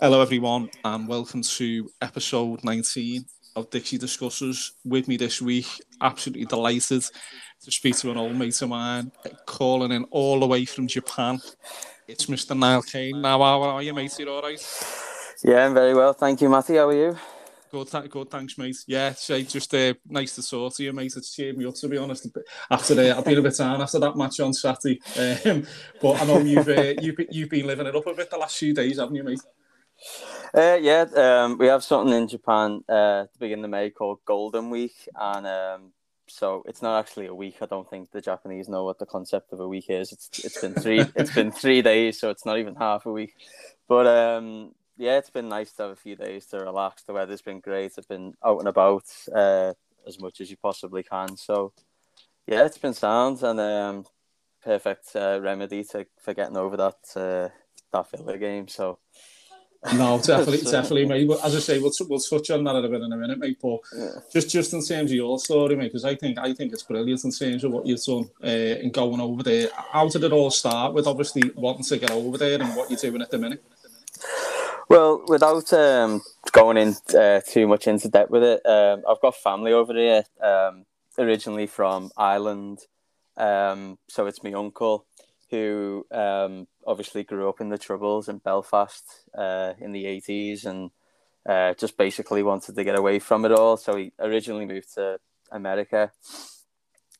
Hello, 0.00 0.22
everyone, 0.22 0.70
and 0.84 1.08
welcome 1.08 1.42
to 1.42 1.90
episode 2.00 2.62
19 2.62 3.24
of 3.56 3.68
Dixie 3.68 3.98
Discusses. 3.98 4.74
With 4.84 5.08
me 5.08 5.16
this 5.16 5.42
week, 5.42 5.66
absolutely 6.00 6.44
delighted 6.44 7.02
to 7.64 7.72
speak 7.72 7.96
to 7.96 8.12
an 8.12 8.16
old 8.16 8.36
mate 8.36 8.62
of 8.62 8.68
mine, 8.68 9.10
calling 9.44 9.90
in 9.90 10.04
all 10.12 10.38
the 10.38 10.46
way 10.46 10.64
from 10.66 10.86
Japan. 10.86 11.40
It's 12.06 12.26
Mr. 12.26 12.56
Niall 12.56 12.82
Kane. 12.82 13.20
Now, 13.20 13.40
how 13.40 13.60
are 13.60 13.82
you, 13.82 13.92
mate? 13.92 14.16
You 14.20 14.30
all 14.30 14.40
right? 14.40 14.64
Yeah, 15.42 15.66
I'm 15.66 15.74
very 15.74 15.94
well. 15.94 16.12
Thank 16.12 16.42
you, 16.42 16.48
Matty. 16.48 16.76
How 16.76 16.90
are 16.90 16.94
you? 16.94 17.16
Good, 17.72 17.90
th- 17.90 18.08
good, 18.08 18.30
thanks, 18.30 18.56
mate. 18.56 18.76
Yeah, 18.86 19.10
just 19.10 19.74
uh, 19.74 19.94
nice 20.06 20.36
to 20.36 20.48
talk 20.48 20.76
to 20.76 20.84
you, 20.84 20.92
mate. 20.92 21.14
It's 21.16 21.34
cheered 21.34 21.58
me 21.58 21.66
up, 21.66 21.74
to 21.74 21.88
be 21.88 21.98
honest. 21.98 22.28
After 22.70 22.94
the, 22.94 23.16
I've 23.16 23.24
been 23.24 23.38
a 23.38 23.42
bit 23.42 23.56
down 23.56 23.82
after 23.82 23.98
that 23.98 24.16
match 24.16 24.38
on 24.38 24.54
Saturday, 24.54 25.00
um, 25.44 25.66
but 26.00 26.22
I 26.22 26.24
know 26.24 26.38
you've 26.38 26.68
uh, 26.68 26.94
you've 27.02 27.16
you've 27.30 27.50
been 27.50 27.66
living 27.66 27.88
it 27.88 27.96
up 27.96 28.06
a 28.06 28.14
bit 28.14 28.30
the 28.30 28.38
last 28.38 28.58
few 28.58 28.72
days, 28.72 29.00
haven't 29.00 29.16
you, 29.16 29.24
mate? 29.24 29.40
Uh, 30.54 30.78
yeah, 30.80 31.04
um, 31.16 31.58
we 31.58 31.66
have 31.66 31.84
something 31.84 32.14
in 32.14 32.28
Japan 32.28 32.82
uh, 32.88 33.22
at 33.22 33.32
the 33.32 33.38
beginning 33.38 33.64
of 33.64 33.70
May 33.70 33.90
called 33.90 34.20
Golden 34.24 34.70
Week, 34.70 34.94
and 35.14 35.46
um, 35.46 35.92
so 36.26 36.62
it's 36.66 36.82
not 36.82 36.98
actually 36.98 37.26
a 37.26 37.34
week. 37.34 37.56
I 37.60 37.66
don't 37.66 37.88
think 37.88 38.10
the 38.10 38.20
Japanese 38.20 38.68
know 38.68 38.84
what 38.84 38.98
the 38.98 39.06
concept 39.06 39.52
of 39.52 39.60
a 39.60 39.68
week 39.68 39.86
is. 39.88 40.12
It's 40.12 40.44
it's 40.44 40.60
been 40.60 40.74
three 40.74 41.04
it's 41.16 41.34
been 41.34 41.50
three 41.50 41.82
days, 41.82 42.18
so 42.18 42.30
it's 42.30 42.46
not 42.46 42.58
even 42.58 42.76
half 42.76 43.06
a 43.06 43.12
week. 43.12 43.34
But 43.88 44.06
um, 44.06 44.74
yeah, 44.96 45.18
it's 45.18 45.30
been 45.30 45.48
nice 45.48 45.72
to 45.72 45.82
have 45.84 45.92
a 45.92 45.96
few 45.96 46.16
days 46.16 46.46
to 46.46 46.58
relax. 46.58 47.02
The 47.02 47.12
weather's 47.12 47.42
been 47.42 47.60
great. 47.60 47.92
I've 47.98 48.08
been 48.08 48.34
out 48.44 48.58
and 48.58 48.68
about 48.68 49.04
uh, 49.34 49.74
as 50.06 50.20
much 50.20 50.40
as 50.40 50.50
you 50.50 50.56
possibly 50.56 51.02
can. 51.02 51.36
So 51.36 51.72
yeah, 52.46 52.64
it's 52.64 52.78
been 52.78 52.94
sound 52.94 53.42
and 53.42 53.60
um, 53.60 54.06
perfect 54.62 55.14
uh, 55.14 55.40
remedy 55.42 55.84
to 55.84 56.06
for 56.18 56.34
getting 56.34 56.56
over 56.56 56.76
that 56.76 56.98
uh, 57.16 57.48
that 57.92 58.10
Villa 58.10 58.38
game. 58.38 58.68
So 58.68 58.98
no, 59.94 60.18
definitely, 60.24 60.58
definitely, 60.58 61.06
mate. 61.06 61.28
But 61.28 61.44
as 61.44 61.54
I 61.54 61.60
say, 61.60 61.78
we'll, 61.78 61.92
we'll 62.08 62.18
touch 62.18 62.50
on 62.50 62.64
that 62.64 62.76
a 62.76 62.88
bit 62.88 63.00
in 63.00 63.12
a 63.12 63.16
minute, 63.16 63.38
mate. 63.38 63.58
But 63.62 63.78
yeah. 63.96 64.10
just 64.32 64.50
just 64.50 64.72
in 64.72 64.84
terms 64.84 65.10
of 65.10 65.16
your 65.16 65.38
story, 65.38 65.76
mate, 65.76 65.88
because 65.88 66.04
I 66.04 66.16
think 66.16 66.38
I 66.38 66.52
think 66.52 66.72
it's 66.72 66.82
brilliant 66.82 67.24
in 67.24 67.30
terms 67.30 67.64
of 67.64 67.72
what 67.72 67.86
you've 67.86 68.02
done 68.02 68.28
uh, 68.42 68.46
in 68.46 68.90
going 68.90 69.20
over 69.20 69.42
there. 69.42 69.68
How 69.74 70.08
did 70.08 70.24
it 70.24 70.32
all 70.32 70.50
start 70.50 70.94
with 70.94 71.06
obviously 71.06 71.50
wanting 71.54 71.84
to 71.84 71.98
get 71.98 72.10
over 72.10 72.36
there 72.36 72.60
and 72.60 72.74
what 72.74 72.90
you're 72.90 72.98
doing 72.98 73.22
at 73.22 73.30
the 73.30 73.38
minute? 73.38 73.62
Well, 74.88 75.22
without 75.28 75.72
um, 75.72 76.22
going 76.52 76.78
in 76.78 76.96
uh, 77.16 77.40
too 77.46 77.68
much 77.68 77.86
into 77.86 78.08
depth 78.08 78.30
with 78.30 78.42
it, 78.42 78.66
um, 78.66 79.04
I've 79.08 79.20
got 79.20 79.36
family 79.36 79.72
over 79.72 79.92
here, 79.92 80.24
um, 80.40 80.86
originally 81.18 81.66
from 81.66 82.10
Ireland. 82.16 82.80
Um, 83.36 83.98
so 84.08 84.26
it's 84.26 84.42
my 84.42 84.52
uncle 84.54 85.04
who 85.50 86.06
um, 86.10 86.66
obviously 86.86 87.24
grew 87.24 87.48
up 87.48 87.60
in 87.60 87.68
the 87.68 87.78
Troubles 87.78 88.28
in 88.28 88.38
Belfast 88.38 89.04
uh, 89.36 89.72
in 89.78 89.92
the 89.92 90.04
80s 90.04 90.66
and 90.66 90.90
uh, 91.48 91.74
just 91.74 91.96
basically 91.96 92.42
wanted 92.42 92.74
to 92.74 92.84
get 92.84 92.98
away 92.98 93.18
from 93.18 93.44
it 93.44 93.52
all. 93.52 93.76
So 93.76 93.96
he 93.96 94.12
originally 94.18 94.66
moved 94.66 94.94
to 94.94 95.18
America 95.50 96.12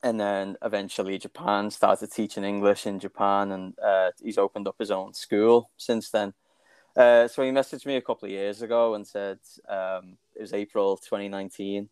and 0.02 0.20
then 0.20 0.56
eventually 0.62 1.18
Japan, 1.18 1.70
started 1.70 2.12
teaching 2.12 2.44
English 2.44 2.86
in 2.86 3.00
Japan, 3.00 3.50
and 3.50 3.74
uh, 3.80 4.10
he's 4.22 4.38
opened 4.38 4.68
up 4.68 4.76
his 4.78 4.90
own 4.90 5.12
school 5.14 5.70
since 5.76 6.10
then. 6.10 6.34
Uh, 6.96 7.28
so 7.28 7.42
he 7.42 7.50
messaged 7.50 7.86
me 7.86 7.96
a 7.96 8.02
couple 8.02 8.26
of 8.26 8.32
years 8.32 8.62
ago 8.62 8.94
and 8.94 9.06
said, 9.06 9.38
um, 9.68 10.16
it 10.34 10.40
was 10.40 10.52
April 10.52 10.96
2019, 10.96 11.88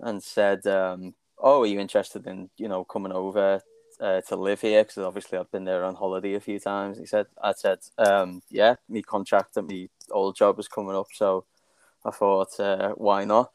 and 0.00 0.22
said, 0.22 0.66
um, 0.66 1.14
oh, 1.38 1.62
are 1.62 1.66
you 1.66 1.80
interested 1.80 2.26
in, 2.26 2.50
you 2.58 2.68
know, 2.68 2.84
coming 2.84 3.12
over 3.12 3.62
uh, 4.00 4.20
to 4.22 4.36
live 4.36 4.60
here 4.60 4.82
because 4.82 4.98
obviously 4.98 5.38
I've 5.38 5.50
been 5.52 5.64
there 5.64 5.84
on 5.84 5.94
holiday 5.94 6.34
a 6.34 6.40
few 6.40 6.58
times. 6.58 6.98
He 6.98 7.06
said, 7.06 7.26
I 7.42 7.52
said, 7.52 7.78
um, 7.98 8.42
yeah, 8.50 8.76
me 8.88 9.02
contract 9.02 9.56
at 9.56 9.66
me 9.66 9.90
old 10.10 10.36
job 10.36 10.56
was 10.56 10.68
coming 10.68 10.96
up, 10.96 11.08
so 11.12 11.44
I 12.04 12.10
thought, 12.10 12.58
uh, 12.58 12.90
why 12.90 13.24
not? 13.24 13.52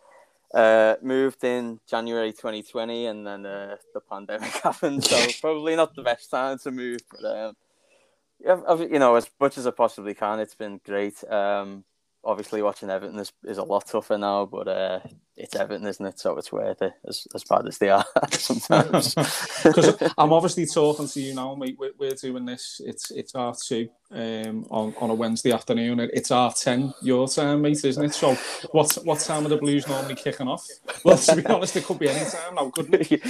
Uh, 0.54 0.96
moved 1.02 1.44
in 1.44 1.80
January 1.88 2.32
2020, 2.32 3.08
and 3.08 3.28
then 3.28 3.46
uh, 3.46 3.76
the 3.94 4.00
pandemic 4.00 4.52
happened, 4.64 5.04
so 5.04 5.28
probably 5.42 5.76
not 5.76 5.96
the 5.96 6.04
best 6.04 6.30
time 6.30 6.58
to 6.60 6.72
move. 6.72 7.02
But 7.12 7.26
um, 7.26 7.56
yeah, 8.40 8.76
you 8.76 9.00
know, 9.00 9.16
as 9.16 9.30
much 9.40 9.58
as 9.58 9.68
I 9.68 9.72
possibly 9.72 10.14
can, 10.14 10.40
it's 10.40 10.56
been 10.56 10.80
great. 10.86 11.24
Um, 11.30 11.84
obviously 12.26 12.62
watching 12.62 12.90
Everton 12.90 13.20
is, 13.20 13.32
is 13.44 13.58
a 13.60 13.64
lot 13.64 13.86
tougher 13.86 14.18
now, 14.18 14.46
but 14.46 14.68
uh, 14.68 15.00
it's 15.38 15.56
Everton, 15.56 15.86
isn't 15.86 16.06
it? 16.06 16.20
So 16.20 16.38
it's 16.38 16.52
worth 16.52 16.82
it, 16.82 16.94
as, 17.08 17.28
as 17.36 17.44
bad 17.44 17.68
as 17.68 17.78
they 17.78 17.90
are 17.90 18.06
sometimes. 18.32 19.16
Because 19.64 19.96
I'm 20.18 20.32
obviously 20.32 20.66
talking 20.66 21.08
to 21.08 21.22
you 21.22 21.34
now, 21.34 21.56
mate. 21.56 21.76
We're, 21.80 21.92
we're 21.98 22.12
doing 22.12 22.46
this. 22.46 22.82
It's 22.86 23.10
it's 23.10 23.34
half 23.34 23.60
two 23.60 23.90
um, 24.12 24.66
on 24.70 24.94
on 25.00 25.10
a 25.10 25.14
Wednesday 25.14 25.52
afternoon. 25.52 26.00
It's 26.14 26.30
half 26.30 26.60
ten 26.60 26.94
your 27.02 27.28
time, 27.28 27.64
mate, 27.64 27.84
isn't 27.84 28.06
it? 28.06 28.14
So 28.14 28.36
what 28.72 28.94
what 29.04 29.20
time 29.20 29.46
are 29.46 29.50
the 29.50 29.58
Blues 29.58 29.88
normally 29.88 30.16
kicking 30.16 30.48
off? 30.48 30.68
Well, 31.04 31.18
to 31.18 31.36
be 31.36 31.46
honest, 31.48 31.76
it 31.78 31.86
could 31.86 31.98
be 31.98 32.10
any 32.10 32.30
time 32.30 32.56
now, 32.56 32.70
couldn't 32.70 33.12
it? 33.12 33.24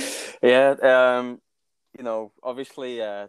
yeah. 0.44 0.76
Um, 1.18 1.40
you 1.98 2.04
know, 2.04 2.32
obviously, 2.44 3.02
uh, 3.02 3.28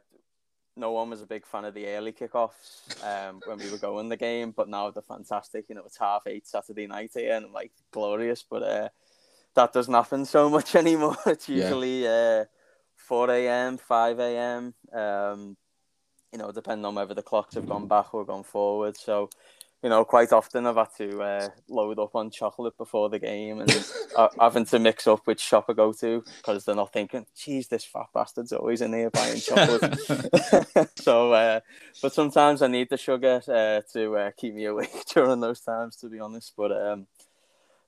no 0.76 0.92
one 0.92 1.10
was 1.10 1.22
a 1.22 1.26
big 1.26 1.46
fan 1.46 1.64
of 1.64 1.74
the 1.74 1.86
early 1.86 2.12
kickoffs 2.12 3.02
um, 3.02 3.40
when 3.46 3.58
we 3.58 3.70
were 3.70 3.78
going 3.78 4.08
the 4.08 4.16
game, 4.16 4.52
but 4.54 4.68
now 4.68 4.90
they're 4.90 5.02
fantastic. 5.02 5.66
You 5.68 5.74
know, 5.74 5.84
it's 5.86 5.96
half 5.96 6.26
eight 6.26 6.46
Saturday 6.46 6.86
night 6.86 7.12
here 7.14 7.34
and 7.34 7.52
like 7.52 7.72
glorious, 7.90 8.44
but 8.48 8.62
uh, 8.62 8.88
that 9.54 9.72
doesn't 9.72 9.92
happen 9.94 10.24
so 10.24 10.50
much 10.56 10.74
anymore. 10.74 11.16
It's 11.26 11.48
usually 11.48 12.04
yeah. 12.04 12.42
uh, 12.42 12.44
4 12.96 13.30
a.m., 13.30 13.78
5 13.78 14.18
a.m., 14.20 14.74
um, 14.92 15.56
you 16.32 16.38
know, 16.38 16.52
depending 16.52 16.84
on 16.84 16.94
whether 16.94 17.14
the 17.14 17.22
clocks 17.22 17.54
have 17.54 17.68
gone 17.68 17.86
back 17.86 18.12
or 18.12 18.24
gone 18.24 18.42
forward. 18.42 18.96
So 18.96 19.30
you 19.86 19.90
know, 19.90 20.04
quite 20.04 20.32
often 20.32 20.66
I've 20.66 20.74
had 20.74 20.88
to 20.98 21.22
uh, 21.22 21.48
load 21.68 22.00
up 22.00 22.16
on 22.16 22.28
chocolate 22.28 22.76
before 22.76 23.08
the 23.08 23.20
game 23.20 23.60
and 23.60 23.70
having 24.40 24.64
to 24.64 24.80
mix 24.80 25.06
up 25.06 25.24
which 25.28 25.38
shop 25.38 25.66
I 25.68 25.74
go 25.74 25.92
to 25.92 26.24
because 26.38 26.64
they're 26.64 26.74
not 26.74 26.92
thinking, 26.92 27.24
geez, 27.36 27.68
this 27.68 27.84
fat 27.84 28.06
bastard's 28.12 28.50
always 28.50 28.80
in 28.80 28.92
here 28.92 29.10
buying 29.10 29.38
chocolate. 29.38 29.96
so, 30.98 31.32
uh, 31.32 31.60
but 32.02 32.12
sometimes 32.12 32.62
I 32.62 32.66
need 32.66 32.90
the 32.90 32.96
sugar 32.96 33.40
uh, 33.46 33.82
to 33.92 34.16
uh, 34.16 34.30
keep 34.36 34.54
me 34.54 34.64
awake 34.64 35.04
during 35.14 35.38
those 35.38 35.60
times, 35.60 35.94
to 35.98 36.08
be 36.08 36.18
honest. 36.18 36.54
But 36.56 36.72
um, 36.72 37.06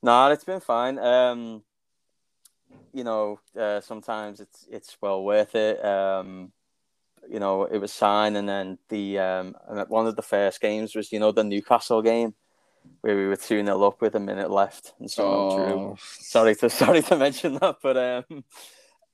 no, 0.00 0.12
nah, 0.12 0.30
it's 0.30 0.44
been 0.44 0.60
fine. 0.60 1.00
Um, 1.00 1.64
you 2.92 3.02
know, 3.02 3.40
uh, 3.58 3.80
sometimes 3.80 4.38
it's 4.38 4.68
it's 4.70 4.96
well 5.00 5.24
worth 5.24 5.56
it. 5.56 5.84
Um, 5.84 6.52
you 7.30 7.38
know, 7.38 7.64
it 7.64 7.78
was 7.78 7.92
signed, 7.92 8.36
and 8.36 8.48
then 8.48 8.78
the 8.88 9.18
um, 9.18 9.54
one 9.88 10.06
of 10.06 10.16
the 10.16 10.22
first 10.22 10.60
games 10.60 10.94
was 10.94 11.12
you 11.12 11.18
know 11.18 11.32
the 11.32 11.44
Newcastle 11.44 12.02
game 12.02 12.34
where 13.00 13.16
we 13.16 13.26
were 13.26 13.36
two 13.36 13.62
0 13.64 13.82
up 13.82 14.00
with 14.00 14.14
a 14.14 14.20
minute 14.20 14.50
left, 14.50 14.94
and 14.98 15.10
so 15.10 15.24
oh. 15.24 15.96
Sorry 16.00 16.54
to 16.56 16.70
sorry 16.82 17.02
to 17.02 17.16
mention 17.16 17.54
that, 17.54 17.76
but 17.82 17.96
um, 17.96 18.44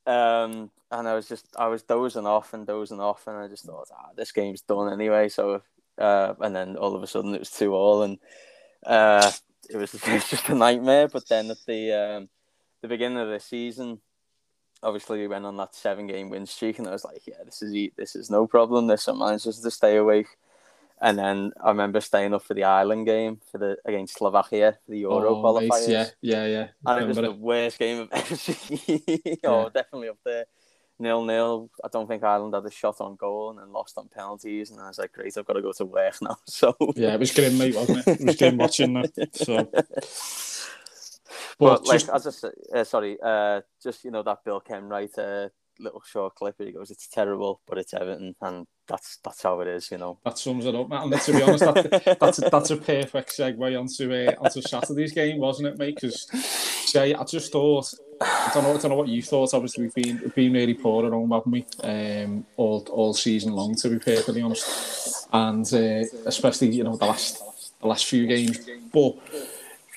um, 0.06 0.70
and 0.90 1.08
I 1.08 1.14
was 1.14 1.28
just 1.28 1.46
I 1.56 1.66
was 1.68 1.82
dozing 1.82 2.26
off 2.26 2.54
and 2.54 2.66
dozing 2.66 3.00
off, 3.00 3.26
and 3.26 3.36
I 3.36 3.48
just 3.48 3.64
thought, 3.64 3.88
ah, 3.92 4.10
this 4.16 4.32
game's 4.32 4.62
done 4.62 4.92
anyway. 4.92 5.28
So, 5.28 5.62
uh, 5.98 6.34
and 6.40 6.54
then 6.54 6.76
all 6.76 6.94
of 6.94 7.02
a 7.02 7.06
sudden 7.06 7.34
it 7.34 7.40
was 7.40 7.50
two 7.50 7.74
all, 7.74 8.02
and 8.02 8.18
uh, 8.86 9.30
it 9.68 9.76
was, 9.76 9.94
it 9.94 10.06
was 10.06 10.28
just 10.30 10.48
a 10.48 10.54
nightmare. 10.54 11.08
But 11.08 11.28
then 11.28 11.50
at 11.50 11.58
the 11.66 11.92
um, 11.92 12.28
the 12.82 12.88
beginning 12.88 13.18
of 13.18 13.28
the 13.28 13.40
season, 13.40 14.00
obviously 14.84 15.18
we 15.18 15.26
went 15.26 15.46
on 15.46 15.56
that 15.56 15.74
seven 15.74 16.06
game 16.06 16.30
win 16.30 16.46
streak, 16.46 16.78
and 16.78 16.86
I 16.86 16.92
was 16.92 17.04
like, 17.04 17.26
yeah, 17.26 17.42
this 17.44 17.62
is 17.62 17.90
this 17.96 18.14
is 18.14 18.30
no 18.30 18.46
problem. 18.46 18.86
This 18.86 19.02
sometimes 19.02 19.44
just 19.44 19.62
to 19.62 19.70
stay 19.70 19.96
awake. 19.96 20.28
And 21.00 21.18
then 21.18 21.52
I 21.62 21.68
remember 21.68 22.00
staying 22.00 22.32
up 22.34 22.42
for 22.42 22.54
the 22.54 22.64
Ireland 22.64 23.06
game 23.06 23.40
for 23.50 23.58
the 23.58 23.76
against 23.84 24.16
Slovakia, 24.16 24.78
for 24.84 24.92
the 24.92 25.00
Euro 25.00 25.36
oh, 25.36 25.42
qualifiers. 25.42 25.68
Nice. 25.68 25.88
Yeah, 25.88 26.06
yeah, 26.22 26.46
yeah. 26.46 26.68
And 26.86 27.02
it 27.02 27.08
was 27.08 27.16
the 27.16 27.32
worst 27.32 27.78
game 27.78 28.08
I've 28.12 28.20
ever 28.22 28.36
seen. 28.36 29.38
oh, 29.44 29.68
definitely 29.70 30.10
up 30.10 30.18
there. 30.24 30.44
Nil 30.98 31.24
nil. 31.24 31.70
I 31.84 31.88
don't 31.88 32.06
think 32.06 32.22
Ireland 32.22 32.54
had 32.54 32.64
a 32.64 32.70
shot 32.70 33.00
on 33.00 33.16
goal 33.16 33.50
and 33.50 33.58
then 33.58 33.72
lost 33.72 33.98
on 33.98 34.08
penalties. 34.08 34.70
And 34.70 34.80
I 34.80 34.88
was 34.88 34.98
like, 34.98 35.12
great, 35.12 35.36
I've 35.36 35.44
got 35.44 35.54
to 35.54 35.62
go 35.62 35.72
to 35.72 35.84
work 35.84 36.14
now. 36.22 36.36
So 36.46 36.74
yeah, 36.94 37.14
it 37.14 37.20
was 37.20 37.32
grim, 37.32 37.58
mate, 37.58 37.74
wasn't 37.74 38.06
it? 38.06 38.20
It 38.20 38.26
was 38.26 38.36
grim 38.36 38.56
watching 38.56 38.94
that. 38.94 39.34
So 39.34 39.68
but, 41.58 41.84
but 41.84 41.86
like 41.86 42.08
as 42.08 42.26
I 42.26 42.30
said, 42.30 42.52
uh, 42.74 42.84
sorry, 42.84 43.18
uh, 43.22 43.60
just 43.82 44.04
you 44.04 44.10
know 44.10 44.22
that 44.22 44.44
Bill 44.44 44.60
Kenwright 44.60 45.18
uh, 45.18 45.48
little 45.78 46.02
short 46.04 46.34
clip 46.34 46.58
where 46.58 46.66
he 46.66 46.72
goes, 46.72 46.90
"It's 46.90 47.08
terrible, 47.08 47.60
but 47.66 47.78
it's 47.78 47.94
Everton," 47.94 48.34
and 48.40 48.66
that's 48.86 49.18
that's 49.24 49.42
how 49.42 49.60
it 49.60 49.68
is, 49.68 49.90
you 49.90 49.98
know. 49.98 50.18
That 50.24 50.38
sums 50.38 50.66
it 50.66 50.74
up, 50.74 50.88
Matt. 50.88 51.04
And 51.04 51.20
to 51.20 51.32
be 51.32 51.42
honest, 51.42 51.64
that, 51.64 52.16
that's 52.20 52.38
a, 52.38 52.50
that's 52.50 52.70
a 52.70 52.76
perfect 52.76 53.36
segue 53.36 53.80
onto 53.80 54.12
uh, 54.12 54.34
onto 54.38 54.62
Saturday's 54.62 55.12
game, 55.12 55.38
wasn't 55.38 55.68
it, 55.68 55.78
mate? 55.78 55.96
Because 56.00 56.28
say 56.90 57.14
I 57.14 57.24
just 57.24 57.52
thought. 57.52 57.92
I 58.20 58.50
don't 58.54 58.62
know. 58.62 58.74
I 58.74 58.76
don't 58.76 58.90
know 58.90 58.96
what 58.96 59.08
you 59.08 59.22
thought. 59.22 59.54
Obviously, 59.54 59.84
we've 59.84 59.94
been 59.94 60.20
we've 60.20 60.34
been 60.34 60.52
really 60.52 60.74
poor 60.74 61.04
at 61.04 61.12
home, 61.12 61.30
haven't 61.30 61.50
we? 61.52 61.66
Um, 61.82 62.46
all 62.56 62.86
all 62.90 63.12
season 63.12 63.52
long, 63.52 63.74
to 63.76 63.88
be 63.88 63.98
perfectly 63.98 64.40
honest, 64.40 65.26
and 65.32 65.66
uh, 65.74 66.04
especially 66.26 66.68
you 66.68 66.84
know 66.84 66.96
the 66.96 67.06
last 67.06 67.42
the 67.80 67.88
last 67.88 68.06
few 68.06 68.26
games. 68.26 68.60
But 68.92 69.16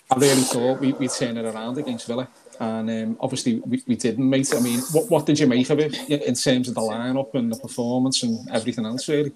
I 0.09 0.15
really 0.15 0.41
thought 0.41 0.79
we, 0.79 0.93
we'd 0.93 1.11
turn 1.11 1.37
it 1.37 1.45
around 1.45 1.77
against 1.77 2.07
Villa. 2.07 2.27
And 2.59 2.89
um, 2.89 3.17
obviously 3.19 3.59
we, 3.59 3.83
we 3.87 3.95
didn't, 3.95 4.29
mate. 4.29 4.51
I 4.55 4.59
mean, 4.59 4.79
what, 4.91 5.11
what 5.11 5.25
did 5.25 5.39
you 5.39 5.47
make 5.47 5.69
of 5.69 5.79
it 5.79 5.95
in 6.09 6.33
terms 6.33 6.69
of 6.69 6.75
the 6.75 6.81
lineup 6.81 7.33
and 7.35 7.51
the 7.51 7.57
performance 7.57 8.23
and 8.23 8.49
everything 8.51 8.85
else, 8.85 9.07
really? 9.09 9.33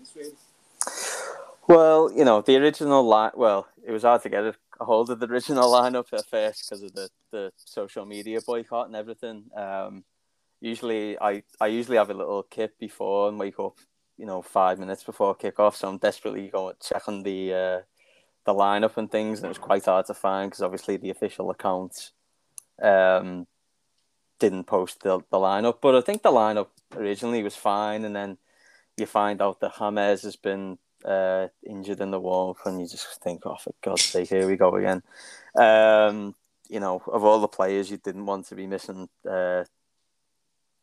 Well, 1.67 2.11
you 2.11 2.25
know, 2.25 2.41
the 2.41 2.57
original 2.57 3.03
line. 3.03 3.31
Well, 3.35 3.67
it 3.85 3.91
was 3.91 4.03
hard 4.03 4.23
to 4.23 4.29
get 4.29 4.43
a, 4.43 4.55
a 4.79 4.85
hold 4.85 5.09
of 5.09 5.19
the 5.19 5.27
original 5.27 5.71
lineup 5.71 6.11
at 6.13 6.25
first 6.25 6.69
because 6.69 6.83
of 6.83 6.93
the, 6.93 7.09
the 7.31 7.51
social 7.57 8.05
media 8.05 8.39
boycott 8.41 8.87
and 8.87 8.95
everything. 8.95 9.45
Um, 9.55 10.03
usually, 10.59 11.19
I 11.19 11.43
I 11.59 11.67
usually 11.67 11.97
have 11.97 12.09
a 12.09 12.15
little 12.15 12.43
kip 12.43 12.77
before 12.79 13.29
and 13.29 13.39
wake 13.39 13.59
up, 13.59 13.77
you 14.17 14.25
know, 14.25 14.41
five 14.41 14.79
minutes 14.79 15.03
before 15.03 15.35
kickoff. 15.35 15.75
So 15.75 15.87
I'm 15.87 15.97
desperately 15.97 16.47
going 16.47 16.75
checking 16.81 17.23
the 17.23 17.53
uh, 17.53 17.79
the 18.45 18.53
lineup 18.53 18.97
and 18.97 19.11
things, 19.11 19.39
and 19.39 19.45
it 19.45 19.49
was 19.49 19.57
quite 19.57 19.85
hard 19.85 20.05
to 20.07 20.13
find 20.13 20.49
because 20.49 20.63
obviously 20.63 20.97
the 20.97 21.09
official 21.09 21.49
accounts 21.51 22.11
um, 22.81 23.47
didn't 24.39 24.65
post 24.65 25.01
the, 25.03 25.19
the 25.29 25.37
lineup. 25.37 25.77
But 25.81 25.95
I 25.95 26.01
think 26.01 26.23
the 26.23 26.31
lineup 26.31 26.67
originally 26.95 27.43
was 27.43 27.55
fine, 27.55 28.05
and 28.05 28.15
then 28.15 28.37
you 28.97 29.05
find 29.05 29.41
out 29.41 29.59
that 29.59 29.73
James 29.77 30.21
has 30.23 30.35
been 30.35 30.77
uh, 31.05 31.47
injured 31.67 31.99
in 31.99 32.11
the 32.11 32.19
warm 32.19 32.55
and 32.65 32.79
you 32.79 32.87
just 32.87 33.21
think, 33.21 33.41
oh, 33.45 33.55
for 33.55 33.73
God's 33.81 34.03
sake, 34.03 34.29
here 34.29 34.47
we 34.47 34.55
go 34.55 34.75
again. 34.75 35.01
Um, 35.55 36.35
you 36.69 36.79
know, 36.79 37.01
of 37.07 37.23
all 37.23 37.39
the 37.39 37.47
players 37.47 37.91
you 37.91 37.97
didn't 37.97 38.25
want 38.25 38.47
to 38.47 38.55
be 38.55 38.67
missing, 38.67 39.09
uh, 39.29 39.63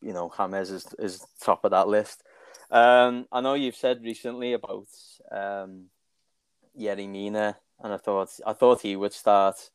you 0.03 0.13
know, 0.13 0.29
James 0.29 0.71
is, 0.71 0.87
is 0.99 1.27
top 1.41 1.65
of 1.65 1.71
that 1.71 1.89
list. 1.89 2.23
Um, 2.71 3.27
I 3.33 3.41
know 3.41 3.55
you've 3.55 3.77
said 3.77 4.03
recently 4.03 4.53
about 4.53 4.89
um, 5.33 5.87
Yerry 6.79 7.09
Mina, 7.09 7.57
and 7.81 7.93
I 7.93 7.97
thought 7.97 8.31
I 8.47 8.53
thought 8.53 8.83
he 8.83 8.97
would 8.97 9.13
start. 9.13 9.71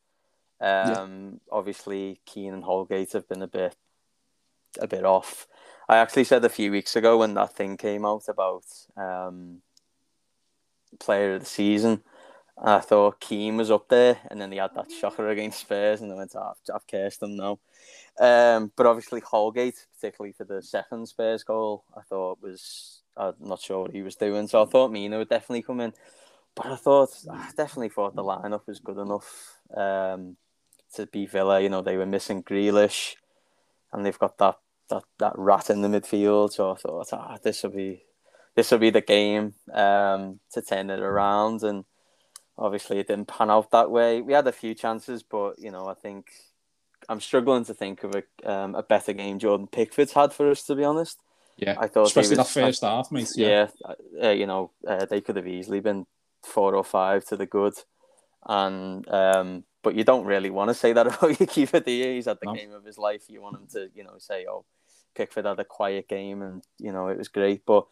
Um, 0.60 0.68
yeah. 0.70 1.32
Obviously, 1.52 2.20
Keane 2.26 2.54
and 2.54 2.64
Holgate 2.64 3.14
have 3.14 3.28
been 3.28 3.42
a 3.42 3.48
bit 3.48 3.76
a 4.80 4.88
bit 4.88 5.06
off. 5.06 5.48
I 5.88 5.98
actually 5.98 6.24
said 6.24 6.46
a 6.46 6.50
few 6.50 6.72
weeks 6.72 6.96
ago 6.96 7.18
when 7.18 7.34
that 7.34 7.56
thing 7.56 7.78
came 7.78 8.06
out 8.06 8.24
about 8.28 8.64
um, 8.96 9.62
player 11.00 11.36
of 11.36 11.42
the 11.42 11.46
season. 11.46 12.04
I 12.58 12.80
thought 12.80 13.20
Keane 13.20 13.58
was 13.58 13.72
up 13.72 13.90
there, 13.90 14.20
and 14.30 14.40
then 14.40 14.52
he 14.52 14.60
had 14.60 14.76
that 14.76 14.92
shocker 14.92 15.28
against 15.30 15.62
Spurs, 15.62 16.02
and 16.02 16.12
I 16.12 16.16
went, 16.16 16.34
oh, 16.36 16.52
I've, 16.52 16.76
I've 16.76 16.88
cursed 16.88 17.24
him 17.24 17.36
now. 17.36 17.60
Um, 18.20 18.72
but 18.76 18.86
obviously 18.86 19.22
Holgate, 19.22 19.88
particularly 19.96 20.34
for 20.34 20.44
the 20.44 20.62
second 20.62 21.08
Spurs 21.08 21.44
goal, 21.44 21.84
I 21.98 22.02
thought 22.02 22.42
was 22.42 23.02
I'm 23.18 23.34
not 23.40 23.62
sure 23.62 23.82
what 23.82 23.92
he 23.92 24.02
was 24.02 24.16
doing, 24.16 24.48
so 24.48 24.62
I 24.62 24.66
thought 24.66 24.92
Mina 24.92 25.18
would 25.18 25.30
definitely 25.30 25.64
come 25.64 25.80
in. 25.80 25.94
But 26.56 26.68
I 26.68 26.76
thought 26.76 27.10
I 27.32 27.50
definitely 27.56 27.90
thought 27.90 28.16
the 28.16 28.24
lineup 28.24 28.68
was 28.68 28.80
good 28.80 28.98
enough 28.98 29.58
um, 29.76 30.38
to 30.96 31.08
be 31.08 31.26
Villa. 31.26 31.60
You 31.62 31.70
know 31.70 31.82
they 31.82 31.98
were 31.98 32.06
missing 32.06 32.44
Grealish, 32.44 33.16
and 33.92 34.06
they've 34.06 34.20
got 34.20 34.38
that 34.38 34.60
that, 34.90 35.04
that 35.20 35.34
rat 35.36 35.70
in 35.70 35.82
the 35.82 35.88
midfield. 35.88 36.54
So 36.54 36.72
I 36.72 36.76
thought 36.76 37.10
ah, 37.14 37.38
this 37.44 37.64
will 37.64 37.72
be 37.72 38.04
this 38.56 38.72
will 38.72 38.78
be 38.78 38.92
the 38.92 39.02
game 39.02 39.56
um, 39.74 40.40
to 40.52 40.62
turn 40.62 40.90
it 40.90 41.00
around. 41.00 41.64
And 41.64 41.86
obviously, 42.58 43.00
it 43.00 43.08
didn't 43.08 43.28
pan 43.28 43.50
out 43.50 43.72
that 43.72 43.90
way. 43.90 44.22
We 44.22 44.34
had 44.34 44.48
a 44.48 44.52
few 44.52 44.76
chances, 44.76 45.24
but 45.24 45.58
you 45.58 45.72
know, 45.72 45.88
I 45.88 45.96
think 45.96 46.28
I'm 47.10 47.20
struggling 47.20 47.66
to 47.66 47.74
think 47.74 48.04
of 48.04 48.16
a 48.16 48.52
um, 48.52 48.76
a 48.76 48.84
better 48.84 49.14
game 49.14 49.40
Jordan 49.40 49.68
Pickford's 49.68 50.14
had 50.14 50.34
for 50.34 50.52
us. 50.52 50.64
To 50.64 50.76
be 50.76 50.84
honest, 50.84 51.20
yeah, 51.58 51.76
I 51.80 51.88
thought 51.88 52.08
especially 52.08 52.38
was, 52.38 52.54
that 52.54 52.62
first 52.62 52.82
half, 52.84 53.12
mate. 53.12 53.32
Yeah, 53.36 53.68
yeah 53.86 54.28
uh, 54.28 54.32
you 54.32 54.46
know, 54.46 54.72
uh, 54.88 55.06
they 55.06 55.22
could 55.22 55.36
have 55.36 55.48
easily 55.48 55.80
been 55.80 56.06
four 56.44 56.76
or 56.76 56.84
five 56.84 57.26
to 57.26 57.38
the 57.38 57.46
good, 57.46 57.74
and 58.46 59.08
um, 59.10 59.64
but 59.82 59.96
you 59.96 60.04
don't 60.04 60.26
really 60.26 60.50
want 60.50 60.70
to 60.70 60.74
say 60.74 60.94
that 60.94 61.08
about 61.18 61.40
your 61.40 61.48
keeper, 61.48 61.80
do 61.80 61.92
you? 61.92 62.06
He's 62.14 62.26
had 62.26 62.40
the 62.42 62.48
no. 62.48 62.56
game 62.56 62.72
of 62.72 62.86
his 62.86 62.98
life. 62.98 63.24
You 63.28 63.42
want 63.42 63.58
him 63.58 63.68
to, 63.74 63.90
you 63.94 64.04
know, 64.04 64.16
say, 64.18 64.46
"Oh, 64.50 64.66
Pickford 65.16 65.46
had 65.46 65.60
a 65.60 65.66
quiet 65.66 66.08
game, 66.08 66.42
and 66.42 66.64
you 66.80 66.92
know 66.92 67.08
it 67.08 67.18
was 67.18 67.28
great. 67.28 67.66
But 67.66 67.86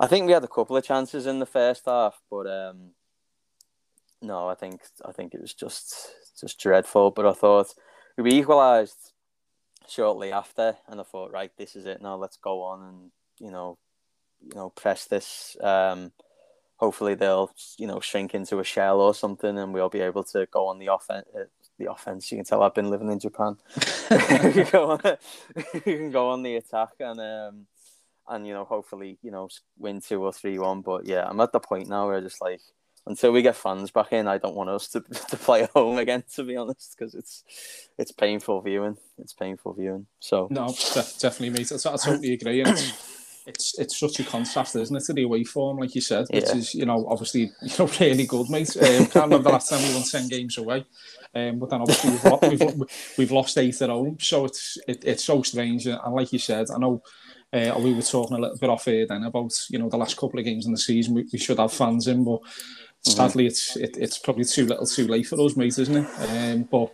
I 0.00 0.06
think 0.06 0.26
we 0.26 0.32
had 0.32 0.44
a 0.44 0.48
couple 0.48 0.76
of 0.76 0.84
chances 0.84 1.26
in 1.26 1.38
the 1.38 1.46
first 1.46 1.86
half, 1.86 2.20
but 2.30 2.46
um, 2.46 2.90
no, 4.22 4.48
I 4.48 4.54
think 4.54 4.82
I 5.04 5.12
think 5.12 5.34
it 5.34 5.40
was 5.40 5.54
just 5.54 6.12
just 6.40 6.58
dreadful. 6.58 7.10
But 7.10 7.26
I 7.26 7.32
thought 7.32 7.74
we 8.16 8.32
equalised 8.32 9.12
shortly 9.88 10.32
after, 10.32 10.76
and 10.88 11.00
I 11.00 11.04
thought, 11.04 11.32
right, 11.32 11.52
this 11.56 11.76
is 11.76 11.86
it 11.86 12.02
now. 12.02 12.16
Let's 12.16 12.36
go 12.36 12.62
on 12.62 12.82
and 12.82 13.10
you 13.38 13.50
know, 13.50 13.78
you 14.40 14.54
know, 14.54 14.70
press 14.70 15.06
this. 15.06 15.56
Um, 15.60 16.12
hopefully 16.76 17.14
they'll 17.14 17.50
you 17.78 17.86
know 17.86 18.00
shrink 18.00 18.34
into 18.34 18.58
a 18.58 18.64
shell 18.64 19.00
or 19.00 19.14
something, 19.14 19.58
and 19.58 19.72
we'll 19.72 19.88
be 19.88 20.00
able 20.00 20.24
to 20.24 20.46
go 20.50 20.66
on 20.66 20.78
the 20.78 20.92
offense, 20.92 21.26
uh, 21.34 21.44
the 21.78 21.90
offense. 21.90 22.30
You 22.30 22.38
can 22.38 22.44
tell 22.44 22.62
I've 22.62 22.74
been 22.74 22.90
living 22.90 23.10
in 23.10 23.18
Japan. 23.18 23.56
you, 24.10 24.18
can 24.18 24.68
go 24.72 24.90
on, 24.90 25.00
you 25.74 25.80
can 25.80 26.10
go 26.10 26.30
on 26.30 26.42
the 26.42 26.56
attack 26.56 26.90
and 27.00 27.20
um, 27.20 27.66
and 28.28 28.46
you 28.46 28.54
know 28.54 28.64
hopefully 28.64 29.18
you 29.22 29.30
know 29.30 29.48
win 29.78 30.00
two 30.00 30.22
or 30.22 30.32
three 30.32 30.58
one. 30.58 30.82
But 30.82 31.06
yeah, 31.06 31.26
I'm 31.28 31.40
at 31.40 31.52
the 31.52 31.60
point 31.60 31.88
now 31.88 32.06
where 32.06 32.16
I 32.16 32.20
just 32.20 32.40
like 32.40 32.60
until 33.06 33.32
we 33.32 33.42
get 33.42 33.56
fans 33.56 33.90
back 33.90 34.12
in, 34.12 34.26
I 34.26 34.38
don't 34.38 34.56
want 34.56 34.70
us 34.70 34.88
to 34.88 35.00
to 35.00 35.36
play 35.36 35.64
at 35.64 35.70
home 35.70 35.98
again. 35.98 36.24
To 36.34 36.42
be 36.42 36.56
honest, 36.56 36.96
because 36.96 37.14
it's 37.14 37.44
it's 37.98 38.12
painful 38.12 38.60
viewing. 38.62 38.96
It's 39.18 39.34
painful 39.34 39.74
viewing. 39.74 40.06
So 40.20 40.48
no, 40.50 40.68
definitely, 41.20 41.50
mate. 41.50 41.72
I, 41.72 41.76
I 41.76 41.96
totally 41.96 42.32
agree. 42.32 42.62
And 42.62 42.76
it's 43.46 43.78
it's 43.78 43.98
such 43.98 44.20
a 44.20 44.24
contrast, 44.24 44.76
isn't 44.76 44.96
it, 44.96 45.04
to 45.04 45.12
the 45.12 45.22
away 45.22 45.44
form, 45.44 45.78
like 45.78 45.94
you 45.94 46.00
said, 46.00 46.26
which 46.30 46.44
yeah. 46.46 46.56
is 46.56 46.74
you 46.74 46.86
know 46.86 47.06
obviously 47.08 47.52
you 47.62 47.74
know 47.78 47.90
really 48.00 48.26
good, 48.26 48.48
mate. 48.48 48.76
Um, 48.76 49.06
can't 49.06 49.14
remember 49.14 49.44
the 49.44 49.50
last 49.50 49.70
time 49.70 49.82
we 49.82 49.94
won 49.94 50.02
ten 50.02 50.28
games 50.28 50.56
away, 50.56 50.84
um, 51.34 51.58
but 51.58 51.70
then 51.70 51.80
obviously 51.82 52.10
we've, 52.10 52.24
lost, 52.24 52.42
we've, 52.42 53.16
we've 53.18 53.32
lost 53.32 53.58
eight 53.58 53.80
at 53.82 53.90
home, 53.90 54.16
so 54.20 54.46
it's 54.46 54.78
it, 54.88 55.04
it's 55.04 55.24
so 55.24 55.42
strange. 55.42 55.86
And 55.86 56.14
like 56.14 56.32
you 56.32 56.38
said, 56.38 56.70
I 56.74 56.78
know. 56.78 57.02
Uh, 57.52 57.78
we 57.78 57.94
were 57.94 58.02
talking 58.02 58.36
a 58.36 58.40
little 58.40 58.58
bit 58.58 58.68
off 58.68 58.86
here 58.86 59.06
then 59.06 59.22
about 59.22 59.52
you 59.70 59.78
know 59.78 59.88
the 59.88 59.96
last 59.96 60.16
couple 60.16 60.40
of 60.40 60.44
games 60.44 60.66
in 60.66 60.72
the 60.72 60.78
season 60.78 61.14
we, 61.14 61.24
we 61.32 61.38
should 61.38 61.60
have 61.60 61.72
fans 61.72 62.08
in, 62.08 62.24
but 62.24 62.40
mm-hmm. 62.40 63.10
sadly 63.12 63.46
it's 63.46 63.76
it, 63.76 63.96
it's 63.96 64.18
probably 64.18 64.44
too 64.44 64.66
little, 64.66 64.84
too 64.84 65.06
late 65.06 65.24
for 65.24 65.40
us, 65.40 65.56
mate, 65.56 65.78
isn't 65.78 66.04
it? 66.04 66.30
Um, 66.30 66.64
but 66.64 66.92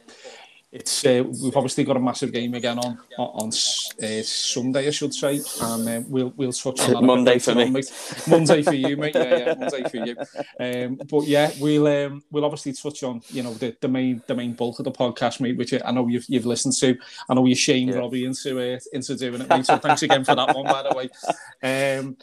it's 0.73 1.05
uh, 1.05 1.25
we've 1.43 1.57
obviously 1.57 1.83
got 1.83 1.97
a 1.97 2.01
massive 2.01 2.33
game 2.33 2.55
again 2.55 2.79
on 2.79 2.97
on 3.19 3.49
uh, 3.49 4.23
Sunday, 4.23 4.87
I 4.87 4.91
should 4.91 5.13
say, 5.13 5.41
and 5.63 5.89
uh, 5.89 6.03
we'll 6.07 6.33
we'll 6.37 6.53
touch 6.53 6.81
on 6.83 6.93
that 6.93 7.03
Monday 7.03 7.41
for 7.41 7.57
me, 7.57 7.65
on. 7.65 7.83
Monday 8.29 8.63
for 8.63 8.75
you, 8.75 8.97
mate. 8.97 9.17
Yeah, 9.17 9.37
yeah, 9.37 9.55
Monday 9.55 9.83
for 9.89 9.97
you. 9.97 10.17
Um, 10.61 11.01
but 11.11 11.27
yeah, 11.27 11.51
we'll 11.59 11.89
um, 11.89 12.23
we'll 12.31 12.45
obviously 12.45 12.73
touch 12.73 13.03
on 13.03 13.21
you 13.31 13.43
know 13.43 13.53
the, 13.55 13.77
the 13.81 13.89
main 13.89 14.23
the 14.29 14.35
main 14.35 14.53
bulk 14.53 14.79
of 14.79 14.85
the 14.85 14.93
podcast, 14.93 15.41
mate, 15.41 15.57
which 15.57 15.75
I 15.75 15.91
know 15.91 16.07
you've 16.07 16.27
you've 16.29 16.47
listened 16.47 16.75
to. 16.75 16.97
I 17.29 17.35
know 17.35 17.47
you 17.47 17.57
shamed 17.57 17.91
yeah. 17.91 17.99
Robbie 17.99 18.25
into 18.25 18.61
uh, 18.61 18.79
into 18.93 19.17
doing 19.17 19.41
it, 19.41 19.49
mate. 19.49 19.67
So 19.67 19.77
thanks 19.77 20.03
again 20.03 20.25
for 20.25 20.37
that 20.37 20.55
one, 20.55 20.67
by 20.67 20.83
the 20.83 20.95
way. 20.97 21.09
Um, 21.63 22.17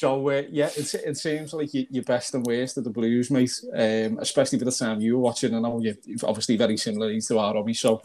so 0.00 0.30
uh, 0.30 0.44
yeah, 0.48 0.70
it, 0.78 0.94
it 0.94 1.18
seems 1.18 1.52
like 1.52 1.74
you, 1.74 1.86
your 1.90 2.04
best 2.04 2.34
and 2.34 2.46
worst 2.46 2.78
of 2.78 2.84
the 2.84 2.90
Blues, 2.90 3.30
mate. 3.30 3.52
Um, 3.74 4.18
especially 4.18 4.58
for 4.58 4.64
the 4.64 4.72
time 4.72 4.98
you 5.02 5.16
were 5.18 5.22
watching. 5.22 5.54
I 5.54 5.60
know 5.60 5.78
you're 5.78 5.94
obviously 6.24 6.56
very 6.56 6.78
similar 6.78 7.20
to 7.20 7.38
our 7.38 7.52
Robbie, 7.52 7.74
so 7.74 8.00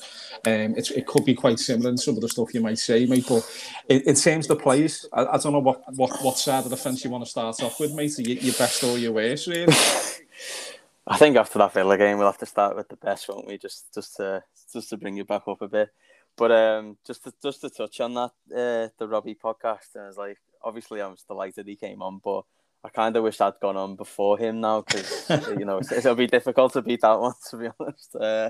um, 0.46 0.76
it, 0.76 1.08
could 1.08 1.24
be 1.24 1.36
quite 1.36 1.58
similar 1.58 1.92
in 1.92 1.98
some 1.98 2.16
of 2.16 2.22
the 2.22 2.28
stuff 2.28 2.54
you 2.54 2.60
might 2.60 2.80
say, 2.80 3.06
mate. 3.06 3.26
But 3.30 3.50
it, 3.88 4.08
it 4.08 4.18
seems 4.18 4.46
the 4.46 4.58
players. 4.58 5.06
I, 5.14 5.26
I 5.26 5.38
don't 5.38 5.54
know 5.54 5.60
what, 5.60 5.84
what 5.96 6.22
what 6.22 6.38
side 6.38 6.66
of 6.66 6.70
the 6.70 6.76
fence 6.76 7.02
you 7.06 7.12
want 7.12 7.24
to 7.24 7.30
start 7.30 7.64
off 7.64 7.80
with, 7.80 7.94
mate. 7.94 8.10
So 8.10 8.24
your, 8.24 8.40
your 8.40 8.56
best 8.56 8.84
or 8.84 8.98
your 8.98 9.14
worst, 9.14 9.48
really. 9.48 9.74
I 11.08 11.16
think 11.16 11.38
after 11.38 11.60
that 11.60 11.72
Villa 11.72 11.98
game, 11.98 12.18
we'll 12.18 12.28
have 12.28 12.40
to 12.40 12.46
start 12.46 12.76
with 12.76 12.90
the 12.90 12.98
best, 12.98 13.30
won't 13.30 13.48
we? 13.48 13.58
Just 13.58 13.94
just 13.94 14.18
to 14.18 14.44
just 14.74 14.90
to 14.90 14.98
bring 14.98 15.16
you 15.16 15.24
back 15.24 15.44
up 15.48 15.62
a 15.62 15.70
bit. 15.70 15.92
But 16.36 16.52
um, 16.52 16.98
just 17.08 17.24
to, 17.24 17.34
just 17.42 17.62
to 17.62 17.70
touch 17.70 18.02
on 18.02 18.16
that, 18.16 18.32
uh, 18.54 18.90
the 18.98 19.08
Robbie 19.08 19.38
podcast, 19.42 19.96
I 19.96 20.08
was 20.08 20.18
like, 20.18 20.38
obviously 20.66 21.02
I 21.02 21.08
was 21.08 21.24
delighted 21.24 21.68
he 21.68 21.76
came 21.76 22.02
on, 22.02 22.20
but 22.24 22.42
I 22.84 22.90
kind 22.90 23.16
of 23.16 23.24
wish 23.24 23.40
I'd 23.40 23.60
gone 23.62 23.78
on 23.78 23.96
before 23.96 24.38
him 24.38 24.60
now 24.60 24.82
because 24.82 25.30
you 25.58 25.66
know 25.66 25.80
it'll 25.80 26.16
be 26.16 26.28
difficult 26.28 26.74
to 26.74 26.82
beat 26.82 27.02
that 27.02 27.20
one 27.20 27.34
to 27.50 27.58
be 27.58 27.70
honest. 27.80 28.16
Uh, 28.16 28.50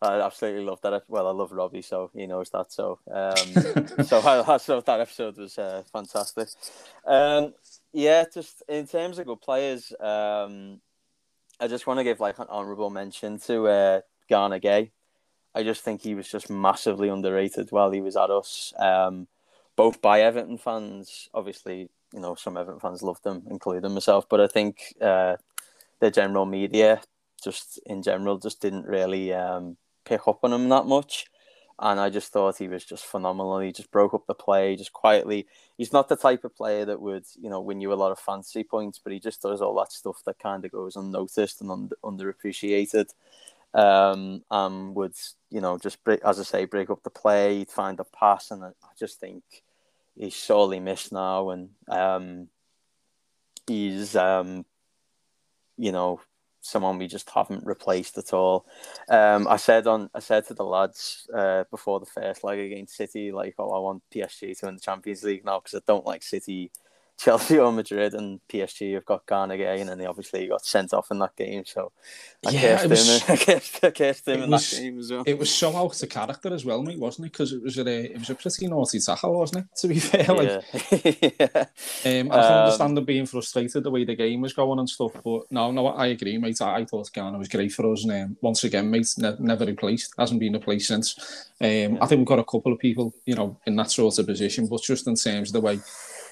I 0.00 0.20
absolutely 0.20 0.64
love 0.64 0.80
that. 0.82 1.02
Well, 1.08 1.26
I 1.26 1.32
love 1.32 1.50
Robbie, 1.50 1.82
so 1.82 2.10
he 2.14 2.26
knows 2.28 2.50
that. 2.50 2.70
So, 2.70 3.00
um, 3.10 4.04
so 4.04 4.18
I, 4.20 4.42
that 4.56 5.00
episode 5.00 5.36
was 5.38 5.58
uh, 5.58 5.82
fantastic. 5.92 6.48
Um, 7.04 7.52
yeah, 7.92 8.24
just 8.32 8.62
in 8.68 8.86
terms 8.86 9.18
of 9.18 9.26
good 9.26 9.40
players, 9.40 9.92
um, 9.98 10.80
I 11.58 11.66
just 11.66 11.86
want 11.88 11.98
to 11.98 12.04
give 12.04 12.20
like 12.20 12.38
an 12.38 12.46
honourable 12.48 12.90
mention 12.90 13.40
to 13.40 13.66
uh, 13.66 14.00
Gana 14.28 14.60
Gueye. 14.60 14.92
I 15.52 15.62
just 15.64 15.82
think 15.82 16.02
he 16.02 16.14
was 16.14 16.28
just 16.28 16.48
massively 16.48 17.08
underrated 17.08 17.72
while 17.72 17.90
he 17.90 18.00
was 18.00 18.16
at 18.16 18.30
us. 18.30 18.72
Um, 18.78 19.26
both 19.78 20.02
by 20.02 20.22
Everton 20.22 20.58
fans. 20.58 21.28
Obviously, 21.32 21.88
you 22.12 22.18
know, 22.18 22.34
some 22.34 22.56
Everton 22.56 22.80
fans 22.80 23.00
loved 23.00 23.22
them, 23.22 23.44
including 23.48 23.94
myself. 23.94 24.28
But 24.28 24.40
I 24.40 24.48
think 24.48 24.92
uh, 25.00 25.36
the 26.00 26.10
general 26.10 26.46
media, 26.46 27.00
just 27.42 27.78
in 27.86 28.02
general, 28.02 28.38
just 28.38 28.60
didn't 28.60 28.86
really 28.86 29.32
um, 29.32 29.76
pick 30.04 30.26
up 30.26 30.40
on 30.42 30.52
him 30.52 30.68
that 30.70 30.86
much. 30.86 31.26
And 31.78 32.00
I 32.00 32.10
just 32.10 32.32
thought 32.32 32.58
he 32.58 32.66
was 32.66 32.84
just 32.84 33.04
phenomenal. 33.06 33.60
He 33.60 33.70
just 33.70 33.92
broke 33.92 34.14
up 34.14 34.26
the 34.26 34.34
play, 34.34 34.74
just 34.74 34.92
quietly. 34.92 35.46
He's 35.76 35.92
not 35.92 36.08
the 36.08 36.16
type 36.16 36.42
of 36.42 36.56
player 36.56 36.84
that 36.84 37.00
would, 37.00 37.26
you 37.40 37.48
know, 37.48 37.60
win 37.60 37.80
you 37.80 37.92
a 37.92 37.94
lot 37.94 38.10
of 38.10 38.18
fancy 38.18 38.64
points, 38.64 38.98
but 38.98 39.12
he 39.12 39.20
just 39.20 39.42
does 39.42 39.62
all 39.62 39.76
that 39.78 39.92
stuff 39.92 40.22
that 40.26 40.40
kind 40.40 40.64
of 40.64 40.72
goes 40.72 40.96
unnoticed 40.96 41.60
and 41.60 41.70
under, 41.70 41.96
underappreciated. 42.02 43.10
Um, 43.74 44.42
and 44.50 44.96
would, 44.96 45.14
you 45.50 45.60
know, 45.60 45.78
just 45.78 46.02
break, 46.02 46.20
as 46.24 46.40
I 46.40 46.42
say, 46.42 46.64
break 46.64 46.90
up 46.90 47.04
the 47.04 47.10
play, 47.10 47.64
find 47.64 48.00
a 48.00 48.04
pass, 48.04 48.50
and 48.50 48.64
I 48.64 48.72
just 48.98 49.20
think 49.20 49.44
he's 50.18 50.36
sorely 50.36 50.80
missed 50.80 51.12
now, 51.12 51.50
and 51.50 51.70
um, 51.88 52.48
he's 53.66 54.16
um, 54.16 54.64
you 55.76 55.92
know, 55.92 56.20
someone 56.60 56.98
we 56.98 57.06
just 57.06 57.30
haven't 57.30 57.64
replaced 57.64 58.18
at 58.18 58.32
all. 58.32 58.66
Um, 59.08 59.46
I 59.48 59.56
said 59.56 59.86
on 59.86 60.10
I 60.14 60.18
said 60.18 60.46
to 60.48 60.54
the 60.54 60.64
lads 60.64 61.28
uh, 61.34 61.64
before 61.70 62.00
the 62.00 62.06
first 62.06 62.44
leg 62.44 62.58
against 62.58 62.96
City, 62.96 63.32
like, 63.32 63.54
oh, 63.58 63.70
I 63.70 63.78
want 63.78 64.02
PSG 64.12 64.58
to 64.58 64.66
win 64.66 64.74
the 64.74 64.80
Champions 64.80 65.22
League 65.22 65.44
now 65.44 65.60
because 65.60 65.74
I 65.80 65.82
don't 65.86 66.06
like 66.06 66.22
City 66.22 66.70
Chelsea 67.18 67.58
or 67.58 67.72
Madrid 67.72 68.14
and 68.14 68.38
PSG 68.48 68.94
have 68.94 69.04
got 69.04 69.26
Gana 69.26 69.54
again, 69.54 69.88
and 69.88 70.00
he 70.00 70.06
obviously 70.06 70.46
got 70.46 70.64
sent 70.64 70.94
off 70.94 71.10
in 71.10 71.18
that 71.18 71.34
game. 71.34 71.64
So 71.66 71.90
I 72.46 72.50
yeah, 72.50 72.76
cursed 72.76 72.90
was, 72.90 73.22
him. 73.22 73.22
I 73.34 73.36
cursed, 73.36 73.84
I 73.84 73.90
cursed 73.90 74.28
him 74.28 74.42
in 74.44 74.50
was, 74.50 74.70
that 74.70 74.76
game 74.76 74.98
as 75.00 75.10
well. 75.10 75.24
It 75.26 75.36
was 75.36 75.52
so 75.52 75.76
out 75.76 76.00
of 76.00 76.08
character 76.08 76.54
as 76.54 76.64
well, 76.64 76.80
mate, 76.80 77.00
wasn't 77.00 77.26
it? 77.26 77.32
Because 77.32 77.52
it 77.52 77.60
was 77.60 77.76
a 77.76 77.86
it 77.88 78.16
was 78.16 78.30
a 78.30 78.36
pretty 78.36 78.68
naughty 78.68 79.00
tackle, 79.00 79.36
wasn't 79.36 79.64
it? 79.64 79.76
To 79.80 79.88
be 79.88 79.98
fair, 79.98 80.32
like, 80.32 80.64
yeah. 81.40 82.20
um, 82.20 82.30
I 82.30 82.40
can 82.40 82.52
um, 82.52 82.64
understand 82.64 82.96
them 82.96 83.04
being 83.04 83.26
frustrated 83.26 83.82
the 83.82 83.90
way 83.90 84.04
the 84.04 84.14
game 84.14 84.40
was 84.40 84.52
going 84.52 84.78
and 84.78 84.88
stuff, 84.88 85.12
but 85.24 85.50
no, 85.50 85.72
no, 85.72 85.88
I 85.88 86.06
agree, 86.06 86.38
mate. 86.38 86.62
I, 86.62 86.76
I 86.76 86.84
thought 86.84 87.12
Gana 87.12 87.36
was 87.36 87.48
great 87.48 87.72
for 87.72 87.92
us, 87.92 88.04
and 88.04 88.12
um, 88.12 88.36
once 88.42 88.62
again, 88.62 88.92
mate, 88.92 89.12
ne- 89.18 89.36
never 89.40 89.66
replaced, 89.66 90.14
hasn't 90.16 90.38
been 90.38 90.52
replaced 90.52 90.86
since. 90.86 91.48
Um, 91.60 91.68
yeah. 91.68 91.98
I 92.00 92.06
think 92.06 92.20
we've 92.20 92.28
got 92.28 92.38
a 92.38 92.44
couple 92.44 92.72
of 92.72 92.78
people, 92.78 93.12
you 93.26 93.34
know, 93.34 93.58
in 93.66 93.74
that 93.74 93.90
sort 93.90 94.20
of 94.20 94.26
position, 94.26 94.68
but 94.68 94.82
just 94.82 95.08
in 95.08 95.16
terms 95.16 95.48
of 95.48 95.54
the 95.54 95.60
way 95.60 95.80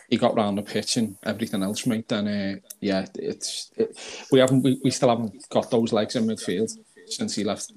he 0.08 0.16
got 0.16 0.36
round 0.36 0.58
the 0.58 0.62
pitch 0.62 0.96
and 0.96 1.16
everything 1.22 1.62
else, 1.62 1.86
mate. 1.86 2.08
Then 2.08 2.28
uh, 2.28 2.56
yeah, 2.80 3.06
it's 3.14 3.70
it, 3.76 3.96
we 4.30 4.38
haven't 4.38 4.62
we, 4.62 4.80
we 4.84 4.90
still 4.90 5.08
haven't 5.08 5.48
got 5.48 5.70
those 5.70 5.92
legs 5.92 6.16
in 6.16 6.26
midfield 6.26 6.70
since 7.06 7.34
he 7.34 7.44
left. 7.44 7.72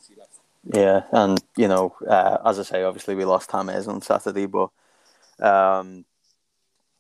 Yeah, 0.74 1.03
and 1.12 1.41
you 1.57 1.67
know, 1.67 1.95
uh, 2.07 2.38
as 2.45 2.59
I 2.59 2.63
say, 2.63 2.83
obviously 2.83 3.15
we 3.15 3.25
lost 3.25 3.51
James 3.51 3.88
on 3.88 4.01
Saturday, 4.01 4.45
but 4.45 4.69
um, 5.39 6.05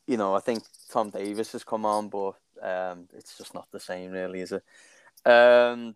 you 0.07 0.17
know, 0.17 0.33
I 0.33 0.39
think 0.39 0.63
Tom 0.89 1.09
Davies 1.09 1.51
has 1.51 1.63
come 1.63 1.85
on, 1.85 2.09
but 2.09 2.33
um, 2.61 3.07
it's 3.13 3.37
just 3.37 3.53
not 3.53 3.67
the 3.71 3.79
same, 3.79 4.11
really, 4.11 4.41
is 4.41 4.51
it? 4.51 4.63
Um, 5.25 5.95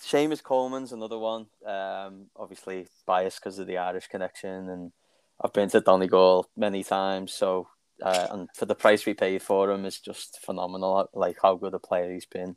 Seamus 0.00 0.42
Coleman's 0.42 0.92
another 0.92 1.18
one. 1.18 1.46
Um, 1.64 2.26
obviously 2.36 2.86
biased 3.06 3.40
because 3.40 3.58
of 3.58 3.66
the 3.66 3.78
Irish 3.78 4.08
connection, 4.08 4.70
and 4.70 4.92
I've 5.40 5.52
been 5.52 5.68
to 5.70 5.80
Donegal 5.80 6.48
many 6.56 6.82
times, 6.82 7.32
so 7.32 7.68
uh, 8.02 8.28
and 8.30 8.48
for 8.54 8.66
the 8.66 8.74
price 8.74 9.06
we 9.06 9.14
paid 9.14 9.42
for 9.42 9.70
him 9.70 9.84
is 9.84 9.98
just 9.98 10.40
phenomenal. 10.40 11.08
Like 11.14 11.38
how 11.42 11.54
good 11.56 11.74
a 11.74 11.78
player 11.78 12.12
he's 12.12 12.26
been. 12.26 12.56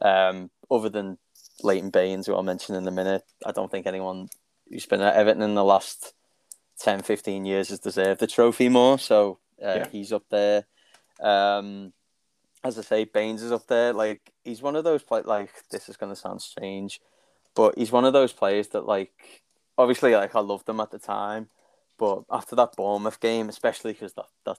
Um, 0.00 0.50
other 0.70 0.88
than 0.88 1.18
Leighton 1.62 1.90
Baines, 1.90 2.26
who 2.26 2.34
I'll 2.34 2.42
mention 2.42 2.74
in 2.74 2.86
a 2.86 2.90
minute, 2.90 3.22
I 3.44 3.52
don't 3.52 3.70
think 3.70 3.86
anyone 3.86 4.28
who's 4.68 4.86
been 4.86 5.00
at 5.00 5.14
Everton 5.14 5.42
in 5.42 5.54
the 5.54 5.64
last 5.64 6.14
10, 6.80 7.02
15 7.02 7.44
years 7.44 7.68
has 7.68 7.78
deserved 7.78 8.20
the 8.20 8.26
trophy 8.26 8.68
more. 8.68 8.98
So 8.98 9.38
uh, 9.62 9.74
yeah. 9.74 9.88
he's 9.88 10.12
up 10.12 10.24
there. 10.30 10.66
Um, 11.20 11.92
as 12.62 12.78
I 12.78 12.82
say, 12.82 13.04
Baines 13.04 13.42
is 13.42 13.52
up 13.52 13.66
there. 13.66 13.92
Like 13.92 14.32
he's 14.42 14.62
one 14.62 14.76
of 14.76 14.84
those 14.84 15.02
players. 15.02 15.26
Like 15.26 15.50
this 15.70 15.88
is 15.88 15.96
going 15.96 16.12
to 16.12 16.20
sound 16.20 16.42
strange, 16.42 17.00
but 17.54 17.78
he's 17.78 17.92
one 17.92 18.04
of 18.04 18.12
those 18.12 18.32
players 18.32 18.68
that 18.68 18.86
like 18.86 19.42
obviously 19.76 20.14
like 20.14 20.34
I 20.34 20.40
loved 20.40 20.68
him 20.68 20.80
at 20.80 20.90
the 20.90 20.98
time, 20.98 21.48
but 21.98 22.24
after 22.30 22.56
that 22.56 22.74
Bournemouth 22.76 23.20
game, 23.20 23.48
especially 23.48 23.92
because 23.92 24.14
that 24.14 24.26
that 24.46 24.58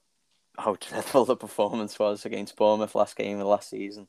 how 0.58 0.76
dreadful 0.80 1.26
the 1.26 1.36
performance 1.36 2.00
was 2.00 2.26
against 2.26 2.56
Bournemouth 2.58 2.96
last 2.96 3.16
game 3.16 3.40
of 3.40 3.48
last 3.48 3.70
season. 3.70 4.08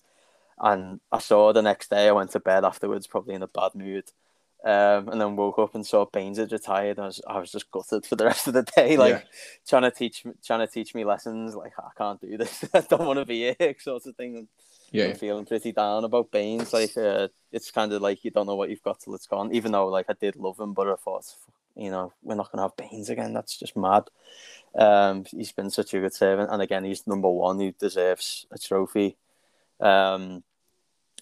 And 0.59 1.01
I 1.13 1.19
saw 1.19 1.53
the 1.53 1.63
next 1.63 1.91
day, 1.91 2.09
I 2.09 2.13
went 2.13 2.31
to 2.33 2.41
bed 2.41 2.65
afterwards, 2.65 3.07
probably 3.07 3.35
in 3.35 3.43
a 3.43 3.49
bad 3.49 3.75
mood. 3.75 4.05
Um, 4.65 5.11
and 5.11 5.21
then 5.21 5.37
woke 5.37 5.59
up 5.59 5.75
and 5.75 5.87
saw 5.87 6.07
Baines 6.07 6.39
had 6.39 6.51
retired. 6.51 6.99
I 6.99 7.07
was, 7.07 7.21
I 7.29 7.39
was 7.39 7.53
just 7.53 7.71
gutted 7.71 8.05
for 8.05 8.17
the 8.17 8.25
rest 8.25 8.49
of 8.49 8.55
the 8.55 8.65
day, 8.65 8.97
like 8.97 9.13
yeah. 9.13 9.23
trying 9.69 9.83
to 9.83 9.91
teach, 9.91 10.25
trying 10.45 10.67
to 10.67 10.67
teach 10.67 10.95
me 10.95 11.05
lessons. 11.05 11.55
Like 11.55 11.73
I 11.79 11.91
can't 11.97 12.21
do 12.21 12.37
this. 12.37 12.65
I 12.75 12.81
don't 12.81 13.07
want 13.07 13.19
to 13.19 13.25
be 13.25 13.55
here, 13.59 13.77
sort 13.79 14.07
of 14.07 14.17
thing. 14.17 14.37
And 14.37 14.49
yeah, 14.91 15.07
I'm 15.07 15.15
feeling 15.15 15.45
pretty 15.45 15.73
down 15.73 16.05
about 16.05 16.33
Baines. 16.33 16.73
Like 16.73 16.97
uh, 16.97 17.29
it's 17.53 17.71
kind 17.71 17.93
of 17.93 18.03
like 18.03 18.25
you 18.25 18.31
don't 18.31 18.47
know 18.47 18.57
what 18.57 18.71
you've 18.71 18.83
got 18.83 19.01
till 19.01 19.15
it's 19.15 19.27
gone. 19.27 19.55
Even 19.55 19.73
though 19.73 19.87
like 19.87 20.07
I 20.09 20.15
did 20.15 20.37
love 20.37 20.59
him, 20.59 20.73
but 20.73 20.89
I 20.89 20.97
thought, 20.97 21.27
you 21.77 21.91
know, 21.91 22.13
we're 22.23 22.35
not 22.35 22.51
gonna 22.51 22.63
have 22.63 22.77
Baines 22.77 23.11
again. 23.11 23.35
That's 23.35 23.59
just 23.59 23.77
mad. 23.77 24.05
Um, 24.75 25.25
he's 25.31 25.53
been 25.53 25.71
such 25.71 25.95
a 25.95 26.01
good 26.01 26.15
servant, 26.15 26.51
and 26.51 26.61
again, 26.61 26.85
he's 26.85 27.07
number 27.07 27.31
one 27.31 27.61
He 27.61 27.73
deserves 27.79 28.47
a 28.51 28.59
trophy. 28.59 29.17
Um, 29.81 30.43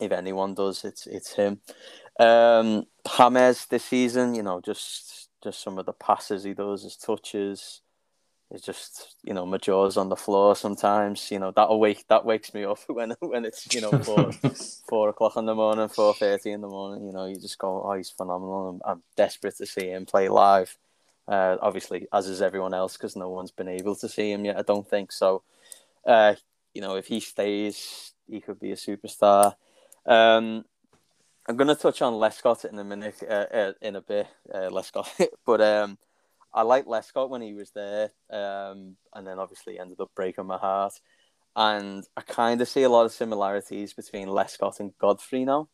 if 0.00 0.12
anyone 0.12 0.54
does, 0.54 0.84
it's 0.84 1.06
it's 1.06 1.34
him. 1.34 1.60
Um, 2.18 2.86
James 3.16 3.66
this 3.66 3.84
season, 3.84 4.34
you 4.34 4.42
know, 4.42 4.60
just 4.60 5.28
just 5.42 5.62
some 5.62 5.78
of 5.78 5.86
the 5.86 5.92
passes 5.92 6.44
he 6.44 6.54
does, 6.54 6.82
his 6.82 6.96
touches, 6.96 7.80
is 8.50 8.62
just 8.62 9.16
you 9.22 9.34
know 9.34 9.46
my 9.46 9.58
jaws 9.58 9.96
on 9.96 10.08
the 10.08 10.16
floor 10.16 10.56
sometimes. 10.56 11.30
You 11.30 11.38
know 11.38 11.50
that 11.52 11.72
wake 11.74 12.06
that 12.08 12.24
wakes 12.24 12.54
me 12.54 12.64
up 12.64 12.78
when 12.88 13.14
when 13.20 13.44
it's 13.44 13.72
you 13.74 13.80
know 13.80 13.90
four 13.98 14.32
four 14.88 15.08
o'clock 15.10 15.36
in 15.36 15.46
the 15.46 15.54
morning, 15.54 15.88
four 15.88 16.14
thirty 16.14 16.50
in 16.50 16.60
the 16.60 16.68
morning. 16.68 17.06
You 17.06 17.12
know, 17.12 17.26
you 17.26 17.36
just 17.36 17.58
go, 17.58 17.82
oh, 17.84 17.94
he's 17.94 18.10
phenomenal. 18.10 18.80
I'm, 18.84 18.92
I'm 18.92 19.02
desperate 19.16 19.56
to 19.58 19.66
see 19.66 19.88
him 19.88 20.06
play 20.06 20.28
live. 20.28 20.76
Uh, 21.26 21.56
obviously, 21.62 22.06
as 22.12 22.28
is 22.28 22.42
everyone 22.42 22.74
else, 22.74 22.96
because 22.96 23.16
no 23.16 23.30
one's 23.30 23.50
been 23.50 23.68
able 23.68 23.96
to 23.96 24.08
see 24.08 24.30
him 24.30 24.44
yet. 24.44 24.58
I 24.58 24.62
don't 24.62 24.88
think 24.88 25.10
so. 25.10 25.42
Uh, 26.06 26.34
you 26.74 26.82
know, 26.82 26.96
if 26.96 27.06
he 27.06 27.20
stays, 27.20 28.12
he 28.28 28.40
could 28.40 28.60
be 28.60 28.72
a 28.72 28.76
superstar. 28.76 29.54
Um, 30.06 30.64
I'm 31.46 31.56
going 31.56 31.68
to 31.68 31.74
touch 31.74 32.02
on 32.02 32.14
Lescott 32.14 32.64
in 32.64 32.78
a 32.78 32.84
minute, 32.84 33.22
uh, 33.28 33.46
uh, 33.52 33.72
in 33.82 33.96
a 33.96 34.00
bit, 34.00 34.26
uh, 34.52 34.70
Lescott. 34.70 35.08
but 35.46 35.60
um, 35.60 35.98
I 36.52 36.62
liked 36.62 36.88
Lescott 36.88 37.28
when 37.28 37.42
he 37.42 37.54
was 37.54 37.70
there, 37.70 38.10
um, 38.30 38.96
and 39.14 39.26
then 39.26 39.38
obviously 39.38 39.78
ended 39.78 40.00
up 40.00 40.10
breaking 40.14 40.46
my 40.46 40.58
heart. 40.58 40.94
And 41.56 42.04
I 42.16 42.22
kind 42.22 42.60
of 42.60 42.68
see 42.68 42.82
a 42.82 42.88
lot 42.88 43.06
of 43.06 43.12
similarities 43.12 43.92
between 43.92 44.28
Lescott 44.28 44.80
and 44.80 44.96
Godfrey 44.98 45.44
now. 45.44 45.68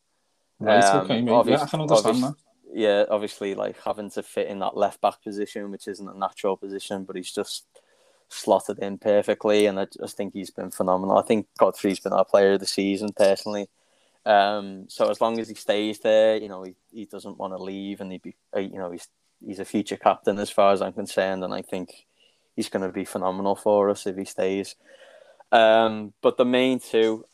Right, 0.59 0.83
um, 0.83 1.05
okay, 1.05 1.21
mate. 1.21 1.45
Yeah, 1.47 1.61
I 1.61 1.65
can 1.65 1.81
understand 1.81 2.23
that 2.23 2.35
yeah, 2.73 3.05
obviously, 3.09 3.53
like 3.55 3.81
having 3.83 4.09
to 4.11 4.23
fit 4.23 4.47
in 4.47 4.59
that 4.59 4.77
left 4.77 5.01
back 5.01 5.21
position, 5.21 5.71
which 5.71 5.87
isn't 5.87 6.07
a 6.07 6.17
natural 6.17 6.55
position, 6.55 7.03
but 7.03 7.15
he's 7.15 7.31
just 7.31 7.65
slotted 8.29 8.79
in 8.79 8.97
perfectly, 8.97 9.65
and 9.65 9.79
I 9.79 9.87
just 9.99 10.15
think 10.15 10.33
he's 10.33 10.51
been 10.51 10.71
phenomenal. 10.71 11.17
I 11.17 11.23
think 11.23 11.47
Godfrey's 11.57 11.99
been 11.99 12.13
our 12.13 12.25
player 12.25 12.53
of 12.53 12.61
the 12.61 12.65
season 12.65 13.09
personally. 13.15 13.67
Um, 14.25 14.85
so 14.87 15.09
as 15.09 15.19
long 15.19 15.39
as 15.39 15.49
he 15.49 15.55
stays 15.55 15.99
there, 15.99 16.37
you 16.37 16.47
know, 16.47 16.63
he, 16.63 16.75
he 16.91 17.05
doesn't 17.05 17.37
want 17.37 17.53
to 17.53 17.63
leave, 17.63 18.01
and 18.01 18.11
he'd 18.11 18.21
be, 18.21 18.35
uh, 18.55 18.59
you 18.59 18.77
know, 18.77 18.91
he's 18.91 19.07
he's 19.43 19.59
a 19.59 19.65
future 19.65 19.97
captain 19.97 20.37
as 20.37 20.49
far 20.51 20.73
as 20.73 20.81
I'm 20.81 20.93
concerned, 20.93 21.43
and 21.43 21.53
I 21.53 21.61
think 21.61 22.05
he's 22.55 22.69
going 22.69 22.85
to 22.85 22.93
be 22.93 23.05
phenomenal 23.05 23.55
for 23.55 23.89
us 23.89 24.05
if 24.05 24.15
he 24.15 24.25
stays. 24.25 24.75
Um, 25.51 26.13
but 26.21 26.37
the 26.37 26.45
main 26.45 26.79
two 26.79 27.25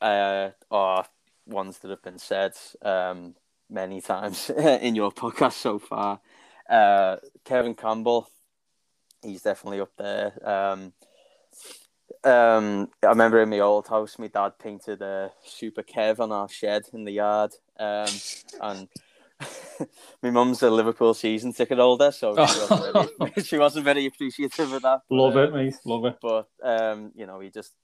uh, 0.00 0.50
are 0.70 1.06
ones 1.46 1.78
that 1.78 1.90
have 1.90 2.02
been 2.02 2.18
said. 2.18 2.52
Um, 2.82 3.34
many 3.68 4.00
times 4.00 4.50
in 4.80 4.94
your 4.94 5.10
podcast 5.10 5.54
so 5.54 5.78
far. 5.78 6.20
Uh, 6.68 7.16
Kevin 7.44 7.74
Campbell, 7.74 8.28
he's 9.22 9.42
definitely 9.42 9.80
up 9.80 9.92
there. 9.96 10.32
Um, 10.46 10.92
um, 12.24 12.88
I 13.02 13.08
remember 13.08 13.40
in 13.40 13.50
my 13.50 13.60
old 13.60 13.88
house, 13.88 14.18
my 14.18 14.28
dad 14.28 14.58
painted 14.58 15.02
a 15.02 15.30
Super 15.44 15.82
Kev 15.82 16.20
on 16.20 16.32
our 16.32 16.48
shed 16.48 16.82
in 16.92 17.04
the 17.04 17.12
yard, 17.12 17.52
um, 17.78 18.08
and 18.60 18.88
my 20.22 20.30
mum's 20.30 20.62
a 20.62 20.70
Liverpool 20.70 21.14
season 21.14 21.52
ticket 21.52 21.78
holder, 21.78 22.10
so 22.10 22.34
she, 22.34 22.40
wasn't 22.40 23.10
very, 23.18 23.32
she 23.44 23.58
wasn't 23.58 23.84
very 23.84 24.06
appreciative 24.06 24.72
of 24.72 24.82
that. 24.82 25.02
Love 25.10 25.34
but, 25.34 25.44
it, 25.44 25.54
mate. 25.54 25.74
Love 25.84 26.04
it. 26.06 26.16
But 26.20 26.48
um, 26.62 27.12
you 27.14 27.26
know, 27.26 27.40
he 27.40 27.50
just, 27.50 27.74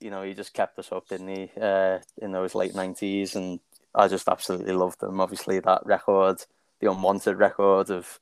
you 0.00 0.10
know, 0.10 0.22
he 0.22 0.34
just 0.34 0.54
kept 0.54 0.78
us 0.78 0.92
up, 0.92 1.08
didn't 1.08 1.28
he? 1.28 1.50
Uh, 1.60 1.98
in 2.18 2.32
those 2.32 2.54
late 2.54 2.74
nineties, 2.74 3.36
and 3.36 3.60
I 3.94 4.08
just 4.08 4.28
absolutely 4.28 4.72
loved 4.72 5.00
them. 5.00 5.20
Obviously, 5.20 5.60
that 5.60 5.82
record, 5.84 6.42
the 6.80 6.90
unwanted 6.90 7.38
record 7.38 7.90
of 7.90 8.20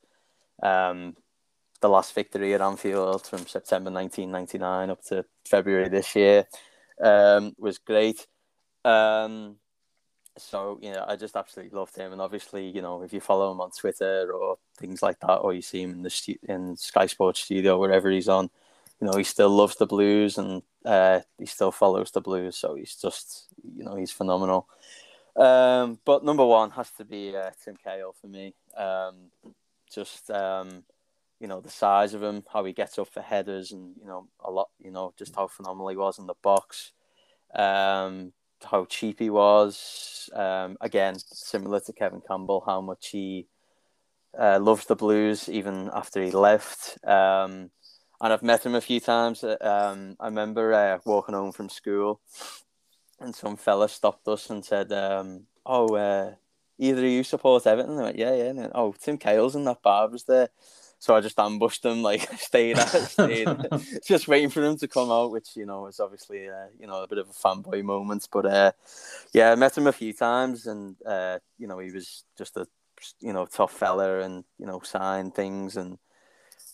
um, 0.63 1.17
the 1.81 1.89
last 1.89 2.15
victory 2.15 2.55
at 2.55 2.61
Anfield 2.61 3.27
from 3.27 3.47
September 3.47 3.91
1999 3.91 4.91
up 4.91 5.03
to 5.05 5.25
February 5.47 5.89
this 5.89 6.15
year 6.15 6.47
um, 7.03 7.55
was 7.59 7.79
great. 7.79 8.27
Um, 8.85 9.57
so 10.39 10.79
you 10.81 10.93
know, 10.93 11.05
I 11.07 11.17
just 11.17 11.37
absolutely 11.37 11.77
loved 11.77 11.97
him, 11.97 12.13
and 12.13 12.21
obviously, 12.21 12.69
you 12.69 12.83
know, 12.83 13.03
if 13.03 13.13
you 13.13 13.21
follow 13.21 13.51
him 13.51 13.61
on 13.61 13.71
Twitter 13.71 14.31
or 14.33 14.59
things 14.79 15.03
like 15.03 15.19
that, 15.21 15.37
or 15.37 15.53
you 15.53 15.63
see 15.63 15.83
him 15.83 15.93
in 15.93 16.03
the 16.03 16.11
stu- 16.11 16.39
in 16.49 16.77
Sky 16.77 17.07
Sports 17.07 17.41
studio, 17.41 17.79
wherever 17.79 18.11
he's 18.11 18.29
on, 18.29 18.51
you 19.01 19.07
know, 19.07 19.17
he 19.17 19.25
still 19.25 19.51
loves 19.51 19.77
the 19.77 19.87
Blues 19.87 20.39
and 20.39 20.63
uh, 20.85 21.21
he 21.39 21.47
still 21.47 21.73
follows 21.73 22.11
the 22.11 22.21
Blues. 22.21 22.57
So 22.57 22.75
he's 22.75 22.95
just, 22.97 23.47
you 23.77 23.85
know, 23.85 23.97
he's 23.97 24.13
phenomenal. 24.13 24.69
Um, 25.37 25.99
but 26.05 26.25
number 26.25 26.45
one 26.45 26.71
has 26.71 26.91
to 26.93 27.05
be 27.05 27.35
uh, 27.35 27.51
Tim 27.65 27.77
Cahill 27.83 28.15
for 28.21 28.27
me. 28.27 28.55
Um, 28.77 29.31
just 29.93 30.31
um, 30.31 30.85
you 31.41 31.49
know 31.49 31.61
the 31.61 31.71
size 31.71 32.15
of 32.15 32.23
him, 32.23 32.45
how 32.53 32.65
he 32.65 32.73
gets 32.73 32.99
up 32.99 33.09
for 33.09 33.23
headers, 33.23 33.73
and 33.73 33.95
you 34.01 34.07
know 34.07 34.29
a 34.45 34.51
lot. 34.51 34.69
You 34.79 34.91
know 34.91 35.13
just 35.19 35.35
how 35.35 35.47
phenomenal 35.49 35.89
he 35.89 35.97
was 35.97 36.19
in 36.19 36.27
the 36.27 36.35
box. 36.43 36.93
Um, 37.55 38.33
how 38.63 38.85
cheap 38.85 39.19
he 39.19 39.31
was. 39.31 40.29
Um, 40.35 40.77
again, 40.81 41.17
similar 41.19 41.81
to 41.81 41.93
Kevin 41.93 42.23
Campbell, 42.27 42.63
how 42.65 42.81
much 42.81 43.09
he 43.09 43.47
uh, 44.39 44.59
loves 44.61 44.87
the 44.87 44.97
Blues 44.97 45.49
even 45.49 45.91
after 45.93 46.23
he 46.23 46.31
left. 46.31 46.99
Um, 47.05 47.71
and 48.23 48.33
I've 48.35 48.43
met 48.43 48.65
him 48.67 48.75
a 48.75 48.81
few 48.83 49.01
times. 49.01 49.43
Um, 49.43 50.17
I 50.21 50.27
remember 50.27 50.75
uh, 50.75 50.99
walking 51.07 51.35
home 51.35 51.53
from 51.53 51.71
school 51.71 52.21
and 53.21 53.35
some 53.35 53.57
fella 53.57 53.89
stopped 53.89 54.27
us 54.29 54.51
and 54.51 54.65
said, 54.65 54.91
um, 54.93 55.47
"Oh, 55.65 55.95
uh, 55.95 56.35
either 56.79 57.05
of 57.05 57.11
you 57.11 57.23
support 57.23 57.67
Everton?" 57.67 57.99
I 57.99 58.03
went, 58.03 58.19
"Yeah, 58.19 58.35
yeah." 58.35 58.53
Went, 58.53 58.73
oh, 58.75 58.95
Tim 58.99 59.19
Cahill's 59.19 59.55
in 59.55 59.65
that 59.65 59.83
bar 59.83 60.09
was 60.09 60.25
there. 60.25 60.49
So 61.01 61.17
I 61.17 61.21
just 61.23 61.39
ambushed 61.41 61.83
them, 61.83 62.03
like 62.03 62.31
stayed 62.39 62.79
at 62.79 62.89
stayed, 62.89 63.49
just 64.07 64.29
waiting 64.29 64.51
for 64.51 64.61
them 64.61 64.77
to 64.79 64.87
come 64.87 65.11
out, 65.11 65.33
which 65.33 65.57
you 65.57 65.67
know 65.67 65.83
was 65.83 65.99
obviously 65.99 66.49
uh, 66.49 66.67
you 66.79 66.87
know 66.87 67.03
a 67.03 67.09
bit 67.09 67.19
of 67.19 67.29
a 67.29 67.33
fanboy 67.33 67.83
moment. 67.83 68.29
But 68.31 68.47
uh, 68.47 68.73
yeah, 69.33 69.51
I 69.51 69.55
met 69.55 69.77
him 69.77 69.87
a 69.87 69.93
few 69.93 70.13
times, 70.13 70.67
and 70.67 70.97
uh, 71.05 71.39
you 71.59 71.67
know 71.67 71.79
he 71.79 71.91
was 71.91 72.25
just 72.37 72.57
a 72.59 72.67
you 73.21 73.33
know 73.33 73.47
tough 73.47 73.73
fella, 73.73 74.21
and 74.21 74.45
you 74.59 74.67
know 74.67 74.81
signed 74.85 75.35
things, 75.35 75.79
and 75.79 75.99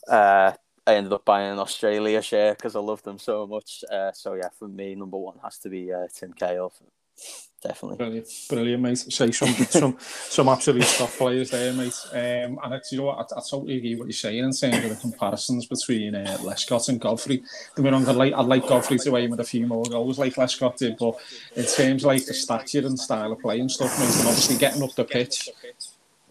uh, 0.08 0.52
I 0.88 0.94
ended 0.94 1.12
up 1.12 1.24
buying 1.24 1.52
an 1.52 1.60
Australia 1.60 2.20
share 2.20 2.54
because 2.54 2.74
I 2.74 2.80
loved 2.80 3.04
them 3.04 3.20
so 3.20 3.46
much. 3.46 3.84
Uh, 3.90 4.10
so 4.12 4.34
yeah, 4.34 4.48
for 4.58 4.66
me, 4.66 4.96
number 4.96 5.18
one 5.18 5.38
has 5.44 5.58
to 5.58 5.68
be 5.68 5.92
uh, 5.92 6.08
Tim 6.12 6.32
Cahill 6.32 6.72
definitely. 7.66 7.96
Brilliant, 7.96 8.28
brilliant, 8.48 8.82
mate. 8.82 8.98
Say 8.98 9.30
some 9.30 9.48
some 9.66 9.96
some 10.00 10.48
absolute 10.48 10.84
top 10.84 11.10
players 11.10 11.50
there, 11.50 11.72
mate. 11.72 11.94
Um, 12.12 12.58
and 12.62 12.74
it's, 12.74 12.92
you 12.92 12.98
know 12.98 13.04
what, 13.04 13.32
I, 13.32 13.38
I 13.38 13.42
totally 13.48 13.76
agree 13.76 13.96
what 13.96 14.06
you're 14.06 14.12
saying 14.12 14.44
in 14.44 14.52
terms 14.52 14.84
of 14.84 14.90
the 14.90 14.98
comparisons 15.00 15.66
between 15.66 16.14
uh, 16.14 16.36
Lescott 16.40 16.88
and 16.88 17.00
Godfrey. 17.00 17.42
I 17.76 17.80
mean, 17.80 17.94
I'd 17.94 18.06
like 18.14 18.32
I'd 18.34 18.46
like 18.46 18.68
Godfrey 18.68 18.98
to 18.98 19.16
aim 19.16 19.30
with 19.30 19.40
a 19.40 19.44
few 19.44 19.66
more 19.66 19.84
goals 19.84 20.18
like 20.18 20.34
Lescott 20.34 20.76
did, 20.76 20.96
but 20.98 21.16
in 21.54 21.64
terms 21.64 22.04
like 22.04 22.24
the 22.26 22.34
stature 22.34 22.86
and 22.86 22.98
style 22.98 23.32
of 23.32 23.40
play 23.40 23.60
and 23.60 23.70
stuff, 23.70 23.98
mate, 23.98 24.16
and 24.18 24.28
obviously 24.28 24.56
getting 24.56 24.82
up 24.82 24.94
the 24.94 25.04
pitch. 25.04 25.48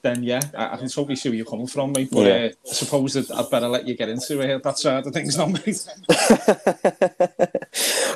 Then 0.05 0.21
yeah, 0.21 0.39
I, 0.55 0.73
I 0.73 0.77
can 0.77 0.87
totally 0.87 1.15
see 1.15 1.29
where 1.29 1.35
you're 1.35 1.47
coming 1.47 1.65
from, 1.65 1.91
mate. 1.91 2.09
But 2.11 2.27
yeah. 2.27 2.33
uh, 2.33 2.69
I 2.69 2.73
suppose 2.73 3.13
that 3.13 3.31
I'd 3.31 3.49
better 3.49 3.67
let 3.67 3.87
you 3.87 3.97
get 3.97 4.07
into 4.07 4.39
it. 4.39 4.61
That 4.61 4.77
side 4.77 5.07
of 5.07 5.11
things, 5.11 5.35
not 5.35 5.49
mate. 5.49 5.83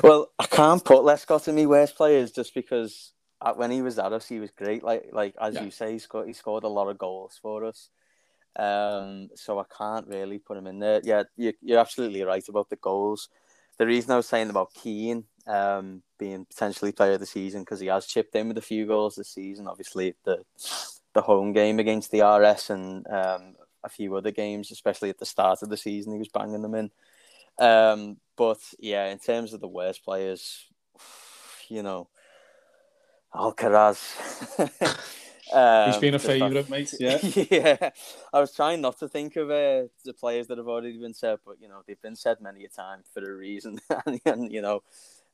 well, 0.04 0.30
I 0.38 0.46
can't 0.46 0.84
put 0.84 1.02
Lescott 1.02 1.48
in 1.48 1.56
my 1.56 1.66
worst 1.66 1.96
players 1.96 2.30
just 2.30 2.54
because 2.54 3.10
when 3.56 3.72
he 3.72 3.82
was 3.82 3.98
at 3.98 4.12
us, 4.12 4.28
he 4.28 4.38
was 4.38 4.52
great. 4.52 4.84
Like 4.84 5.06
like 5.10 5.34
as 5.40 5.54
yeah. 5.54 5.64
you 5.64 5.72
say, 5.72 5.94
he 5.94 5.98
scored 5.98 6.28
he 6.28 6.32
scored 6.32 6.62
a 6.62 6.68
lot 6.68 6.88
of 6.88 6.96
goals 6.96 7.40
for 7.42 7.64
us. 7.64 7.88
Um, 8.54 9.30
so 9.34 9.58
I 9.58 9.64
can't 9.76 10.06
really 10.06 10.38
put 10.38 10.58
him 10.58 10.68
in 10.68 10.78
there. 10.78 11.00
Yeah, 11.02 11.24
you, 11.36 11.54
you're 11.60 11.80
absolutely 11.80 12.22
right 12.22 12.48
about 12.48 12.70
the 12.70 12.76
goals. 12.76 13.30
The 13.78 13.86
reason 13.86 14.12
I 14.12 14.16
was 14.16 14.28
saying 14.28 14.50
about 14.50 14.74
Keane 14.74 15.24
um, 15.48 16.02
being 16.20 16.44
potentially 16.44 16.92
player 16.92 17.14
of 17.14 17.20
the 17.20 17.26
season 17.26 17.62
because 17.62 17.80
he 17.80 17.88
has 17.88 18.06
chipped 18.06 18.36
in 18.36 18.46
with 18.46 18.58
a 18.58 18.62
few 18.62 18.86
goals 18.86 19.16
this 19.16 19.34
season. 19.34 19.66
Obviously, 19.66 20.14
the 20.24 20.44
the 21.14 21.22
home 21.22 21.52
game 21.52 21.78
against 21.78 22.10
the 22.10 22.22
RS 22.22 22.70
and 22.70 23.06
um, 23.08 23.54
a 23.82 23.88
few 23.88 24.14
other 24.14 24.30
games, 24.30 24.70
especially 24.70 25.10
at 25.10 25.18
the 25.18 25.26
start 25.26 25.62
of 25.62 25.68
the 25.68 25.76
season, 25.76 26.12
he 26.12 26.18
was 26.18 26.28
banging 26.28 26.62
them 26.62 26.74
in. 26.74 26.90
Um, 27.58 28.16
but 28.36 28.58
yeah, 28.78 29.06
in 29.06 29.18
terms 29.18 29.52
of 29.52 29.60
the 29.60 29.68
worst 29.68 30.04
players, 30.04 30.66
you 31.68 31.82
know, 31.82 32.08
Alcaraz. 33.34 34.00
um, 35.52 35.92
He's 35.92 36.00
been 36.00 36.14
a 36.14 36.18
favourite, 36.18 36.68
mate. 36.68 36.94
Yeah, 37.00 37.18
yeah. 37.22 37.90
I 38.32 38.40
was 38.40 38.54
trying 38.54 38.80
not 38.80 38.98
to 39.00 39.08
think 39.08 39.36
of 39.36 39.50
uh, 39.50 39.84
the 40.04 40.14
players 40.18 40.48
that 40.48 40.58
have 40.58 40.68
already 40.68 40.98
been 40.98 41.14
said, 41.14 41.38
but 41.46 41.56
you 41.60 41.68
know 41.68 41.82
they've 41.86 42.00
been 42.00 42.16
said 42.16 42.38
many 42.40 42.64
a 42.64 42.68
time 42.68 43.02
for 43.12 43.22
a 43.22 43.36
reason. 43.36 43.80
and, 44.06 44.20
and, 44.26 44.52
you 44.52 44.62
know, 44.62 44.82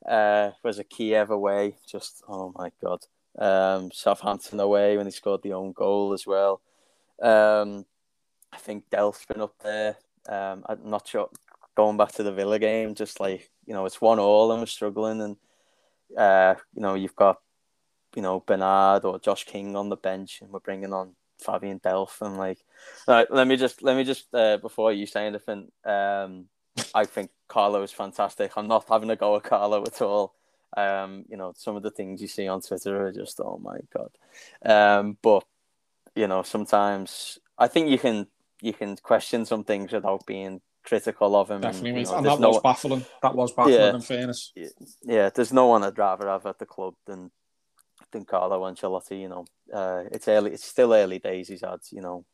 uh, 0.07 0.51
was 0.63 0.79
a 0.79 0.83
Kiev 0.83 1.31
away. 1.31 1.77
Just 1.87 2.23
oh 2.27 2.53
my 2.55 2.71
god. 2.81 2.99
Um, 3.37 3.91
Southampton 3.91 4.59
away 4.59 4.97
when 4.97 5.05
he 5.05 5.11
scored 5.11 5.43
the 5.43 5.53
own 5.53 5.71
goal 5.71 6.13
as 6.13 6.25
well. 6.25 6.61
Um, 7.21 7.85
I 8.51 8.57
think 8.57 8.89
Delph's 8.89 9.25
been 9.25 9.41
up 9.41 9.53
there. 9.63 9.97
Um, 10.27 10.63
I'm 10.67 10.89
not 10.89 11.07
sure. 11.07 11.29
Going 11.75 11.97
back 11.97 12.13
to 12.13 12.23
the 12.23 12.31
Villa 12.31 12.57
game, 12.57 12.95
just 12.95 13.19
like 13.19 13.51
you 13.65 13.73
know, 13.73 13.85
it's 13.85 14.01
one 14.01 14.19
all 14.19 14.51
and 14.51 14.61
we're 14.61 14.65
struggling, 14.65 15.21
and 15.21 15.37
uh, 16.17 16.55
you 16.73 16.81
know, 16.81 16.95
you've 16.95 17.15
got 17.15 17.37
you 18.15 18.21
know 18.21 18.39
Bernard 18.39 19.05
or 19.05 19.19
Josh 19.19 19.45
King 19.45 19.75
on 19.75 19.89
the 19.89 19.97
bench, 19.97 20.41
and 20.41 20.49
we're 20.49 20.59
bringing 20.59 20.93
on 20.93 21.15
Fabian 21.39 21.79
Delph, 21.79 22.21
and 22.21 22.37
like, 22.37 22.59
right, 23.07 23.29
let 23.29 23.47
me 23.47 23.57
just 23.57 23.83
let 23.83 23.95
me 23.95 24.03
just 24.03 24.33
uh, 24.33 24.57
before 24.57 24.91
you 24.91 25.05
say 25.05 25.27
anything, 25.27 25.69
um, 25.85 26.45
I 26.95 27.05
think 27.05 27.29
Carlo 27.47 27.83
is 27.83 27.91
fantastic. 27.91 28.53
I'm 28.55 28.67
not 28.67 28.85
having 28.89 29.09
a 29.09 29.15
go 29.15 29.35
at 29.35 29.43
Carlo 29.43 29.83
at 29.83 30.01
all. 30.01 30.36
Um, 30.75 31.23
you 31.29 31.37
know, 31.37 31.53
some 31.55 31.75
of 31.75 31.83
the 31.83 31.91
things 31.91 32.21
you 32.21 32.27
see 32.27 32.47
on 32.47 32.61
Twitter 32.61 33.07
are 33.07 33.11
just 33.11 33.39
oh 33.39 33.59
my 33.61 33.77
god. 33.95 34.11
Um, 34.65 35.17
but 35.21 35.43
you 36.15 36.27
know, 36.27 36.43
sometimes 36.43 37.39
I 37.57 37.67
think 37.67 37.89
you 37.89 37.97
can 37.97 38.27
you 38.61 38.73
can 38.73 38.97
question 38.97 39.45
some 39.45 39.63
things 39.63 39.91
without 39.91 40.25
being 40.25 40.61
critical 40.83 41.35
of 41.35 41.51
him. 41.51 41.61
Definitely, 41.61 41.89
and, 41.89 41.99
you 41.99 42.05
know, 42.05 42.17
and 42.17 42.25
that 42.25 42.39
no 42.39 42.49
was 42.49 42.61
baffling. 42.61 43.05
That 43.21 43.35
was 43.35 43.51
baffling. 43.53 43.75
Yeah, 43.75 43.95
in 43.95 44.01
fairness, 44.01 44.53
yeah, 45.03 45.29
there's 45.33 45.53
no 45.53 45.67
one 45.67 45.83
I'd 45.83 45.97
rather 45.97 46.27
have 46.27 46.45
at 46.45 46.59
the 46.59 46.65
club 46.65 46.95
than 47.05 47.31
than 48.11 48.25
Carlo 48.25 48.61
Ancelotti. 48.61 49.21
You 49.21 49.29
know, 49.29 49.45
uh, 49.73 50.03
it's 50.11 50.27
early. 50.27 50.51
It's 50.53 50.65
still 50.65 50.93
early 50.93 51.19
days. 51.19 51.47
He's 51.47 51.61
had, 51.61 51.79
you 51.91 52.01
know, 52.01 52.25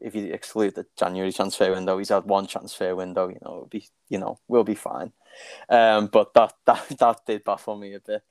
if 0.00 0.14
you 0.14 0.32
exclude 0.32 0.74
the 0.74 0.86
January 0.98 1.32
transfer 1.32 1.70
window, 1.72 1.98
he's 1.98 2.08
had 2.08 2.24
one 2.24 2.46
transfer 2.46 2.94
window. 2.96 3.28
You 3.28 3.38
know, 3.42 3.52
it'll 3.52 3.68
be, 3.70 3.86
you 4.08 4.18
know, 4.18 4.38
we'll 4.48 4.64
be 4.64 4.74
fine. 4.74 5.12
Um, 5.68 6.06
but 6.06 6.34
that 6.34 6.54
that 6.66 6.98
that 6.98 7.26
did 7.26 7.44
baffle 7.44 7.76
me 7.76 7.94
a 7.94 8.00
bit. 8.00 8.22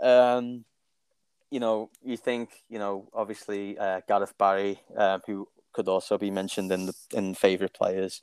Um, 0.00 0.64
you 1.50 1.60
know, 1.60 1.90
you 2.02 2.16
think, 2.18 2.50
you 2.68 2.78
know, 2.78 3.08
obviously 3.14 3.78
uh, 3.78 4.02
Gareth 4.06 4.36
Barry, 4.36 4.80
uh, 4.96 5.18
who 5.26 5.48
could 5.72 5.88
also 5.88 6.18
be 6.18 6.30
mentioned 6.30 6.70
in 6.70 6.86
the 6.86 6.94
in 7.12 7.34
favourite 7.34 7.74
players. 7.74 8.22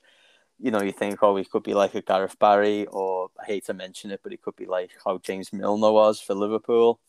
You 0.59 0.71
know, 0.71 0.81
you 0.81 0.93
think, 0.93 1.21
oh, 1.21 1.35
he 1.35 1.43
could 1.43 1.63
be 1.63 1.73
like 1.73 1.95
a 1.95 2.01
Gareth 2.01 2.39
Barry, 2.39 2.85
or 2.85 3.29
I 3.41 3.45
hate 3.45 3.65
to 3.65 3.73
mention 3.73 4.11
it, 4.11 4.21
but 4.23 4.31
it 4.31 4.41
could 4.41 4.55
be 4.55 4.65
like 4.65 4.91
how 5.03 5.17
James 5.17 5.51
Milner 5.51 5.91
was 5.91 6.21
for 6.21 6.33
Liverpool 6.33 6.99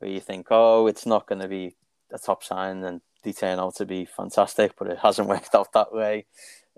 where 0.00 0.10
you 0.10 0.20
think, 0.20 0.48
oh, 0.50 0.86
it's 0.86 1.06
not 1.06 1.26
going 1.26 1.40
to 1.40 1.48
be 1.48 1.76
a 2.10 2.18
top 2.18 2.42
sign, 2.42 2.82
and 2.82 3.00
they 3.22 3.32
turn 3.32 3.60
out 3.60 3.76
to 3.76 3.86
be 3.86 4.04
fantastic, 4.04 4.72
but 4.76 4.88
it 4.88 4.98
hasn't 4.98 5.28
worked 5.34 5.54
out 5.54 5.72
that 5.72 5.92
way. 5.92 6.26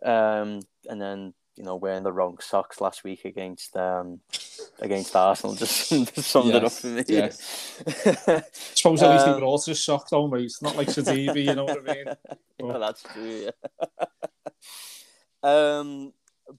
Um, 0.04 0.60
and 0.88 1.00
then 1.00 1.34
you 1.56 1.62
know 1.64 1.76
wearing 1.76 2.02
the 2.02 2.12
wrong 2.12 2.38
socks 2.40 2.80
last 2.80 3.04
week 3.04 3.24
against 3.24 3.76
um, 3.76 4.20
against 4.80 5.14
Arsenal 5.14 5.54
just, 5.56 5.86
summed 5.86 6.46
yes, 6.48 6.56
it 6.56 6.64
up 6.64 6.72
for 6.72 6.86
me. 6.86 7.04
Yes. 7.06 7.82
I 8.26 8.42
suppose 8.52 9.02
at 9.02 9.12
least 9.12 9.26
um, 9.26 9.34
he 9.34 9.40
brought 9.40 9.64
his 9.64 9.84
sock 9.84 10.08
though, 10.08 10.28
mate. 10.28 10.44
It's 10.44 10.62
not 10.62 10.76
like 10.76 10.88
Shadibi, 10.88 11.44
you 11.44 11.54
know 11.54 11.64
what 11.64 11.88
I 11.88 11.94
mean? 11.94 12.04
yeah, 12.70 12.78
that's 12.78 13.02
true. 13.02 13.48
Yeah. 13.48 14.06
um, 15.42 16.12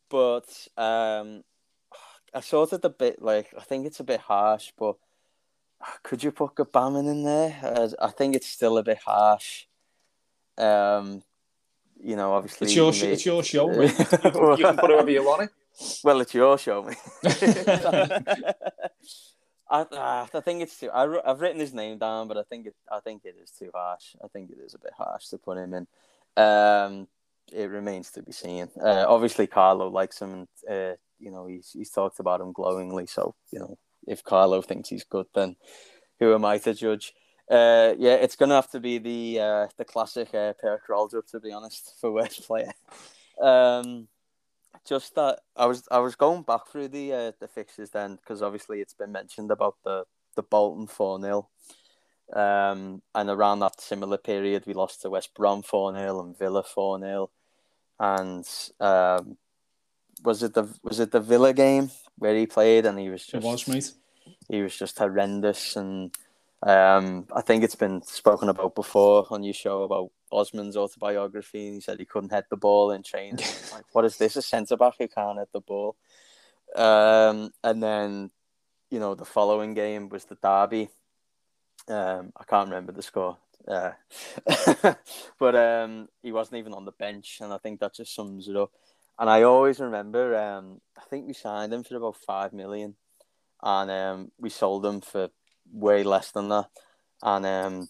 but 0.09 0.67
um, 0.77 1.43
I 2.33 2.41
sort 2.41 2.73
of 2.73 2.85
a 2.85 2.89
bit 2.89 3.21
like 3.21 3.53
I 3.57 3.61
think 3.61 3.85
it's 3.85 3.99
a 3.99 4.05
bit 4.05 4.19
harsh, 4.21 4.71
but 4.77 4.95
could 6.03 6.23
you 6.23 6.31
put 6.31 6.55
Gbamin 6.55 7.09
in 7.09 7.23
there? 7.23 7.89
I 8.01 8.11
think 8.11 8.35
it's 8.35 8.47
still 8.47 8.77
a 8.77 8.83
bit 8.83 8.99
harsh. 9.05 9.65
Um, 10.57 11.23
you 12.03 12.15
know, 12.15 12.33
obviously, 12.33 12.65
it's 12.65 12.75
your 12.75 12.93
sh- 12.93 13.03
it's 13.03 13.25
your 13.25 13.43
show. 13.43 13.71
you 13.81 13.89
can 13.89 14.77
put 14.77 14.91
whoever 14.91 15.09
you 15.09 15.23
want 15.23 15.43
it. 15.43 15.49
Well, 16.03 16.21
it's 16.21 16.33
your 16.33 16.57
show, 16.57 16.83
mate. 16.83 16.97
I, 19.69 19.81
uh, 19.81 20.27
I 20.33 20.39
think 20.41 20.61
it's 20.61 20.79
too. 20.79 20.91
I, 20.93 21.07
have 21.25 21.41
written 21.41 21.59
his 21.59 21.73
name 21.73 21.97
down, 21.97 22.27
but 22.27 22.37
I 22.37 22.43
think 22.43 22.67
it. 22.67 22.75
I 22.91 22.99
think 22.99 23.23
it 23.25 23.35
is 23.41 23.49
too 23.51 23.71
harsh. 23.73 24.15
I 24.23 24.27
think 24.27 24.51
it 24.51 24.57
is 24.63 24.73
a 24.75 24.79
bit 24.79 24.93
harsh 24.95 25.27
to 25.27 25.37
put 25.37 25.57
him 25.57 25.73
in. 25.73 25.87
Um, 26.35 27.07
it 27.51 27.69
remains 27.69 28.11
to 28.11 28.21
be 28.21 28.31
seen. 28.31 28.69
Uh, 28.79 29.05
obviously, 29.07 29.47
Carlo 29.47 29.87
likes 29.89 30.21
him, 30.21 30.33
and 30.33 30.47
uh, 30.69 30.95
you 31.19 31.31
know 31.31 31.47
he's 31.47 31.71
he's 31.73 31.89
talked 31.89 32.19
about 32.19 32.41
him 32.41 32.51
glowingly. 32.51 33.07
So 33.07 33.33
you 33.51 33.59
know 33.59 33.77
if 34.05 34.23
Carlo 34.23 34.61
thinks 34.61 34.89
he's 34.89 35.05
good, 35.05 35.27
then 35.33 35.55
who 36.19 36.33
am 36.33 36.45
I 36.45 36.57
to 36.59 36.73
judge? 36.73 37.13
Uh, 37.49 37.93
yeah, 37.97 38.13
it's 38.15 38.35
gonna 38.35 38.55
have 38.55 38.71
to 38.71 38.79
be 38.79 38.97
the 38.97 39.39
uh, 39.39 39.67
the 39.77 39.85
classic 39.85 40.33
uh, 40.33 40.53
Per 40.53 40.81
Krøldrup, 40.87 41.29
to 41.31 41.39
be 41.39 41.51
honest, 41.51 41.93
for 41.99 42.11
worst 42.11 42.47
player. 42.47 42.71
Um, 43.41 44.07
just 44.87 45.15
that 45.15 45.39
I 45.55 45.65
was 45.65 45.83
I 45.91 45.99
was 45.99 46.15
going 46.15 46.43
back 46.43 46.67
through 46.67 46.89
the 46.89 47.13
uh, 47.13 47.31
the 47.39 47.47
fixtures 47.47 47.89
then 47.89 48.15
because 48.15 48.41
obviously 48.41 48.79
it's 48.79 48.93
been 48.93 49.11
mentioned 49.11 49.51
about 49.51 49.75
the 49.83 50.05
the 50.35 50.43
Bolton 50.43 50.87
four 50.87 51.21
0 51.21 51.47
um, 52.33 53.01
and 53.13 53.29
around 53.29 53.59
that 53.59 53.79
similar 53.79 54.17
period 54.17 54.63
we 54.65 54.73
lost 54.73 55.01
to 55.01 55.09
West 55.09 55.33
Brom 55.35 55.61
four 55.61 55.93
0 55.93 56.19
and 56.21 56.37
Villa 56.37 56.63
four 56.63 56.99
0 56.99 57.29
and 57.99 58.47
um, 58.79 59.37
was 60.23 60.43
it 60.43 60.53
the 60.53 60.67
was 60.83 60.99
it 60.99 61.11
the 61.11 61.19
Villa 61.19 61.53
game 61.53 61.91
where 62.17 62.35
he 62.35 62.45
played, 62.45 62.85
and 62.85 62.97
he 62.99 63.09
was 63.09 63.25
just 63.25 63.45
was 63.45 63.67
mate. 63.67 63.91
He 64.49 64.61
was 64.61 64.75
just 64.75 64.97
horrendous, 64.97 65.75
and 65.75 66.13
um, 66.65 67.27
I 67.35 67.41
think 67.41 67.63
it's 67.63 67.75
been 67.75 68.01
spoken 68.03 68.47
about 68.47 68.73
before 68.73 69.27
on 69.29 69.43
your 69.43 69.53
show 69.53 69.83
about 69.83 70.11
Osman's 70.31 70.77
autobiography. 70.77 71.73
He 71.73 71.81
said 71.81 71.99
he 71.99 72.05
couldn't 72.05 72.31
hit 72.31 72.45
the 72.49 72.57
ball 72.57 72.91
in 72.91 73.03
training. 73.03 73.45
like, 73.73 73.83
what 73.91 74.05
is 74.05 74.17
this? 74.17 74.37
A 74.37 74.41
centre 74.41 74.77
back 74.77 74.93
who 74.97 75.07
can't 75.07 75.39
hit 75.39 75.49
the 75.51 75.59
ball? 75.59 75.97
Um, 76.75 77.51
and 77.63 77.83
then, 77.83 78.31
you 78.89 78.99
know, 78.99 79.13
the 79.13 79.25
following 79.25 79.73
game 79.73 80.07
was 80.07 80.23
the 80.25 80.37
derby. 80.41 80.89
Um, 81.89 82.31
I 82.37 82.45
can't 82.45 82.69
remember 82.69 82.93
the 82.93 83.01
score. 83.01 83.37
Uh, 83.67 83.91
but 85.39 85.55
um, 85.55 86.07
he 86.21 86.31
wasn't 86.31 86.59
even 86.59 86.73
on 86.73 86.85
the 86.85 86.91
bench, 86.93 87.39
and 87.41 87.51
I 87.51 87.57
think 87.57 87.81
that 87.81 87.95
just 87.95 88.15
sums 88.15 88.47
it 88.47 88.55
up. 88.55 88.71
And 89.19 89.29
I 89.29 89.43
always 89.43 89.79
remember, 89.79 90.35
um, 90.37 90.81
I 90.97 91.01
think 91.09 91.27
we 91.27 91.33
signed 91.33 91.73
him 91.73 91.83
for 91.83 91.97
about 91.97 92.15
five 92.15 92.53
million, 92.53 92.95
and 93.61 93.91
um, 93.91 94.31
we 94.39 94.49
sold 94.49 94.85
him 94.85 95.01
for 95.01 95.29
way 95.71 96.03
less 96.03 96.31
than 96.31 96.49
that. 96.49 96.67
And 97.21 97.45
um, 97.45 97.89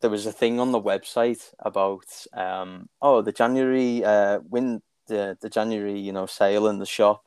there 0.00 0.10
was 0.10 0.26
a 0.26 0.32
thing 0.32 0.60
on 0.60 0.72
the 0.72 0.80
website 0.80 1.52
about 1.58 2.06
um, 2.32 2.88
oh 3.02 3.22
the 3.22 3.32
January 3.32 4.04
uh, 4.04 4.40
win 4.48 4.82
the 5.06 5.36
the 5.40 5.50
January 5.50 5.98
you 5.98 6.12
know 6.12 6.26
sale 6.26 6.66
in 6.66 6.78
the 6.78 6.86
shop, 6.86 7.24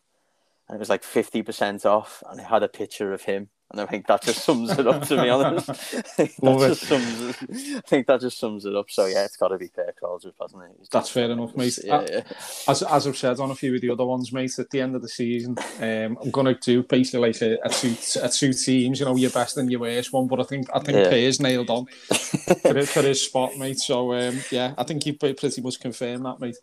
and 0.68 0.76
it 0.76 0.80
was 0.80 0.90
like 0.90 1.04
fifty 1.04 1.44
percent 1.44 1.86
off, 1.86 2.24
and 2.30 2.40
it 2.40 2.46
had 2.48 2.64
a 2.64 2.68
picture 2.68 3.14
of 3.14 3.24
him 3.24 3.50
and 3.74 3.82
I 3.82 3.88
think 3.88 4.06
that 4.06 4.22
just 4.22 4.46
sums 4.46 4.70
it 4.72 4.88
up. 4.88 5.02
To 5.08 5.22
be 5.22 5.30
honest, 5.30 5.68
that 6.18 6.30
just 6.40 6.84
sums 6.84 7.22
it, 7.22 7.36
I 7.78 7.82
think 7.82 8.06
that 8.06 8.22
just 8.22 8.40
sums 8.40 8.66
it 8.66 8.76
up. 8.76 8.90
So 8.90 9.08
yeah, 9.08 9.26
it's 9.26 9.36
got 9.36 9.48
to 9.48 9.58
be 9.58 9.68
Per 9.68 9.92
Krøldrup, 10.02 10.34
hasn't 10.40 10.64
it? 10.64 10.88
That's 10.92 11.10
fair 11.10 11.32
enough, 11.32 11.56
mate. 11.58 11.80
Yeah, 11.84 12.06
yeah. 12.10 12.22
As 12.68 12.84
as 12.84 13.08
I've 13.08 13.18
said 13.18 13.40
on 13.40 13.50
a 13.50 13.56
few 13.56 13.74
of 13.74 13.82
the 13.82 13.90
other 13.90 14.06
ones, 14.06 14.32
mate, 14.32 14.58
at 14.60 14.70
the 14.70 14.80
end 14.80 14.96
of 14.96 15.02
the 15.02 15.10
season, 15.10 15.58
um, 15.80 16.18
I'm 16.22 16.30
gonna 16.30 16.54
do 16.54 16.84
basically 16.84 17.32
like 17.32 17.42
a, 17.42 17.58
a 17.64 17.70
two 17.70 17.96
a 18.22 18.30
two 18.30 18.54
teams. 18.54 19.00
You 19.00 19.08
know, 19.08 19.16
your 19.16 19.32
best 19.32 19.58
and 19.58 19.72
your 19.72 19.82
worst 19.82 20.14
one. 20.14 20.28
But 20.28 20.40
I 20.40 20.44
think 20.44 20.68
I 20.74 20.80
think 20.80 21.00
yeah. 21.00 21.10
Per's 21.10 21.40
nailed 21.40 21.72
on 21.72 21.86
for, 22.62 22.76
his, 22.76 22.92
for 22.92 23.02
his 23.02 23.24
spot, 23.24 23.58
mate. 23.58 23.80
So 23.80 24.14
um, 24.14 24.40
yeah, 24.52 24.76
I 24.78 24.84
think 24.84 25.06
you 25.08 25.16
pretty 25.16 25.62
much 25.62 25.80
confirmed 25.80 26.26
that, 26.26 26.40
mate. 26.40 26.58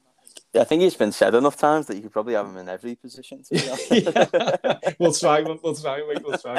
I 0.52 0.64
think 0.64 0.82
it's 0.82 0.96
been 0.96 1.12
said 1.12 1.36
enough 1.36 1.56
times 1.56 1.86
that 1.86 1.94
you 1.94 2.02
could 2.02 2.12
probably 2.12 2.34
have 2.34 2.46
him 2.46 2.56
in 2.56 2.68
every 2.68 2.96
position. 2.96 3.42
We'll 4.98 5.14
try, 5.14 5.40
we'll, 5.40 5.58
we'll 5.62 5.74
try, 5.74 6.02
mate, 6.06 6.22
we'll 6.22 6.36
try. 6.36 6.58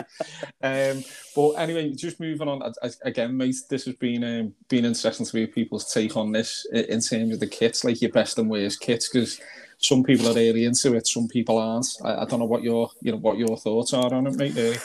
Um, 0.63 1.03
but 1.35 1.51
anyway, 1.51 1.93
just 1.93 2.19
moving 2.19 2.47
on 2.47 2.61
again, 3.03 3.37
mate. 3.37 3.55
This 3.69 3.85
has 3.85 3.95
been 3.95 4.23
um, 4.23 4.53
been 4.67 4.85
interesting 4.85 5.25
to 5.25 5.37
hear 5.37 5.47
people's 5.47 5.93
take 5.93 6.17
on 6.17 6.31
this 6.31 6.65
in 6.71 7.01
terms 7.01 7.33
of 7.33 7.39
the 7.39 7.47
kits, 7.47 7.83
like 7.83 8.01
your 8.01 8.11
best 8.11 8.39
and 8.39 8.49
worst 8.49 8.79
kits, 8.79 9.09
because 9.09 9.39
some 9.77 10.03
people 10.03 10.27
are 10.27 10.33
really 10.33 10.65
into 10.65 10.95
it, 10.95 11.07
some 11.07 11.27
people 11.27 11.57
aren't. 11.57 11.87
I, 12.03 12.21
I, 12.21 12.25
don't 12.25 12.39
know 12.39 12.45
what 12.45 12.63
your 12.63 12.89
you 13.01 13.11
know 13.11 13.19
what 13.19 13.37
your 13.37 13.57
thoughts 13.57 13.93
are 13.93 14.13
on 14.13 14.27
it, 14.27 14.35
mate. 14.35 14.55
Really. 14.55 14.77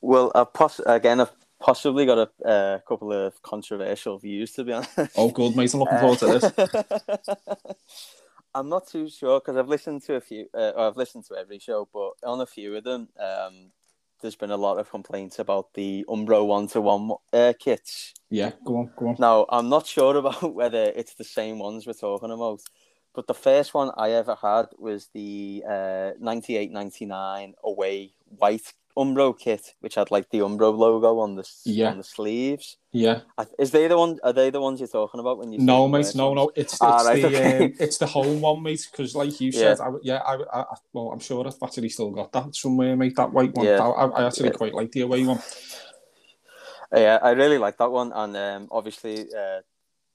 Well, 0.00 0.30
I 0.34 0.44
poss- 0.44 0.80
again, 0.86 1.20
I've 1.20 1.32
possibly 1.60 2.06
got 2.06 2.18
a 2.18 2.46
uh, 2.46 2.78
couple 2.80 3.12
of 3.12 3.42
controversial 3.42 4.18
views 4.18 4.52
to 4.52 4.64
be 4.64 4.72
honest. 4.72 4.98
Oh, 5.16 5.30
good, 5.30 5.56
mate. 5.56 5.72
I'm 5.74 5.80
looking 5.80 5.98
forward 5.98 6.18
to 6.20 6.38
this. 6.38 8.14
I'm 8.58 8.68
not 8.68 8.88
too 8.88 9.08
sure 9.08 9.40
because 9.40 9.56
I've 9.56 9.68
listened 9.68 10.02
to 10.02 10.16
a 10.16 10.20
few. 10.20 10.46
Uh, 10.52 10.72
I've 10.76 10.96
listened 10.96 11.24
to 11.26 11.36
every 11.36 11.58
show, 11.58 11.88
but 11.92 12.12
on 12.28 12.40
a 12.40 12.46
few 12.46 12.74
of 12.76 12.84
them, 12.84 13.08
um, 13.18 13.70
there's 14.20 14.34
been 14.34 14.50
a 14.50 14.56
lot 14.56 14.78
of 14.78 14.90
complaints 14.90 15.38
about 15.38 15.72
the 15.74 16.04
Umbro 16.08 16.44
one 16.44 16.66
to 16.68 16.80
one 16.80 17.10
kits. 17.60 18.14
Yeah, 18.30 18.52
go 18.64 18.78
on, 18.78 18.90
go 18.96 19.08
on. 19.08 19.16
Now, 19.18 19.46
I'm 19.48 19.68
not 19.68 19.86
sure 19.86 20.16
about 20.16 20.54
whether 20.54 20.92
it's 20.96 21.14
the 21.14 21.24
same 21.24 21.60
ones 21.60 21.86
we're 21.86 21.92
talking 21.92 22.32
about, 22.32 22.60
but 23.14 23.28
the 23.28 23.34
first 23.34 23.74
one 23.74 23.92
I 23.96 24.10
ever 24.10 24.34
had 24.34 24.66
was 24.76 25.08
the 25.14 25.62
uh, 25.68 26.10
98 26.18 26.72
99 26.72 27.54
away 27.62 28.12
white 28.26 28.74
Umbro 28.98 29.38
kit, 29.38 29.74
which 29.80 29.94
had 29.94 30.10
like 30.10 30.28
the 30.30 30.38
Umbro 30.38 30.76
logo 30.76 31.20
on 31.20 31.36
the 31.36 31.48
yeah. 31.64 31.90
on 31.90 31.98
the 31.98 32.04
sleeves. 32.04 32.76
Yeah, 32.92 33.20
is 33.58 33.70
they 33.70 33.86
the 33.86 33.96
one? 33.96 34.18
Are 34.24 34.32
they 34.32 34.50
the 34.50 34.60
ones 34.60 34.80
you're 34.80 34.88
talking 34.88 35.20
about 35.20 35.38
when 35.38 35.52
you? 35.52 35.60
No, 35.60 35.86
mate. 35.86 36.12
No, 36.14 36.34
no. 36.34 36.50
It's 36.56 36.74
it's 36.74 36.82
ah, 36.82 37.02
right, 37.02 37.22
the 37.22 37.28
okay. 37.28 37.64
um, 37.66 37.74
it's 37.78 37.98
the 37.98 38.06
home 38.06 38.40
one, 38.40 38.62
mate. 38.62 38.86
Because 38.90 39.14
like 39.14 39.40
you 39.40 39.52
said, 39.52 39.78
yeah, 39.78 39.84
I, 39.84 39.90
yeah 40.02 40.16
I, 40.16 40.60
I, 40.60 40.64
well, 40.92 41.12
I'm 41.12 41.20
sure 41.20 41.46
I've 41.46 41.62
actually 41.62 41.90
still 41.90 42.10
got 42.10 42.32
that 42.32 42.54
somewhere, 42.56 42.96
mate. 42.96 43.14
That 43.16 43.32
white 43.32 43.54
one. 43.54 43.66
Yeah. 43.66 43.78
I, 43.78 44.06
I 44.06 44.26
actually 44.26 44.48
yeah. 44.48 44.56
quite 44.56 44.74
like 44.74 44.92
the 44.92 45.02
away 45.02 45.24
one. 45.24 45.40
Yeah, 46.92 47.18
I 47.22 47.30
really 47.30 47.58
like 47.58 47.78
that 47.78 47.90
one, 47.90 48.12
and 48.12 48.36
um, 48.36 48.68
obviously. 48.70 49.26
Uh, 49.32 49.60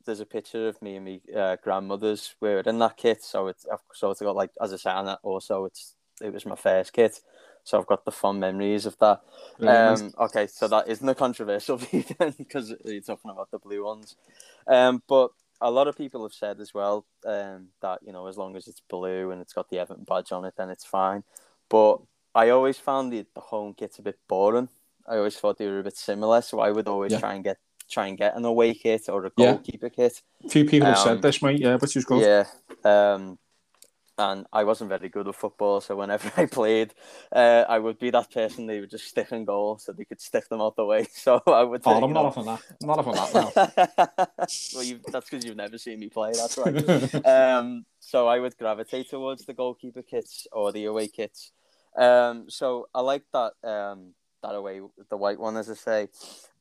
there's 0.06 0.20
a 0.20 0.26
picture 0.26 0.68
of 0.68 0.82
me 0.82 0.98
and 0.98 1.06
my 1.06 1.22
uh, 1.34 1.56
grandmother's 1.64 2.36
wearing 2.42 2.78
that 2.80 2.98
kit, 2.98 3.24
so 3.24 3.48
it's 3.48 3.66
I've 3.72 3.80
sort 3.94 4.20
of 4.20 4.26
got 4.26 4.36
like 4.36 4.52
as 4.62 4.74
I 4.74 4.76
say, 4.76 4.92
and 4.92 5.08
that 5.08 5.20
also 5.24 5.64
it's 5.64 5.96
it 6.22 6.34
was 6.34 6.46
my 6.46 6.56
first 6.56 6.92
kit, 6.92 7.22
so 7.64 7.80
I've 7.80 7.88
got 7.88 8.06
the 8.06 8.12
fond 8.12 8.40
memories 8.40 8.86
of 8.86 8.98
that. 9.00 9.22
Um, 9.60 10.14
okay, 10.20 10.48
so 10.48 10.68
that 10.68 10.88
isn't 10.88 11.08
a 11.08 11.16
controversial 11.16 11.78
view 11.78 12.04
then, 12.20 12.36
because 12.38 12.74
you're 12.86 13.02
talking 13.02 13.32
about 13.32 13.52
the 13.52 13.60
blue 13.60 13.86
ones. 13.86 14.16
Um, 14.68 15.02
but 15.08 15.32
a 15.62 15.72
lot 15.72 15.88
of 15.88 15.98
people 15.98 16.24
have 16.24 16.34
said 16.34 16.60
as 16.60 16.74
well 16.74 17.06
um, 17.26 17.70
that 17.82 18.00
you 18.06 18.12
know 18.12 18.28
as 18.28 18.38
long 18.38 18.56
as 18.56 18.68
it's 18.68 18.82
blue 18.90 19.32
and 19.32 19.42
it's 19.42 19.54
got 19.54 19.70
the 19.70 19.80
Everton 19.80 20.04
badge 20.04 20.32
on 20.32 20.46
it, 20.46 20.56
then 20.58 20.70
it's 20.70 20.86
fine. 20.86 21.24
But 21.70 22.00
I 22.36 22.50
always 22.50 22.78
found 22.78 23.14
the, 23.14 23.26
the 23.34 23.42
home 23.42 23.74
kits 23.74 24.00
a 24.00 24.02
bit 24.02 24.20
boring. 24.28 24.70
I 25.08 25.18
always 25.18 25.38
thought 25.38 25.58
they 25.58 25.68
were 25.68 25.80
a 25.80 25.84
bit 25.84 25.98
similar, 25.98 26.42
so 26.42 26.60
I 26.60 26.72
would 26.72 26.88
always 26.88 27.14
yeah. 27.14 27.20
try 27.20 27.34
and 27.34 27.44
get 27.44 27.58
try 27.90 28.08
and 28.08 28.18
get 28.18 28.36
an 28.36 28.46
away 28.46 28.74
kit 28.74 29.08
or 29.10 29.26
a 29.26 29.30
goalkeeper 29.30 29.88
yeah. 29.88 30.08
kit. 30.08 30.22
A 30.46 30.50
few 30.50 30.66
people 30.66 30.88
um, 30.88 30.94
have 30.94 31.04
said 31.04 31.12
um, 31.14 31.22
this, 31.22 31.42
mate. 31.42 31.60
Yeah, 31.60 31.78
which 31.78 31.96
is 31.96 32.06
good. 32.06 32.22
Yeah. 32.22 32.46
Um, 32.84 33.38
and 34.18 34.46
I 34.54 34.64
wasn't 34.64 34.90
very 34.90 35.10
good 35.10 35.28
at 35.28 35.36
football, 35.36 35.82
so 35.82 35.96
whenever 35.96 36.32
I 36.42 36.46
played, 36.46 36.94
uh, 37.32 37.66
I 37.68 37.80
would 37.80 38.00
be 38.00 38.12
that 38.12 38.32
person 38.32 38.68
they 38.68 38.80
would 38.80 38.90
just 38.90 39.08
stick 39.08 39.32
in 39.32 39.46
goal 39.46 39.78
so 39.80 39.92
they 39.92 40.06
could 40.06 40.22
stick 40.22 40.48
them 40.50 40.62
out 40.62 40.76
the 40.76 40.86
way. 40.86 41.08
So 41.24 41.42
I 41.48 41.64
would. 41.64 41.82
Oh, 41.86 42.04
I'm 42.04 42.12
not 42.12 42.26
off 42.26 42.38
on 42.38 42.46
that. 42.48 42.62
I'm 42.82 42.88
not 42.88 43.00
off 43.00 43.08
on 43.08 43.16
that 43.16 43.34
now. 43.34 44.26
well, 44.76 45.00
that's 45.12 45.30
because 45.30 45.46
you've 45.46 45.56
never 45.56 45.78
seen 45.78 46.00
me 46.00 46.10
play. 46.10 46.34
That's 46.34 46.58
right. 46.58 47.26
um, 47.26 47.86
so 48.00 48.28
I 48.28 48.40
would 48.40 48.58
gravitate 48.58 49.10
towards 49.10 49.46
the 49.46 49.54
goalkeeper 49.54 50.02
kits 50.02 50.48
or 50.52 50.74
the 50.74 50.86
away 50.86 51.08
kits. 51.08 51.54
Um, 51.96 52.50
so 52.50 52.90
I 52.94 53.02
like 53.02 53.24
that 53.32 53.54
um, 53.64 54.14
that 54.42 54.56
away, 54.56 54.82
the 55.10 55.18
white 55.18 55.40
one, 55.40 55.56
as 55.56 55.70
I 55.70 55.76
say, 55.76 56.08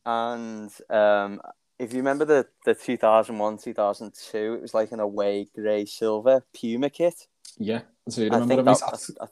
and 0.06 0.70
um, 0.90 1.40
if 1.78 1.92
you 1.92 1.98
remember 1.98 2.24
the 2.24 2.46
the 2.64 2.74
2001 2.74 3.58
2002 3.58 4.54
it 4.54 4.62
was 4.62 4.72
like 4.72 4.92
an 4.92 5.00
away 5.00 5.48
grey 5.54 5.84
silver 5.84 6.44
puma 6.54 6.88
kit 6.88 7.26
yeah, 7.58 7.82
so 8.08 8.22
you 8.22 8.30
remember 8.30 8.60
I, 8.60 8.74
that, 8.74 8.82
I, 9.20 9.24
I, 9.24 9.28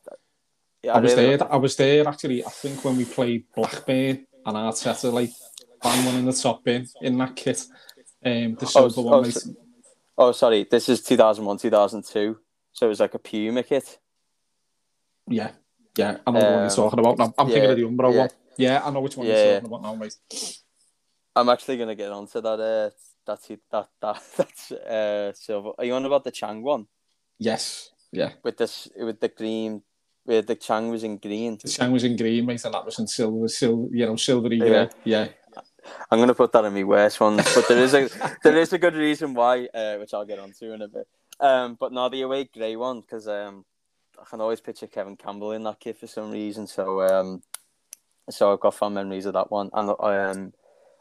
yeah, 0.83 0.93
I 0.95 1.01
was 1.01 1.15
really 1.15 1.37
there. 1.37 1.53
I 1.53 1.57
was 1.57 1.77
there 1.77 2.09
actually. 2.09 2.45
I 2.45 2.49
think 2.49 2.85
when 2.85 2.97
we 2.97 3.05
played 3.05 3.45
Blackburn 3.55 4.27
and 4.47 4.57
Arteta 4.57 5.13
like 5.13 5.31
bang 5.83 6.05
one 6.05 6.17
in 6.17 6.25
the 6.27 6.33
top 6.33 6.65
bin 6.65 6.87
in 7.03 7.19
that 7.19 7.37
kit. 7.37 7.65
Um, 8.25 8.55
the 8.55 8.67
silver 8.67 9.01
oh, 9.01 9.03
one. 9.03 9.33
Oh, 10.19 10.29
oh, 10.29 10.33
sorry. 10.33 10.67
This 10.71 10.89
is 10.89 11.03
2001, 11.03 11.59
2002. 11.59 12.39
So 12.73 12.87
it 12.87 12.89
was 12.89 13.01
like 13.01 13.15
a 13.15 13.19
Puma 13.19 13.63
kit. 13.63 13.99
Yeah, 15.27 15.51
yeah. 15.97 16.19
I 16.27 16.31
know 16.31 16.39
um, 16.39 16.43
the 16.43 16.47
one 16.47 16.53
you're 16.53 16.63
um, 16.63 16.71
talking 16.71 16.99
about. 16.99 17.21
I'm, 17.21 17.35
I'm 17.39 17.49
yeah, 17.49 17.55
thinking 17.55 17.71
of 17.71 17.77
the 17.77 17.83
Umbro 17.83 18.13
yeah. 18.13 18.19
one. 18.19 18.31
Yeah, 18.57 18.83
I 18.85 18.91
know 18.91 19.01
which 19.01 19.17
one 19.17 19.27
yeah, 19.27 19.45
you're 19.45 19.61
talking 19.61 19.67
about 19.67 19.83
now, 19.83 19.95
mate. 19.95 20.17
I'm 21.37 21.49
actually 21.49 21.79
gonna 21.79 21.95
get 21.95 22.11
onto 22.11 22.41
that. 22.41 22.61
Uh, 22.61 22.91
that's 23.27 23.49
that 23.49 23.89
that 24.01 24.23
that's 24.37 24.73
uh 24.73 25.33
silver. 25.35 25.71
Are 25.79 25.85
you 25.85 25.95
on 25.95 26.05
about 26.05 26.25
the 26.25 26.31
Chang 26.31 26.63
one? 26.63 26.87
Yes. 27.39 27.91
Yeah. 28.13 28.33
With 28.43 28.57
this, 28.57 28.89
with 28.97 29.21
the 29.21 29.29
green, 29.29 29.83
where 30.25 30.43
the 30.43 30.55
Chang 30.55 30.91
was 30.91 31.05
in 31.05 31.19
green. 31.19 31.59
The 31.63 31.69
Chang 31.69 31.93
was 31.93 32.05
in 32.05 32.17
green, 32.17 32.47
mate, 32.47 32.65
and 32.65 32.75
that 32.75 32.85
was 32.85 32.99
in 32.99 33.07
silver, 33.07 33.49
silver, 33.49 33.89
you 33.95 34.07
know, 34.07 34.17
silvery. 34.17 34.57
Yeah. 34.57 34.89
yeah. 35.05 35.29
I'm 36.11 36.19
gonna 36.19 36.35
put 36.35 36.53
that 36.53 36.65
in 36.65 36.75
my 36.75 36.85
worst 36.85 37.21
ones, 37.21 37.43
but 37.55 37.67
there 37.69 37.79
is 37.79 37.95
a 37.95 38.09
there 38.43 38.57
is 38.57 38.73
a 38.73 38.79
good 38.79 38.95
reason 38.95 39.35
why, 39.35 39.67
uh, 39.73 39.97
which 39.97 40.13
I'll 40.13 40.27
get 40.27 40.39
onto 40.39 40.73
in 40.73 40.83
a 40.83 40.89
bit. 40.89 41.09
Um, 41.41 41.77
but 41.81 41.93
now 41.93 42.09
the 42.09 42.21
away 42.23 42.45
grey 42.45 42.77
one 42.77 43.01
because 43.01 43.27
um, 43.27 43.65
I 44.21 44.25
can 44.29 44.41
always 44.41 44.61
picture 44.61 44.87
Kevin 44.87 45.17
Campbell 45.17 45.53
in 45.53 45.63
that 45.65 45.81
kit 45.81 45.99
for 45.99 46.07
some 46.07 46.31
reason. 46.31 46.67
So 46.67 47.03
um, 47.03 47.43
so 48.29 48.53
I've 48.53 48.61
got 48.61 48.75
fond 48.75 48.95
memories 48.95 49.27
of 49.27 49.33
that 49.35 49.51
one, 49.51 49.71
and 49.73 49.91
um, 49.99 50.53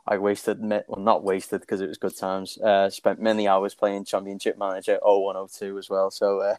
I 0.07 0.17
wasted 0.17 0.61
well 0.61 0.83
not 0.97 1.23
wasted 1.23 1.61
because 1.61 1.81
it 1.81 1.87
was 1.87 1.97
good 1.97 2.17
times. 2.17 2.57
Uh, 2.57 2.89
spent 2.89 3.21
many 3.21 3.47
hours 3.47 3.75
playing 3.75 4.05
Championship 4.05 4.57
Manager 4.57 4.97
0102 5.03 5.77
as 5.77 5.89
well. 5.89 6.09
So 6.09 6.39
uh, 6.39 6.55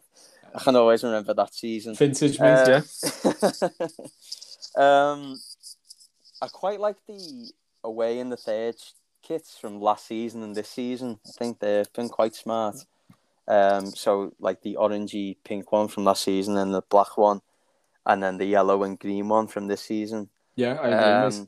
I 0.53 0.59
can 0.59 0.75
always 0.75 1.03
remember 1.03 1.33
that 1.33 1.53
season. 1.53 1.95
Vintage 1.95 2.39
means, 2.39 2.43
uh, 2.43 2.81
yeah. 3.25 3.71
um, 5.11 5.39
I 6.41 6.47
quite 6.47 6.79
like 6.79 6.97
the 7.07 7.51
away 7.83 8.19
in 8.19 8.29
the 8.29 8.37
third 8.37 8.75
kits 9.21 9.57
from 9.57 9.79
last 9.79 10.07
season 10.07 10.43
and 10.43 10.55
this 10.55 10.69
season. 10.69 11.19
I 11.27 11.31
think 11.31 11.59
they've 11.59 11.91
been 11.93 12.09
quite 12.09 12.35
smart. 12.35 12.77
Um, 13.47 13.87
so 13.87 14.33
like 14.39 14.61
the 14.61 14.77
orangey 14.79 15.37
pink 15.43 15.71
one 15.71 15.87
from 15.87 16.05
last 16.05 16.23
season 16.23 16.57
and 16.57 16.73
the 16.73 16.81
black 16.89 17.17
one, 17.17 17.41
and 18.05 18.21
then 18.21 18.37
the 18.37 18.45
yellow 18.45 18.83
and 18.83 18.99
green 18.99 19.29
one 19.29 19.47
from 19.47 19.67
this 19.67 19.81
season. 19.81 20.29
Yeah, 20.55 20.73
I 20.73 20.87
agree. 20.87 21.39
Um, 21.39 21.47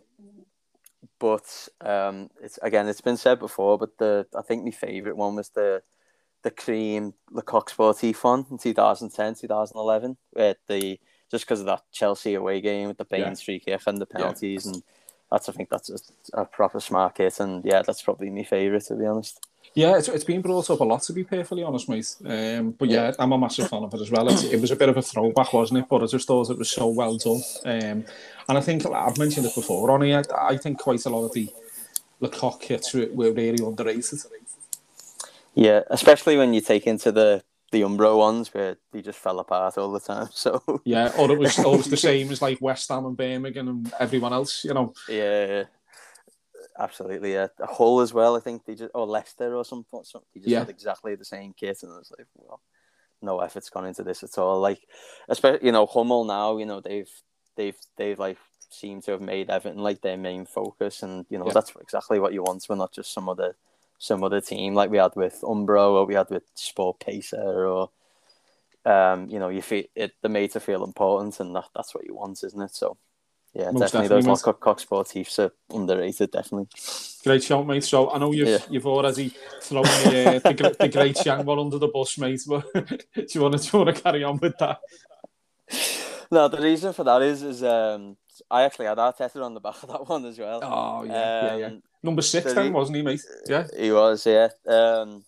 but 1.19 1.69
um, 1.81 2.29
it's 2.41 2.59
again, 2.61 2.87
it's 2.87 3.01
been 3.01 3.17
said 3.17 3.39
before, 3.39 3.77
but 3.77 3.97
the 3.97 4.27
I 4.37 4.41
think 4.41 4.65
my 4.65 4.71
favourite 4.71 5.15
one 5.15 5.35
was 5.35 5.49
the 5.49 5.81
the 6.43 6.51
cream 6.51 7.13
Le 7.31 7.41
Coq 7.41 7.71
Sportif 7.71 8.23
one 8.23 8.45
in 8.51 8.57
2010, 8.57 9.35
2011, 9.35 10.17
where 10.31 10.55
the 10.67 10.99
just 11.31 11.45
because 11.45 11.61
of 11.61 11.65
that 11.65 11.81
Chelsea 11.91 12.35
away 12.35 12.61
game 12.61 12.89
with 12.89 12.97
the 12.97 13.05
Baines 13.05 13.41
yeah. 13.41 13.45
free 13.45 13.59
kick 13.59 13.81
and 13.87 13.99
the 13.99 14.05
penalties, 14.05 14.65
yeah. 14.65 14.73
and 14.73 14.83
that's 15.31 15.49
I 15.49 15.51
think 15.51 15.69
that's 15.69 15.89
a, 16.33 16.41
a, 16.41 16.45
proper 16.45 16.79
smart 16.79 17.15
kit, 17.15 17.39
and 17.39 17.65
yeah, 17.65 17.81
that's 17.81 18.03
probably 18.03 18.29
my 18.29 18.43
favourite 18.43 18.83
to 18.83 18.95
be 18.95 19.05
honest. 19.05 19.39
Yeah, 19.73 19.97
it's, 19.97 20.07
it's 20.07 20.23
been 20.23 20.41
brought 20.41 20.69
up 20.69 20.81
a 20.81 20.83
lot 20.83 21.01
to 21.03 21.13
be 21.13 21.23
perfectly 21.23 21.63
honest, 21.63 21.89
mate. 21.89 22.15
Um, 22.25 22.71
but 22.71 22.89
yeah, 22.89 23.13
I'm 23.17 23.31
a 23.31 23.37
massive 23.37 23.69
fan 23.69 23.83
of 23.83 23.93
it 23.93 24.01
as 24.01 24.11
well. 24.11 24.29
It, 24.29 24.53
it 24.53 24.61
was 24.61 24.69
a 24.69 24.75
bit 24.75 24.89
of 24.89 24.97
a 24.97 25.01
throwback, 25.01 25.51
wasn't 25.53 25.79
it? 25.79 25.89
But 25.89 26.03
I 26.03 26.05
just 26.05 26.27
thought 26.27 26.51
it 26.51 26.59
was 26.59 26.69
so 26.69 26.87
well 26.89 27.17
done. 27.17 27.41
Um, 27.65 28.05
and 28.49 28.57
I 28.57 28.61
think 28.61 28.85
I've 28.85 29.17
mentioned 29.17 29.47
it 29.47 29.55
before, 29.55 29.87
Ronnie. 29.87 30.13
I, 30.13 30.21
I 30.39 30.57
think 30.57 30.77
quite 30.77 31.03
a 31.05 31.09
lot 31.09 31.25
of 31.25 31.33
the 31.33 31.51
Le 32.19 32.29
Coq 32.29 32.61
kits 32.61 32.93
were 32.93 33.31
really 33.31 33.65
underrated. 33.65 34.19
Yeah, 35.55 35.81
especially 35.89 36.37
when 36.37 36.53
you 36.53 36.61
take 36.61 36.87
into 36.87 37.11
the 37.11 37.43
the 37.71 37.81
Umbro 37.81 38.17
ones 38.17 38.53
where 38.53 38.77
they 38.91 39.01
just 39.01 39.17
fell 39.17 39.39
apart 39.39 39.77
all 39.79 39.91
the 39.91 39.99
time. 39.99 40.29
So 40.33 40.61
yeah, 40.85 41.11
or 41.17 41.31
it 41.31 41.39
was 41.39 41.57
always 41.59 41.89
the 41.89 41.97
same 42.11 42.31
as 42.31 42.41
like 42.41 42.59
West 42.61 42.89
Ham 42.89 43.05
and 43.05 43.17
Birmingham 43.17 43.67
and 43.67 43.93
everyone 43.99 44.31
else, 44.33 44.63
you 44.63 44.73
know. 44.73 44.93
Yeah. 45.09 45.63
absolutely. 46.79 47.33
Yeah, 47.33 47.47
Hull 47.61 48.01
as 48.01 48.13
well. 48.13 48.35
I 48.35 48.39
think 48.39 48.65
they 48.65 48.75
just 48.75 48.91
or 48.93 49.05
Leicester 49.05 49.55
or 49.55 49.65
something. 49.65 50.03
something 50.03 50.27
they 50.33 50.39
just 50.41 50.49
Yeah. 50.51 50.59
had 50.59 50.69
exactly 50.69 51.15
the 51.15 51.25
same 51.25 51.53
kit, 51.53 51.79
and 51.83 51.91
I 51.91 51.97
was 51.97 52.11
like, 52.17 52.27
well, 52.35 52.61
no 53.21 53.39
effort's 53.39 53.69
gone 53.69 53.85
into 53.85 54.03
this 54.03 54.23
at 54.23 54.37
all. 54.37 54.59
Like, 54.59 54.81
especially 55.29 55.65
you 55.65 55.71
know 55.71 55.85
Hummel 55.85 56.25
now. 56.25 56.57
You 56.57 56.65
know 56.65 56.79
they've 56.81 57.09
they've 57.55 57.77
they've 57.97 58.19
like 58.19 58.37
seem 58.69 59.01
to 59.01 59.11
have 59.11 59.21
made 59.21 59.49
Everton 59.49 59.77
like 59.81 60.01
their 60.01 60.17
main 60.17 60.45
focus, 60.45 61.03
and 61.03 61.25
you 61.29 61.37
know 61.37 61.47
Yeah. 61.47 61.53
that's 61.53 61.73
exactly 61.81 62.19
what 62.19 62.33
you 62.33 62.43
want. 62.43 62.65
We're 62.69 62.75
not 62.75 62.93
just 62.93 63.13
some 63.13 63.29
other 63.29 63.55
some 63.97 64.23
other 64.23 64.41
team 64.41 64.73
like 64.73 64.89
we 64.89 64.97
had 64.97 65.15
with 65.15 65.39
Umbro 65.41 65.91
or 65.93 66.05
we 66.05 66.15
had 66.15 66.29
with 66.29 66.43
Sport 66.55 66.99
Pacer 66.99 67.65
or. 67.67 67.89
Um, 68.85 69.29
you 69.29 69.39
know, 69.39 69.47
you 69.47 69.61
feel 69.61 69.85
it. 69.95 70.11
The 70.21 70.27
made 70.27 70.51
to 70.51 70.59
feel 70.59 70.83
important, 70.83 71.39
and 71.39 71.55
that, 71.55 71.69
that's 71.73 71.95
what 71.95 72.05
you 72.05 72.15
want, 72.15 72.43
isn't 72.43 72.61
it? 72.61 72.75
So, 72.75 72.97
yeah, 73.53 73.71
Most 73.71 73.79
definitely, 73.79 74.09
definitely, 74.09 74.31
those. 74.31 74.41
Coq 74.41 74.59
Coq 74.59 74.81
Sportifs 74.81 75.39
are 75.39 75.53
underrated. 75.73 76.31
Definitely. 76.31 76.67
Great 77.23 77.43
shout, 77.43 77.65
mate. 77.65 77.85
So 77.85 78.11
I 78.11 78.17
know 78.17 78.33
you've 78.33 78.49
Yeah. 78.49 78.57
you've 78.69 78.85
already 78.85 79.33
thrown 79.61 79.83
the, 79.83 80.35
uh, 80.35 80.39
the, 80.39 80.75
the 80.81 80.89
great 80.89 81.17
Shangwell 81.17 81.61
under 81.61 81.77
the 81.77 81.87
bus, 81.87 82.17
mate. 82.17 82.41
But 82.45 82.65
do 82.73 83.25
you 83.29 83.41
want 83.41 83.57
to 83.57 83.71
do 83.71 83.77
you 83.77 83.85
want 83.85 83.95
to 83.95 84.01
carry 84.01 84.23
on 84.25 84.37
with 84.39 84.57
that? 84.57 84.79
No, 86.29 86.49
the 86.49 86.61
reason 86.61 86.91
for 86.91 87.05
that 87.05 87.21
is 87.21 87.41
is 87.41 87.63
um 87.63 88.17
I 88.51 88.63
actually 88.63 88.87
had 88.87 88.97
Arteta 88.97 89.41
on 89.41 89.53
the 89.53 89.61
back 89.61 89.81
of 89.83 89.89
that 89.89 90.09
one 90.09 90.25
as 90.25 90.37
well. 90.37 90.59
Oh 90.61 91.03
yeah, 91.03 91.55
yeah, 91.55 91.55
yeah. 91.55 91.69
Um, 92.03 92.07
Number 92.07 92.21
six 92.21 92.45
the 92.45 92.53
then, 92.53 92.65
re- 92.65 92.71
wasn't 92.71 92.97
he, 92.97 93.01
mate? 93.01 93.21
Yeah. 93.47 93.67
He 93.77 93.91
was, 93.91 94.25
yeah. 94.25 94.49
Um, 94.67 95.23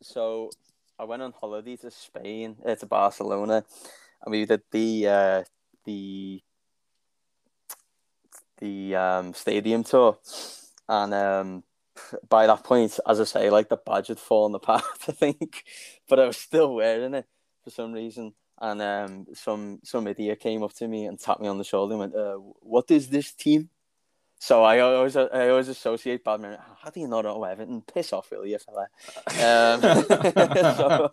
so 0.00 0.50
I 0.98 1.04
went 1.04 1.22
on 1.22 1.32
holiday 1.32 1.76
to 1.78 1.90
Spain, 1.90 2.56
uh, 2.64 2.74
to 2.76 2.86
Barcelona, 2.86 3.64
and 4.22 4.30
we 4.30 4.46
did 4.46 4.62
the 4.70 5.08
uh, 5.08 5.44
the 5.84 6.40
the 8.58 8.94
um, 8.94 9.34
stadium 9.34 9.82
tour, 9.82 10.18
and 10.88 11.12
um, 11.12 11.64
by 12.28 12.46
that 12.46 12.62
point, 12.62 12.98
as 13.06 13.20
I 13.20 13.24
say, 13.24 13.50
like 13.50 13.68
the 13.68 13.76
badge 13.76 14.08
had 14.08 14.20
fallen 14.20 14.54
apart, 14.54 14.84
I 15.08 15.12
think, 15.12 15.64
but 16.08 16.20
I 16.20 16.26
was 16.26 16.36
still 16.36 16.74
wearing 16.74 17.14
it 17.14 17.26
for 17.64 17.70
some 17.70 17.92
reason. 17.92 18.34
And 18.62 18.82
um, 18.82 19.26
some 19.32 19.80
some 19.82 20.06
idiot 20.06 20.38
came 20.38 20.62
up 20.62 20.74
to 20.74 20.86
me 20.86 21.06
and 21.06 21.18
tapped 21.18 21.40
me 21.40 21.48
on 21.48 21.56
the 21.56 21.64
shoulder 21.64 21.94
and 21.94 22.00
went, 22.00 22.14
uh, 22.14 22.34
"What 22.60 22.90
is 22.90 23.08
this 23.08 23.32
team?" 23.32 23.70
So 24.42 24.64
I 24.64 24.78
always 24.80 25.16
I 25.16 25.50
always 25.50 25.68
associate 25.68 26.24
badminton. 26.24 26.58
How 26.80 26.88
do 26.88 26.98
you 26.98 27.08
not 27.08 27.26
know 27.26 27.44
Everton? 27.44 27.82
Piss 27.82 28.10
off, 28.14 28.30
will 28.30 28.46
you, 28.46 28.58
fella? 28.58 28.88
Um, 29.36 29.82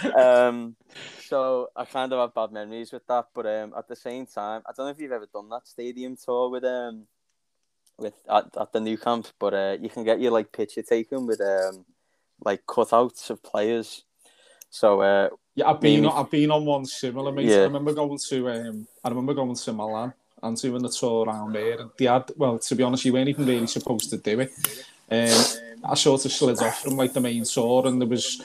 so, 0.00 0.18
um, 0.18 0.76
so 1.20 1.68
I 1.76 1.84
kind 1.84 2.10
of 2.10 2.20
have 2.20 2.34
bad 2.34 2.52
memories 2.52 2.90
with 2.90 3.06
that, 3.06 3.26
but 3.34 3.44
um, 3.44 3.74
at 3.76 3.86
the 3.86 3.94
same 3.94 4.24
time, 4.24 4.62
I 4.64 4.72
don't 4.74 4.86
know 4.86 4.92
if 4.92 4.98
you've 4.98 5.12
ever 5.12 5.28
done 5.30 5.50
that 5.50 5.68
stadium 5.68 6.16
tour 6.16 6.48
with 6.48 6.64
um 6.64 7.06
with 7.98 8.14
at, 8.30 8.46
at 8.58 8.72
the 8.72 8.80
Nou 8.80 8.96
Camp, 8.96 9.28
but 9.38 9.52
uh, 9.52 9.76
you 9.78 9.90
can 9.90 10.02
get 10.02 10.18
your 10.18 10.32
like 10.32 10.50
picture 10.50 10.82
taken 10.82 11.26
with 11.26 11.42
um 11.42 11.84
like 12.42 12.64
cutouts 12.64 13.28
of 13.28 13.42
players. 13.42 14.04
So 14.70 15.02
uh, 15.02 15.28
Yeah, 15.54 15.68
I've 15.68 15.82
been 15.82 16.06
I've 16.06 16.30
been 16.30 16.50
on 16.50 16.64
one 16.64 16.86
similar, 16.86 17.30
mate. 17.30 17.44
Yeah. 17.44 17.56
I 17.56 17.62
remember 17.64 17.92
going 17.92 18.18
to 18.30 18.48
um, 18.48 18.88
I 19.04 19.10
remember 19.10 19.34
going 19.34 19.54
to 19.54 19.72
Milan 19.74 20.14
and 20.42 20.60
doing 20.60 20.82
the 20.82 20.88
tour 20.88 21.26
around 21.26 21.52
there. 21.52 21.80
And 21.80 21.90
they 21.98 22.06
had 22.06 22.30
well, 22.36 22.58
to 22.58 22.74
be 22.74 22.82
honest, 22.82 23.04
you 23.04 23.12
weren't 23.12 23.28
even 23.28 23.46
really 23.46 23.66
supposed 23.66 24.10
to 24.10 24.16
do 24.16 24.40
it. 24.40 24.52
Um, 25.10 25.84
I 25.84 25.94
sort 25.94 26.24
of 26.24 26.32
slid 26.32 26.60
off 26.60 26.82
from 26.82 26.96
like 26.96 27.12
the 27.12 27.20
main 27.20 27.44
tour, 27.44 27.86
and 27.86 28.00
there 28.00 28.08
was 28.08 28.40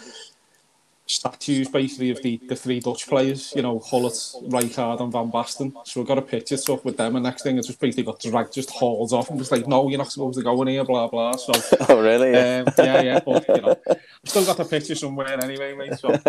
statues 1.08 1.70
basically 1.70 2.10
of 2.10 2.22
the, 2.24 2.40
the 2.48 2.56
three 2.56 2.80
Dutch 2.80 3.08
players, 3.08 3.54
you 3.56 3.62
know, 3.62 3.80
Gullit, 3.92 4.14
Rijkaard 4.14 5.02
and 5.02 5.12
Van 5.12 5.32
Basten. 5.32 5.74
So 5.86 6.02
I 6.02 6.06
got 6.06 6.18
a 6.18 6.22
picture 6.22 6.58
took 6.58 6.84
with 6.84 6.98
them, 6.98 7.16
and 7.16 7.24
next 7.24 7.44
thing 7.44 7.58
I 7.58 7.62
just 7.62 7.80
basically 7.80 8.04
got 8.04 8.20
dragged, 8.20 8.54
just 8.54 8.72
hauled 8.72 9.14
off, 9.14 9.30
and 9.30 9.38
was 9.38 9.52
like, 9.52 9.68
no, 9.68 9.88
you're 9.88 9.98
not 9.98 10.12
supposed 10.12 10.38
to 10.38 10.44
go 10.44 10.60
in 10.62 10.70
here, 10.70 10.84
blah 10.84 11.08
blah. 11.08 11.36
So 11.36 11.54
oh 11.90 12.02
really? 12.02 12.32
Yeah. 12.32 12.64
um, 12.66 12.74
yeah, 12.78 13.02
yeah, 13.02 13.20
but 13.20 13.48
you 13.48 13.62
know, 13.62 13.76
I 13.88 13.96
still 14.26 14.46
got 14.46 14.58
the 14.58 14.66
picture 14.66 14.96
somewhere 14.96 15.44
anyway, 15.44 15.74
mate. 15.76 16.00
So 16.00 16.20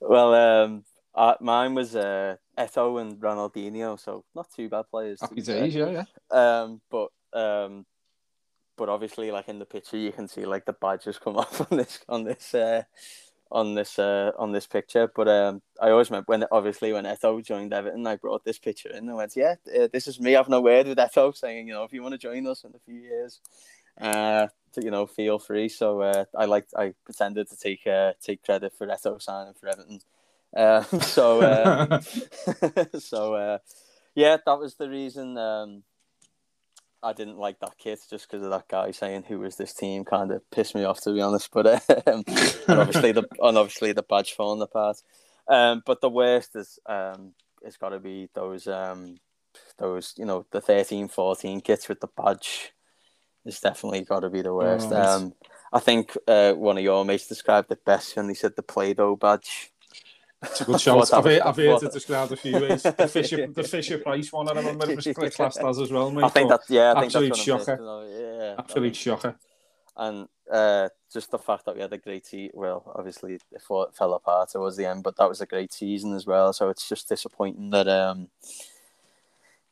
well, 0.00 0.34
um, 0.34 0.84
uh, 1.18 1.34
mine 1.40 1.74
was 1.74 1.96
uh, 1.96 2.36
Eto'o 2.56 3.00
and 3.00 3.20
Ronaldinho, 3.20 3.98
so 3.98 4.24
not 4.36 4.46
too 4.54 4.68
bad 4.68 4.84
players. 4.88 5.18
to 5.18 5.26
happy 5.26 5.42
days, 5.42 5.74
yeah, 5.74 5.90
yeah. 5.90 6.04
Um, 6.30 6.80
but 6.88 7.08
um, 7.32 7.86
but 8.76 8.88
obviously, 8.88 9.32
like 9.32 9.48
in 9.48 9.58
the 9.58 9.64
picture, 9.64 9.96
you 9.96 10.12
can 10.12 10.28
see 10.28 10.46
like 10.46 10.64
the 10.64 10.74
badges 10.74 11.18
come 11.18 11.36
off 11.42 11.60
on 11.70 11.76
this 11.76 11.98
on 12.08 12.22
this 12.22 12.54
uh, 12.54 12.84
on 13.50 13.74
this 13.74 13.98
uh, 13.98 14.30
on 14.38 14.52
this 14.52 14.68
picture. 14.68 15.10
But 15.12 15.26
um, 15.26 15.60
I 15.82 15.90
always 15.90 16.08
remember 16.08 16.26
when 16.28 16.44
obviously 16.52 16.92
when 16.92 17.04
Eto'o 17.04 17.44
joined 17.44 17.72
Everton, 17.72 18.06
I 18.06 18.14
brought 18.14 18.44
this 18.44 18.60
picture 18.60 18.90
in 18.90 19.08
and 19.08 19.16
went, 19.16 19.34
"Yeah, 19.34 19.56
uh, 19.76 19.88
this 19.92 20.06
is 20.06 20.20
me 20.20 20.36
I've 20.36 20.48
no 20.48 20.60
word 20.60 20.86
with 20.86 20.98
Eto'o, 20.98 21.36
saying 21.36 21.66
you 21.66 21.74
know 21.74 21.82
if 21.82 21.92
you 21.92 22.00
want 22.02 22.12
to 22.12 22.18
join 22.18 22.46
us 22.46 22.62
in 22.62 22.74
a 22.76 22.78
few 22.78 22.94
years." 22.94 23.40
Uh, 24.00 24.46
to, 24.74 24.84
you 24.84 24.92
know, 24.92 25.06
feel 25.06 25.40
free. 25.40 25.68
So 25.68 26.02
uh, 26.02 26.24
I 26.36 26.44
like 26.44 26.68
I 26.76 26.94
pretended 27.04 27.48
to 27.48 27.56
take 27.56 27.84
uh, 27.88 28.12
take 28.22 28.44
credit 28.44 28.72
for 28.78 28.86
Eto 28.86 29.20
signing 29.20 29.54
for 29.54 29.68
Everton. 29.68 29.98
Um, 30.56 30.84
so 31.00 31.42
uh, 31.42 32.00
so 32.98 33.34
uh, 33.34 33.58
yeah, 34.14 34.36
that 34.44 34.58
was 34.58 34.74
the 34.74 34.88
reason 34.88 35.36
um, 35.38 35.82
I 37.02 37.12
didn't 37.12 37.38
like 37.38 37.60
that 37.60 37.78
kit 37.78 38.00
just 38.10 38.28
because 38.28 38.44
of 38.44 38.50
that 38.50 38.68
guy 38.68 38.90
saying 38.90 39.24
who 39.28 39.38
was 39.38 39.56
this 39.56 39.72
team 39.72 40.04
kind 40.04 40.32
of 40.32 40.48
pissed 40.50 40.74
me 40.74 40.84
off 40.84 41.00
to 41.02 41.12
be 41.12 41.20
honest. 41.20 41.50
But 41.52 41.66
um, 42.06 42.24
and 42.26 42.80
obviously 42.80 43.12
the 43.12 43.24
and 43.40 43.58
obviously 43.58 43.92
the 43.92 44.02
badge 44.02 44.32
falling 44.32 44.62
apart. 44.62 45.02
Um, 45.48 45.82
but 45.86 46.00
the 46.00 46.10
worst 46.10 46.56
is 46.56 46.78
um, 46.86 47.32
it's 47.62 47.76
got 47.76 47.90
to 47.90 47.98
be 47.98 48.28
those 48.34 48.66
um, 48.66 49.18
those 49.78 50.14
you 50.16 50.24
know 50.24 50.46
the 50.50 50.60
13, 50.60 51.08
14 51.08 51.60
kits 51.60 51.88
with 51.88 52.00
the 52.00 52.08
badge. 52.08 52.72
It's 53.44 53.60
definitely 53.60 54.02
got 54.02 54.20
to 54.20 54.30
be 54.30 54.42
the 54.42 54.52
worst. 54.52 54.90
right. 54.90 55.06
Um, 55.06 55.34
I 55.72 55.78
think 55.80 56.16
uh, 56.26 56.52
one 56.52 56.76
of 56.76 56.84
your 56.84 57.04
mates 57.04 57.26
described 57.26 57.70
it 57.70 57.84
best 57.84 58.16
when 58.16 58.28
he 58.28 58.34
said 58.34 58.56
the 58.56 58.62
Play-Doh 58.62 59.16
badge. 59.16 59.70
It's 60.42 60.60
a 60.60 60.64
good 60.64 60.80
shout. 60.80 61.12
I've 61.12 61.24
heard, 61.24 61.40
I've 61.40 61.56
heard 61.56 61.82
it 61.82 61.92
described 61.92 62.32
a 62.32 62.36
few 62.36 62.52
ways. 62.60 62.82
The 62.82 63.08
Fisher, 63.08 63.46
the 63.52 63.64
Fisher 63.64 63.98
Price 63.98 64.32
one, 64.32 64.48
I 64.48 64.52
remember 64.52 64.90
it 64.90 64.96
was 64.96 65.08
quite 65.14 65.34
classed 65.34 65.58
as 65.58 65.78
as 65.80 65.90
well, 65.90 66.10
mate. 66.10 66.24
I 66.24 66.28
think 66.28 66.48
that 66.50 66.60
yeah, 66.68 66.92
I 66.92 67.00
think 67.00 67.06
absolute 67.06 67.28
that's 67.30 67.42
shocker. 67.42 68.06
Yeah, 68.08 68.54
absolute 68.58 68.96
shocker. 68.96 69.36
and 69.96 70.28
uh, 70.50 70.88
just 71.12 71.30
the 71.30 71.38
fact 71.38 71.64
that 71.64 71.74
we 71.74 71.80
had 71.80 71.92
a 71.92 71.98
great 71.98 72.24
season. 72.26 72.52
Well, 72.54 72.92
obviously 72.94 73.34
it 73.34 73.62
fell- 73.62 74.14
apart 74.14 74.50
towards 74.50 74.76
the 74.76 74.86
end, 74.86 75.02
but 75.02 75.16
that 75.16 75.28
was 75.28 75.40
a 75.40 75.46
great 75.46 75.72
season 75.72 76.14
as 76.14 76.26
well. 76.26 76.52
So 76.52 76.68
it's 76.68 76.88
just 76.88 77.08
disappointing 77.08 77.70
that 77.70 77.88
um 77.88 78.28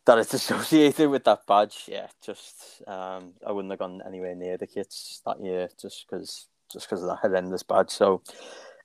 that 0.05 0.19
it's 0.19 0.35
associated 0.35 1.11
with 1.11 1.25
that 1.25 1.47
badge. 1.47 1.85
Yeah, 1.87 2.09
just 2.25 2.83
um 2.89 3.35
I 3.47 3.53
wouldn't 3.53 3.71
have 3.71 3.79
gone 3.79 4.03
anywhere 4.07 4.35
near 4.35 4.57
the 4.57 4.67
kits 4.67 5.23
that 5.27 5.41
year 5.41 5.69
just 5.81 6.07
because 6.09 6.47
just 6.73 6.89
because 6.89 7.03
of 7.03 7.09
that 7.09 7.19
horrendous 7.19 7.63
badge. 7.63 7.91
So 7.91 8.23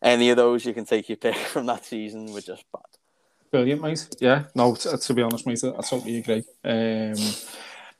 any 0.01 0.29
of 0.29 0.37
those 0.37 0.65
you 0.65 0.73
can 0.73 0.85
take 0.85 1.09
your 1.09 1.17
pick 1.17 1.35
from 1.35 1.65
that 1.67 1.85
season 1.85 2.31
were 2.33 2.41
just 2.41 2.65
bad. 2.71 2.81
Brilliant, 3.51 3.81
mate. 3.81 4.07
Yeah, 4.19 4.45
no, 4.55 4.75
t- 4.75 4.89
to 4.95 5.13
be 5.13 5.21
honest, 5.21 5.45
mate, 5.45 5.61
I 5.63 5.81
totally 5.81 6.17
agree. 6.19 6.43
Um, 6.63 7.15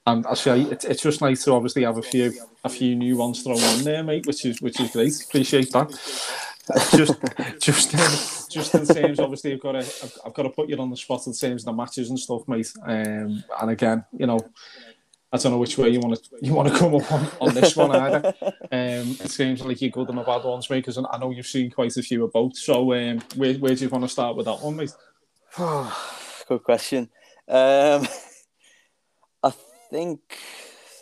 and 0.07 0.25
actually, 0.25 0.63
it, 0.63 0.85
it's 0.85 1.03
just 1.03 1.21
nice 1.21 1.43
to 1.43 1.53
obviously 1.53 1.83
have 1.83 1.97
a 1.97 2.01
few 2.01 2.33
a 2.63 2.69
few 2.69 2.95
new 2.95 3.17
ones 3.17 3.43
thrown 3.43 3.59
in 3.59 3.83
there, 3.83 4.03
mate, 4.03 4.25
which 4.25 4.45
is 4.45 4.61
which 4.61 4.79
is 4.79 4.91
great. 4.91 5.13
Appreciate 5.23 5.71
that. 5.73 5.89
just 6.95 7.19
just 7.59 7.93
in, 7.93 8.49
just 8.49 8.75
in 8.75 8.85
terms, 8.85 9.19
obviously, 9.19 9.53
I've 9.53 9.61
got 9.61 9.73
to 9.73 9.79
I've, 9.79 10.17
I've 10.27 10.33
got 10.33 10.43
to 10.43 10.49
put 10.49 10.69
you 10.69 10.77
on 10.77 10.89
the 10.89 10.97
spot 10.97 11.27
in 11.27 11.33
terms 11.33 11.63
of 11.63 11.65
the 11.65 11.73
matches 11.73 12.09
and 12.09 12.17
stuff, 12.17 12.47
mate. 12.47 12.71
Um, 12.83 13.43
and 13.61 13.71
again, 13.71 14.05
you 14.17 14.25
know, 14.25 14.39
I 15.33 15.37
don't 15.37 15.53
know 15.53 15.59
which 15.59 15.77
way 15.77 15.89
you 15.89 15.99
want 15.99 16.21
to 16.21 16.29
you 16.41 16.53
want 16.53 16.67
to 16.69 16.77
come 16.77 16.93
up 16.93 17.09
on, 17.11 17.27
on 17.39 17.53
this 17.53 17.75
one 17.75 17.95
either. 17.95 18.33
Um, 18.73 19.17
it 19.19 19.29
seems 19.29 19.61
like 19.61 19.81
you're 19.81 19.91
good 19.91 20.07
and 20.07 20.17
the 20.17 20.23
bad 20.23 20.45
ones, 20.45 20.69
mate, 20.69 20.77
because 20.77 20.97
I 20.97 21.17
know 21.17 21.31
you've 21.31 21.45
seen 21.45 21.69
quite 21.71 21.95
a 21.97 22.01
few 22.01 22.23
of 22.23 22.31
both. 22.31 22.55
So, 22.55 22.93
um, 22.93 23.21
where 23.35 23.53
where 23.55 23.75
do 23.75 23.83
you 23.83 23.89
want 23.89 24.05
to 24.05 24.07
start 24.07 24.37
with 24.37 24.45
that 24.45 24.61
one, 24.61 24.77
mate? 24.77 24.93
Good 26.47 26.63
question. 26.63 27.09
Um, 27.49 28.07
I 29.43 29.53
think 29.89 30.21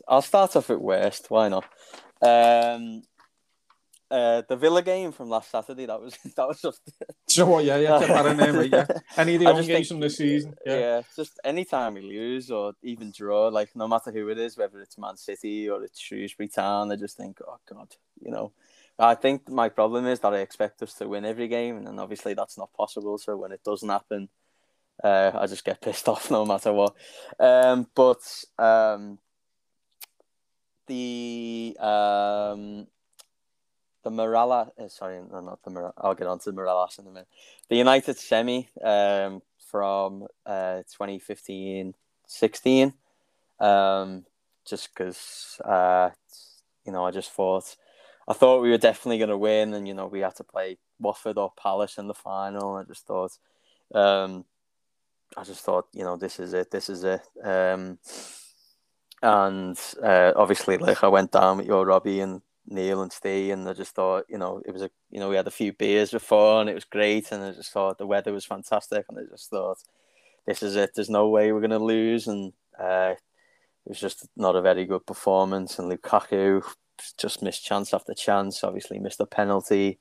I'll 0.07 0.23
start 0.23 0.55
off 0.55 0.71
at 0.71 0.81
worst. 0.81 1.29
Why 1.29 1.49
not? 1.49 1.65
Um, 2.23 3.03
uh, 4.11 4.41
the 4.47 4.55
Villa 4.55 4.81
game 4.81 5.11
from 5.11 5.29
last 5.29 5.51
Saturday. 5.51 5.85
That 5.85 6.01
was 6.01 6.17
that 6.35 6.47
was 6.47 6.61
just 6.61 6.81
So 7.27 7.45
what? 7.45 7.65
Yeah, 7.65 7.77
yeah, 7.77 7.99
get 7.99 8.07
that 8.07 8.25
in 8.25 8.37
there, 8.37 8.53
mate. 8.53 8.71
Yeah. 8.71 8.85
Any 9.17 9.35
of 9.35 9.41
the 9.41 9.53
home 9.53 9.65
games 9.65 9.87
from 9.87 9.99
this 9.99 10.17
season? 10.17 10.55
yeah. 10.65 10.79
Yeah. 10.79 11.01
Just 11.15 11.39
any 11.43 11.65
time 11.65 11.93
we 11.93 12.01
lose 12.01 12.49
or 12.49 12.73
even 12.81 13.11
draw, 13.15 13.47
like 13.47 13.75
no 13.75 13.87
matter 13.87 14.11
who 14.11 14.29
it 14.29 14.37
is, 14.37 14.57
whether 14.57 14.79
it's 14.81 14.97
Man 14.97 15.17
City 15.17 15.69
or 15.69 15.83
it's 15.83 15.99
Shrewsbury 15.99 16.49
Town, 16.49 16.91
I 16.91 16.95
just 16.95 17.17
think, 17.17 17.39
oh 17.47 17.57
God, 17.71 17.95
you 18.19 18.31
know. 18.31 18.51
I 19.01 19.15
think 19.15 19.47
my 19.47 19.69
problem 19.69 20.05
is 20.07 20.19
that 20.19 20.33
I 20.33 20.39
expect 20.39 20.81
us 20.81 20.93
to 20.95 21.07
win 21.07 21.23
every 21.23 21.47
game, 21.47 21.77
and 21.77 21.87
then 21.87 21.99
obviously 21.99 22.33
that's 22.33 22.57
not 22.57 22.73
possible. 22.73 23.17
So 23.17 23.37
when 23.37 23.53
it 23.53 23.63
doesn't 23.63 23.87
happen, 23.87 24.27
uh, 25.01 25.31
I 25.33 25.47
just 25.47 25.63
get 25.63 25.79
pissed 25.79 26.09
off 26.09 26.29
no 26.29 26.45
matter 26.45 26.73
what. 26.73 26.95
Um, 27.39 27.87
but 27.95 28.19
um, 28.57 29.19
the 30.87 31.77
um, 31.79 32.87
the 34.03 34.09
Morala, 34.09 34.71
uh, 34.79 34.87
sorry, 34.87 35.21
no, 35.31 35.41
not 35.41 35.63
the 35.63 35.71
Morala. 35.71 35.93
I'll 35.97 36.15
get 36.15 36.27
on 36.27 36.39
to 36.39 36.45
the 36.45 36.55
Morales 36.55 36.97
in 36.99 37.07
a 37.07 37.09
minute. 37.09 37.27
The 37.69 37.77
United 37.77 38.17
semi 38.17 38.67
um, 38.83 39.41
from 39.69 40.27
uh, 40.45 40.77
2015 40.77 41.93
16. 42.27 42.93
Um, 43.59 44.25
just 44.65 44.93
because 44.93 45.59
uh, 45.65 46.11
you 46.85 46.91
know 46.91 47.05
I 47.05 47.11
just 47.11 47.31
thought 47.31 47.75
I 48.27 48.33
thought 48.33 48.61
we 48.61 48.69
were 48.69 48.77
definitely 48.77 49.17
going 49.17 49.31
to 49.31 49.37
win, 49.37 49.73
and 49.73 49.87
you 49.87 49.93
know 49.93 50.07
we 50.07 50.19
had 50.19 50.35
to 50.35 50.43
play 50.43 50.77
Watford 50.99 51.37
or 51.37 51.51
Palace 51.57 51.97
in 51.97 52.07
the 52.07 52.13
final. 52.13 52.75
I 52.75 52.83
just 52.83 53.05
thought, 53.05 53.31
um, 53.93 54.45
I 55.35 55.43
just 55.43 55.61
thought, 55.61 55.87
you 55.93 56.03
know, 56.03 56.15
this 56.15 56.39
is 56.39 56.53
it, 56.53 56.69
this 56.71 56.89
is 56.89 57.03
it. 57.03 57.21
Um, 57.43 57.97
and 59.21 59.79
uh, 60.01 60.31
obviously, 60.35 60.77
like 60.77 61.03
I 61.03 61.07
went 61.07 61.31
down 61.31 61.57
with 61.57 61.65
your 61.65 61.85
Robbie 61.85 62.21
and 62.21 62.41
Neil 62.69 63.01
and 63.01 63.11
Steve, 63.11 63.53
and 63.53 63.67
I 63.67 63.73
just 63.73 63.95
thought, 63.95 64.25
you 64.29 64.37
know, 64.37 64.61
it 64.65 64.71
was 64.71 64.83
a, 64.83 64.89
you 65.09 65.19
know, 65.19 65.29
we 65.29 65.35
had 65.35 65.47
a 65.47 65.51
few 65.51 65.73
beers 65.73 66.11
before, 66.11 66.61
and 66.61 66.69
it 66.69 66.75
was 66.75 66.85
great, 66.85 67.31
and 67.31 67.43
I 67.43 67.51
just 67.51 67.71
thought 67.71 67.97
the 67.97 68.07
weather 68.07 68.31
was 68.31 68.45
fantastic, 68.45 69.05
and 69.09 69.17
I 69.17 69.23
just 69.29 69.49
thought, 69.49 69.79
this 70.45 70.63
is 70.63 70.75
it. 70.75 70.91
There's 70.95 71.09
no 71.09 71.29
way 71.29 71.51
we're 71.51 71.59
going 71.59 71.71
to 71.71 71.79
lose, 71.79 72.27
and 72.27 72.53
uh, 72.79 73.15
it 73.85 73.89
was 73.89 73.99
just 73.99 74.27
not 74.35 74.55
a 74.55 74.61
very 74.61 74.85
good 74.85 75.05
performance. 75.05 75.79
And 75.79 75.91
Lukaku 75.91 76.63
just 77.17 77.41
missed 77.41 77.65
chance 77.65 77.93
after 77.93 78.13
chance. 78.13 78.63
Obviously, 78.63 78.99
missed 78.99 79.19
a 79.19 79.25
penalty, 79.25 79.97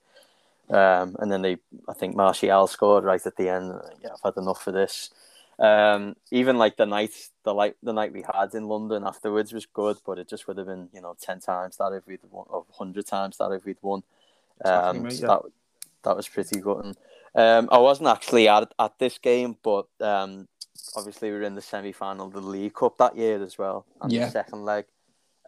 um, 0.70 1.16
and 1.18 1.32
then 1.32 1.42
they, 1.42 1.56
I 1.88 1.94
think 1.94 2.14
Martial 2.14 2.66
scored 2.66 3.04
right 3.04 3.24
at 3.24 3.36
the 3.36 3.48
end. 3.48 3.72
Yeah, 4.02 4.10
I've 4.12 4.34
had 4.34 4.40
enough 4.40 4.66
of 4.66 4.74
this. 4.74 5.10
Um, 5.58 6.14
even 6.30 6.56
like 6.56 6.76
the 6.76 6.86
night, 6.86 7.12
the 7.44 7.52
like 7.52 7.76
the 7.82 7.92
night 7.92 8.12
we 8.12 8.22
had 8.22 8.54
in 8.54 8.68
London 8.68 9.04
afterwards 9.04 9.52
was 9.52 9.66
good, 9.66 9.96
but 10.06 10.18
it 10.18 10.28
just 10.28 10.46
would 10.46 10.58
have 10.58 10.68
been 10.68 10.88
you 10.92 11.00
know 11.00 11.16
ten 11.20 11.40
times 11.40 11.76
that 11.78 11.92
if 11.92 12.06
we'd 12.06 12.20
won, 12.30 12.46
or 12.48 12.64
hundred 12.72 13.06
times 13.06 13.38
that 13.38 13.50
if 13.50 13.64
we'd 13.64 13.82
won. 13.82 14.02
Um, 14.64 15.10
so 15.10 15.20
yeah. 15.20 15.26
that 15.26 15.42
that 16.04 16.16
was 16.16 16.28
pretty 16.28 16.60
good. 16.60 16.84
And, 16.84 16.96
um, 17.34 17.68
I 17.72 17.78
wasn't 17.78 18.08
actually 18.08 18.48
at 18.48 18.72
at 18.78 18.98
this 18.98 19.18
game, 19.18 19.56
but 19.62 19.88
um, 20.00 20.46
obviously 20.96 21.30
we 21.30 21.38
were 21.38 21.42
in 21.42 21.56
the 21.56 21.62
semi 21.62 21.92
final 21.92 22.28
of 22.28 22.32
the 22.32 22.40
League 22.40 22.74
Cup 22.74 22.96
that 22.98 23.16
year 23.16 23.42
as 23.42 23.58
well, 23.58 23.84
and 24.00 24.12
yeah. 24.12 24.26
the 24.26 24.30
second 24.30 24.64
leg. 24.64 24.84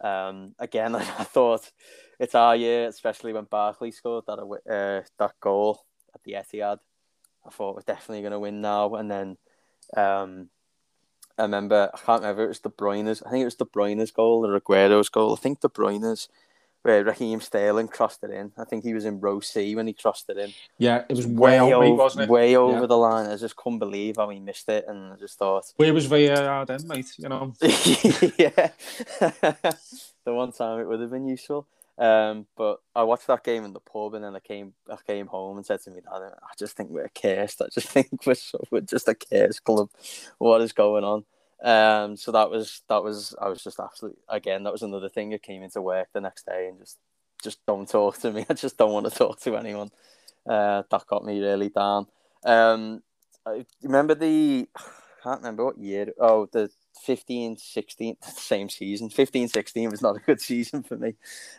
Um, 0.03 0.55
again, 0.59 0.95
I 0.95 0.99
thought 1.23 1.71
it's 2.19 2.35
our 2.35 2.55
year, 2.55 2.87
especially 2.87 3.31
when 3.31 3.45
Barkley 3.45 3.91
scored 3.91 4.25
that 4.27 4.39
uh, 4.39 5.07
that 5.19 5.39
goal 5.39 5.85
at 6.13 6.21
the 6.23 6.33
Etihad. 6.33 6.79
I 7.45 7.49
thought 7.49 7.75
we're 7.75 7.81
definitely 7.81 8.21
going 8.21 8.33
to 8.33 8.39
win 8.39 8.61
now, 8.61 8.95
and 8.95 9.09
then 9.09 9.37
um, 9.95 10.49
I 11.37 11.43
remember 11.43 11.89
I 11.93 11.97
can't 11.97 12.21
remember 12.21 12.45
it 12.45 12.49
was 12.49 12.59
De 12.59 12.69
Bruyne's. 12.69 13.21
I 13.23 13.29
think 13.29 13.41
it 13.41 13.45
was 13.45 13.55
De 13.55 13.65
Bruyne's 13.65 14.11
goal 14.11 14.45
or 14.45 14.59
Aguero's 14.59 15.09
goal. 15.09 15.33
I 15.33 15.37
think 15.37 15.61
De 15.61 15.69
Bruyne's 15.69 16.27
where 16.83 17.03
Raheem 17.03 17.39
Sterling 17.41 17.87
crossed 17.87 18.23
it 18.23 18.31
in. 18.31 18.51
I 18.57 18.65
think 18.65 18.83
he 18.83 18.93
was 18.93 19.05
in 19.05 19.19
row 19.19 19.39
C 19.39 19.75
when 19.75 19.87
he 19.87 19.93
crossed 19.93 20.29
it 20.29 20.37
in. 20.37 20.53
Yeah, 20.77 21.03
it 21.07 21.15
was 21.15 21.27
way, 21.27 21.61
way 21.61 21.73
over, 21.73 21.93
wasn't 21.93 22.23
it? 22.23 22.29
Way 22.29 22.55
over 22.55 22.81
yeah. 22.81 22.85
the 22.87 22.97
line. 22.97 23.29
I 23.29 23.35
just 23.35 23.55
couldn't 23.55 23.79
believe 23.79 24.17
how 24.17 24.29
he 24.29 24.39
missed 24.39 24.67
it, 24.67 24.85
and 24.87 25.13
I 25.13 25.15
just 25.15 25.37
thought, 25.37 25.71
where 25.75 25.93
was 25.93 26.07
VAR 26.07 26.65
then, 26.65 26.87
mate? 26.87 27.13
You 27.17 27.29
know. 27.29 27.53
yeah, 27.61 28.69
the 29.19 30.33
one 30.33 30.51
time 30.51 30.79
it 30.79 30.87
would 30.87 31.01
have 31.01 31.11
been 31.11 31.27
useful. 31.27 31.67
Um, 32.01 32.47
but 32.57 32.79
I 32.95 33.03
watched 33.03 33.27
that 33.27 33.43
game 33.43 33.63
in 33.63 33.73
the 33.73 33.79
pub, 33.79 34.15
and 34.15 34.23
then 34.23 34.35
I 34.35 34.39
came, 34.39 34.73
I 34.89 34.97
came 35.05 35.27
home 35.27 35.57
and 35.57 35.65
said 35.65 35.81
to 35.83 35.91
me, 35.91 36.01
"Dad, 36.01 36.23
I 36.23 36.53
just 36.57 36.75
think 36.75 36.89
we're 36.89 37.09
cursed. 37.09 37.61
I 37.61 37.67
just 37.71 37.87
think 37.93 38.25
we're, 38.25 38.33
so, 38.33 38.59
we're 38.71 38.81
just 38.81 39.07
a 39.07 39.13
cursed 39.13 39.63
club. 39.63 39.89
What 40.39 40.61
is 40.61 40.73
going 40.73 41.03
on?" 41.03 41.25
Um, 41.63 42.17
so 42.17 42.31
that 42.31 42.49
was 42.49 42.81
that 42.89 43.03
was 43.03 43.35
I 43.39 43.47
was 43.47 43.63
just 43.63 43.79
absolutely 43.79 44.19
again 44.27 44.63
that 44.63 44.73
was 44.73 44.81
another 44.81 45.09
thing. 45.09 45.31
I 45.31 45.37
came 45.37 45.61
into 45.61 45.79
work 45.79 46.07
the 46.11 46.21
next 46.21 46.47
day 46.47 46.69
and 46.69 46.79
just 46.79 46.97
just 47.43 47.63
don't 47.67 47.87
talk 47.87 48.17
to 48.21 48.31
me. 48.31 48.45
I 48.49 48.53
just 48.55 48.77
don't 48.77 48.93
want 48.93 49.05
to 49.05 49.15
talk 49.15 49.39
to 49.41 49.55
anyone. 49.55 49.91
Uh, 50.49 50.81
that 50.89 51.05
got 51.05 51.23
me 51.23 51.39
really 51.39 51.69
down. 51.69 52.07
Um, 52.43 53.03
I 53.45 53.67
remember 53.83 54.15
the 54.15 54.67
I 54.75 54.81
can't 55.23 55.39
remember 55.39 55.65
what 55.65 55.77
year. 55.77 56.13
Oh, 56.19 56.47
the 56.51 56.69
15 57.03 57.57
16 57.57 58.17
same 58.21 58.69
season 58.69 59.09
15 59.09 59.47
16 59.47 59.89
was 59.89 60.01
not 60.01 60.17
a 60.17 60.19
good 60.19 60.41
season 60.41 60.83
for 60.83 60.97
me 60.97 61.15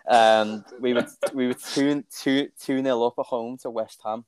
um 0.06 0.62
we 0.78 0.92
were 0.92 1.06
we 1.32 1.46
were 1.46 1.54
2 1.54 2.04
2 2.14 2.48
2 2.60 2.82
nil 2.82 3.02
up 3.02 3.14
at 3.18 3.24
home 3.24 3.56
to 3.56 3.70
West 3.70 4.02
Ham 4.04 4.26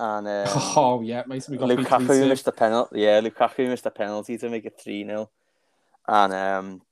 and 0.00 0.26
um, 0.48 0.48
oh 0.48 1.02
yeah, 1.02 1.22
mate, 1.26 1.46
we 1.48 1.58
got 1.58 1.68
Lukaku 1.68 2.26
missed 2.26 2.48
a 2.48 2.52
penalty. 2.52 3.00
Yeah, 3.00 3.20
Lukaku 3.20 3.68
missed 3.68 3.84
a 3.84 3.90
penalty 3.90 4.38
to 4.38 4.48
make 4.48 4.64
it 4.64 4.80
three 4.82 5.04
0 5.04 5.30
and 6.08 6.32
um, 6.32 6.82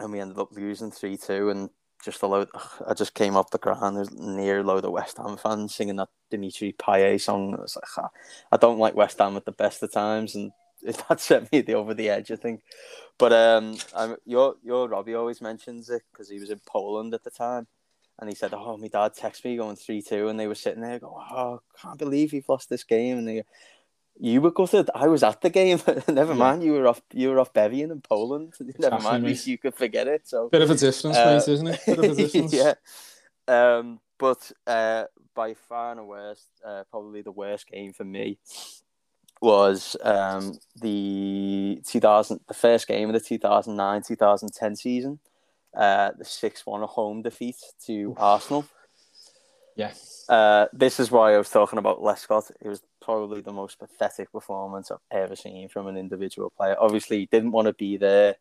and 0.00 0.10
we 0.10 0.20
ended 0.20 0.38
up 0.38 0.52
losing 0.52 0.90
three 0.90 1.18
two. 1.18 1.50
And 1.50 1.68
just 2.02 2.22
a 2.22 2.26
load, 2.26 2.48
I 2.86 2.94
just 2.94 3.12
came 3.12 3.36
off 3.36 3.50
the 3.50 3.58
ground. 3.58 3.96
There's 3.96 4.10
near 4.12 4.60
a 4.60 4.62
load 4.62 4.86
of 4.86 4.92
West 4.92 5.18
Ham 5.18 5.36
fans 5.36 5.74
singing 5.74 5.96
that 5.96 6.08
Dimitri 6.30 6.72
Payet 6.72 7.20
song. 7.20 7.54
I 7.54 7.60
was 7.60 7.76
like, 7.76 7.84
ah, 7.98 8.08
I 8.50 8.56
don't 8.56 8.78
like 8.78 8.94
West 8.94 9.18
Ham 9.18 9.36
at 9.36 9.44
the 9.44 9.52
best 9.52 9.82
of 9.82 9.92
times, 9.92 10.34
and 10.34 10.50
that 10.82 11.20
set 11.20 11.50
me 11.52 11.64
over 11.74 11.94
the 11.94 12.10
edge, 12.10 12.30
I 12.30 12.36
think. 12.36 12.62
But 13.18 13.32
um, 13.32 13.76
I'm, 13.94 14.16
your 14.24 14.56
your 14.62 14.88
Robbie 14.88 15.14
always 15.14 15.40
mentions 15.40 15.90
it 15.90 16.02
because 16.10 16.28
he 16.28 16.38
was 16.38 16.50
in 16.50 16.60
Poland 16.66 17.14
at 17.14 17.24
the 17.24 17.30
time 17.30 17.66
and 18.20 18.28
he 18.28 18.34
said, 18.34 18.52
"Oh, 18.54 18.76
my 18.76 18.88
dad 18.88 19.14
texted 19.14 19.46
me 19.46 19.56
going 19.56 19.76
three 19.76 20.02
two, 20.02 20.28
and 20.28 20.38
they 20.38 20.46
were 20.46 20.54
sitting 20.54 20.82
there 20.82 20.98
going, 20.98 21.24
oh, 21.30 21.60
I 21.76 21.80
can't 21.80 21.98
believe 21.98 22.32
you've 22.32 22.48
lost 22.48 22.68
this 22.68 22.84
game." 22.84 23.18
And 23.18 23.28
they, 23.28 23.44
you 24.18 24.40
were 24.42 24.50
gutted. 24.50 24.90
I 24.94 25.08
was 25.08 25.22
at 25.22 25.40
the 25.40 25.50
game. 25.50 25.80
Never 26.08 26.32
yeah. 26.32 26.38
mind, 26.38 26.62
you 26.62 26.72
were 26.72 26.86
off. 26.86 27.00
You 27.12 27.30
were 27.30 27.40
off 27.40 27.52
bevying 27.52 27.90
in 27.90 28.02
Poland. 28.02 28.54
Never 28.78 29.00
mind, 29.00 29.24
mate. 29.24 29.46
you 29.46 29.58
could 29.58 29.74
forget 29.74 30.06
it. 30.06 30.28
So 30.28 30.48
bit 30.50 30.62
of 30.62 30.70
a 30.70 30.74
difference, 30.74 31.16
uh, 31.16 31.24
mate, 31.46 31.52
isn't 31.52 31.66
it? 31.66 31.80
Bit 31.86 31.98
of 31.98 32.04
a 32.04 32.14
difference. 32.14 32.52
yeah. 32.52 32.74
Um, 33.48 34.00
but 34.18 34.52
uh, 34.66 35.04
by 35.34 35.54
far 35.54 35.92
and 35.92 36.00
the 36.00 36.04
worst, 36.04 36.46
uh, 36.64 36.84
probably 36.90 37.22
the 37.22 37.32
worst 37.32 37.66
game 37.66 37.94
for 37.94 38.04
me 38.04 38.38
was 39.40 39.96
um, 40.02 40.58
the 40.80 41.82
2000, 41.86 42.40
the 42.46 42.54
first 42.54 42.86
game 42.86 43.08
of 43.08 43.14
the 43.14 43.20
2009 43.20 44.02
2010 44.02 44.76
season 44.76 45.18
uh, 45.74 46.10
the 46.18 46.24
6 46.24 46.66
1 46.66 46.82
home 46.82 47.22
defeat 47.22 47.56
to 47.86 48.14
Arsenal. 48.16 48.66
Yeah. 49.76 49.92
Uh, 50.28 50.66
this 50.72 51.00
is 51.00 51.10
why 51.10 51.34
I 51.34 51.38
was 51.38 51.50
talking 51.50 51.78
about 51.78 52.00
Lescott. 52.00 52.50
It 52.60 52.68
was 52.68 52.82
probably 53.00 53.40
the 53.40 53.52
most 53.52 53.78
pathetic 53.78 54.30
performance 54.32 54.90
I've 54.90 54.98
ever 55.10 55.36
seen 55.36 55.68
from 55.68 55.86
an 55.86 55.96
individual 55.96 56.50
player. 56.50 56.76
Obviously, 56.78 57.18
he 57.18 57.26
didn't 57.26 57.52
want 57.52 57.66
to 57.66 57.72
be 57.72 57.96
there. 57.96 58.36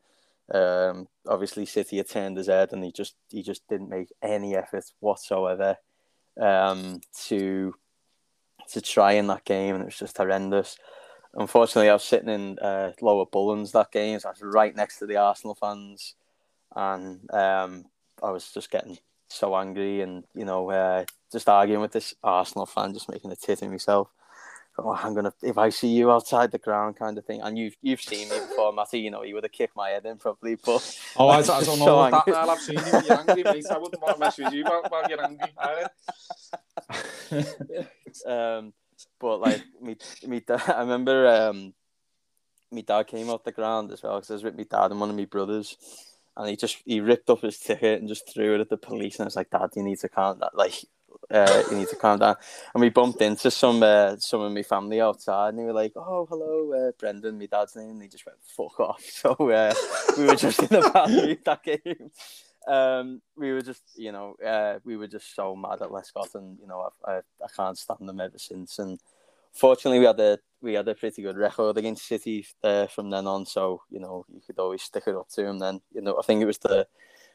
Um, 0.51 1.07
obviously, 1.27 1.65
City 1.65 1.97
had 1.97 2.09
turned 2.09 2.37
his 2.37 2.47
head, 2.47 2.73
and 2.73 2.83
he 2.83 2.91
just 2.91 3.15
he 3.29 3.43
just 3.43 3.67
didn't 3.67 3.89
make 3.89 4.11
any 4.21 4.55
effort 4.55 4.85
whatsoever 4.99 5.77
um, 6.39 7.01
to 7.25 7.75
to 8.73 8.81
try 8.81 9.13
in 9.13 9.27
that 9.27 9.45
game, 9.45 9.75
and 9.75 9.83
it 9.83 9.87
was 9.87 9.97
just 9.97 10.17
horrendous. 10.17 10.77
Unfortunately, 11.35 11.89
I 11.89 11.93
was 11.93 12.03
sitting 12.03 12.29
in 12.29 12.59
uh, 12.59 12.91
Lower 13.01 13.25
Bullens 13.25 13.71
that 13.71 13.91
game, 13.91 14.19
so 14.19 14.29
I 14.29 14.31
was 14.31 14.41
right 14.41 14.75
next 14.75 14.99
to 14.99 15.05
the 15.05 15.17
Arsenal 15.17 15.55
fans 15.55 16.15
and 16.75 17.31
um, 17.33 17.85
I 18.21 18.31
was 18.31 18.51
just 18.51 18.71
getting 18.71 18.97
so 19.27 19.55
angry 19.55 20.01
and 20.01 20.23
you 20.33 20.45
know 20.45 20.69
uh, 20.71 21.05
just 21.31 21.49
arguing 21.49 21.81
with 21.81 21.91
this 21.91 22.13
Arsenal 22.23 22.65
fan, 22.65 22.93
just 22.93 23.09
making 23.09 23.31
a 23.31 23.35
tit 23.35 23.61
of 23.61 23.71
myself. 23.71 24.09
Oh, 24.83 24.93
I'm 25.01 25.13
gonna 25.13 25.33
if 25.41 25.57
I 25.57 25.69
see 25.69 25.87
you 25.87 26.11
outside 26.11 26.51
the 26.51 26.57
ground, 26.57 26.97
kind 26.97 27.17
of 27.17 27.25
thing. 27.25 27.41
And 27.41 27.57
you've 27.57 27.75
you've 27.81 28.01
seen 28.01 28.29
me 28.29 28.39
before, 28.39 28.73
Matty. 28.73 28.99
You 28.99 29.11
know 29.11 29.23
you 29.23 29.35
would 29.35 29.43
have 29.43 29.51
kicked 29.51 29.75
my 29.75 29.89
head 29.89 30.05
in 30.05 30.17
probably, 30.17 30.55
but 30.55 30.99
oh, 31.17 31.27
I, 31.29 31.37
I 31.39 31.41
don't 31.41 31.79
know 31.79 31.85
so 31.85 32.09
that. 32.09 32.27
I've 32.49 32.59
seen 32.59 32.77
you. 32.77 33.01
You're 33.07 33.19
angry, 33.19 33.43
mate. 33.43 33.65
I 33.69 33.77
wouldn't 33.77 34.01
want 34.01 34.15
to 34.15 34.19
mess 34.19 34.37
with 34.37 34.53
you 34.53 34.63
while, 34.63 34.83
while 34.89 35.09
you're 35.09 35.23
angry. 35.23 35.49
um, 38.27 38.73
but 39.19 39.37
like 39.39 39.63
me, 39.81 39.95
me, 40.27 40.41
I 40.49 40.79
remember 40.81 41.27
um, 41.27 41.73
my 42.71 42.81
dad 42.81 43.07
came 43.07 43.29
off 43.29 43.43
the 43.43 43.51
ground 43.51 43.91
as 43.91 44.03
well 44.03 44.15
because 44.15 44.31
I 44.31 44.33
was 44.33 44.43
with 44.43 44.57
my 44.57 44.65
dad 44.69 44.91
and 44.91 44.99
one 44.99 45.09
of 45.09 45.15
my 45.15 45.25
brothers 45.25 45.77
and 46.39 46.49
he 46.49 46.55
just 46.55 46.77
he 46.85 47.01
ripped 47.01 47.29
up 47.29 47.41
his 47.41 47.59
ticket 47.59 47.99
and 47.99 48.07
just 48.07 48.33
threw 48.33 48.55
it 48.55 48.61
at 48.61 48.69
the 48.69 48.77
police. 48.77 49.17
And 49.17 49.25
I 49.25 49.27
was 49.27 49.35
like, 49.35 49.49
Dad, 49.49 49.71
you 49.75 49.83
need 49.83 49.99
to 49.99 50.09
calm 50.09 50.39
down. 50.39 50.49
Like, 50.53 50.73
uh, 51.31 51.63
you 51.69 51.77
need 51.77 51.87
to 51.89 51.95
calm 51.95 52.19
down. 52.19 52.35
And 52.73 52.81
we 52.81 52.89
bumped 52.89 53.21
into 53.21 53.51
some 53.51 53.83
uh, 53.83 54.17
some 54.17 54.41
of 54.41 54.51
my 54.51 54.63
family 54.63 55.01
outside, 55.01 55.49
and 55.49 55.59
they 55.59 55.63
were 55.63 55.73
like, 55.73 55.93
"Oh, 55.95 56.27
hello, 56.29 56.73
uh, 56.73 56.91
Brendan, 56.97 57.37
my 57.37 57.45
dad's 57.45 57.75
name." 57.75 57.91
And 57.91 58.01
he 58.01 58.07
just 58.07 58.25
went, 58.25 58.39
"Fuck 58.43 58.79
off." 58.79 59.03
So 59.09 59.31
uh, 59.33 59.73
we 60.17 60.25
were 60.25 60.35
just 60.35 60.59
in 60.59 60.67
the 60.67 60.89
bad 60.93 61.09
mood 61.09 61.39
that 61.45 61.63
game. 61.63 62.11
Um, 62.67 63.21
we 63.35 63.51
were 63.51 63.61
just, 63.61 63.81
you 63.95 64.11
know, 64.11 64.35
uh, 64.45 64.79
we 64.83 64.97
were 64.97 65.07
just 65.07 65.35
so 65.35 65.55
mad 65.55 65.81
at 65.81 65.89
Lescott, 65.89 66.35
and 66.35 66.57
you 66.59 66.67
know, 66.67 66.89
I, 67.05 67.11
I, 67.11 67.17
I 67.17 67.47
can't 67.55 67.77
stand 67.77 68.07
them 68.07 68.19
ever 68.19 68.37
since. 68.37 68.79
And 68.79 68.99
fortunately, 69.53 69.99
we 69.99 70.05
had 70.05 70.19
a 70.19 70.39
we 70.61 70.73
had 70.73 70.87
a 70.87 70.95
pretty 70.95 71.21
good 71.21 71.37
record 71.37 71.77
against 71.77 72.07
City 72.07 72.45
uh, 72.63 72.87
from 72.87 73.09
then 73.09 73.27
on. 73.27 73.45
So 73.45 73.81
you 73.89 73.99
know, 73.99 74.25
you 74.33 74.41
could 74.45 74.59
always 74.59 74.83
stick 74.83 75.03
it 75.07 75.15
up 75.15 75.29
to 75.29 75.45
him. 75.45 75.59
Then 75.59 75.81
you 75.93 76.01
know, 76.01 76.17
I 76.17 76.21
think 76.23 76.41
it 76.41 76.45
was 76.45 76.57
the 76.59 76.87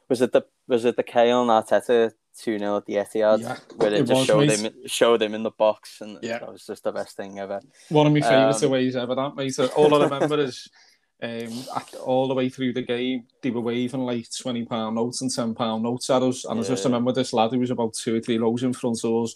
was 0.09 0.21
it 0.21 0.33
the 0.33 0.43
was 0.69 0.85
it 0.85 0.97
the 0.97 1.03
Cahill 1.03 1.43
and 1.43 1.51
Arteta 1.51 2.13
two 2.39 2.59
0 2.59 2.77
at 2.77 2.87
the 2.87 2.95
Etihad 2.95 3.41
yeah, 3.41 3.57
where 3.77 3.93
it 3.93 4.07
just 4.07 4.27
showed 4.27 4.51
him 4.51 4.73
showed 4.87 5.23
him 5.23 5.35
in 5.35 5.43
the 5.43 5.51
box, 5.51 6.01
and 6.01 6.19
yeah. 6.23 6.39
that 6.39 6.53
was 6.53 6.67
just 6.67 6.85
the 6.85 6.93
best 6.93 7.17
thing 7.17 7.39
ever. 7.39 7.61
One 7.89 8.07
of 8.07 8.13
my 8.13 8.21
favourite 8.21 8.63
um, 8.63 8.71
ways 8.71 8.97
ever, 8.97 9.15
that 9.15 9.37
mate. 9.37 9.59
All 9.77 9.95
I 9.95 10.05
remember 10.05 10.41
is. 10.41 10.69
Um, 11.23 11.65
all 12.03 12.29
the 12.29 12.35
way 12.35 12.51
through 12.51 12.75
the 12.75 12.83
game, 12.83 13.25
they 13.41 13.51
were 13.51 13.61
waving 13.61 14.01
like 14.01 14.27
twenty 14.37 14.67
pound 14.67 14.97
notes 14.97 15.23
and 15.23 15.33
ten 15.33 15.55
pound 15.55 15.85
notes 15.85 16.11
at 16.11 16.23
us, 16.23 16.45
and 16.45 16.57
yeah. 16.57 16.65
I 16.65 16.69
just 16.69 16.85
remember 16.85 17.13
this 17.13 17.33
lad 17.33 17.53
who 17.53 17.61
was 17.61 17.71
about 17.71 17.95
two 17.95 18.17
or 18.17 18.21
three 18.21 18.37
rows 18.37 18.63
in 18.63 18.75
front 18.75 19.03
of 19.05 19.23
us, 19.23 19.35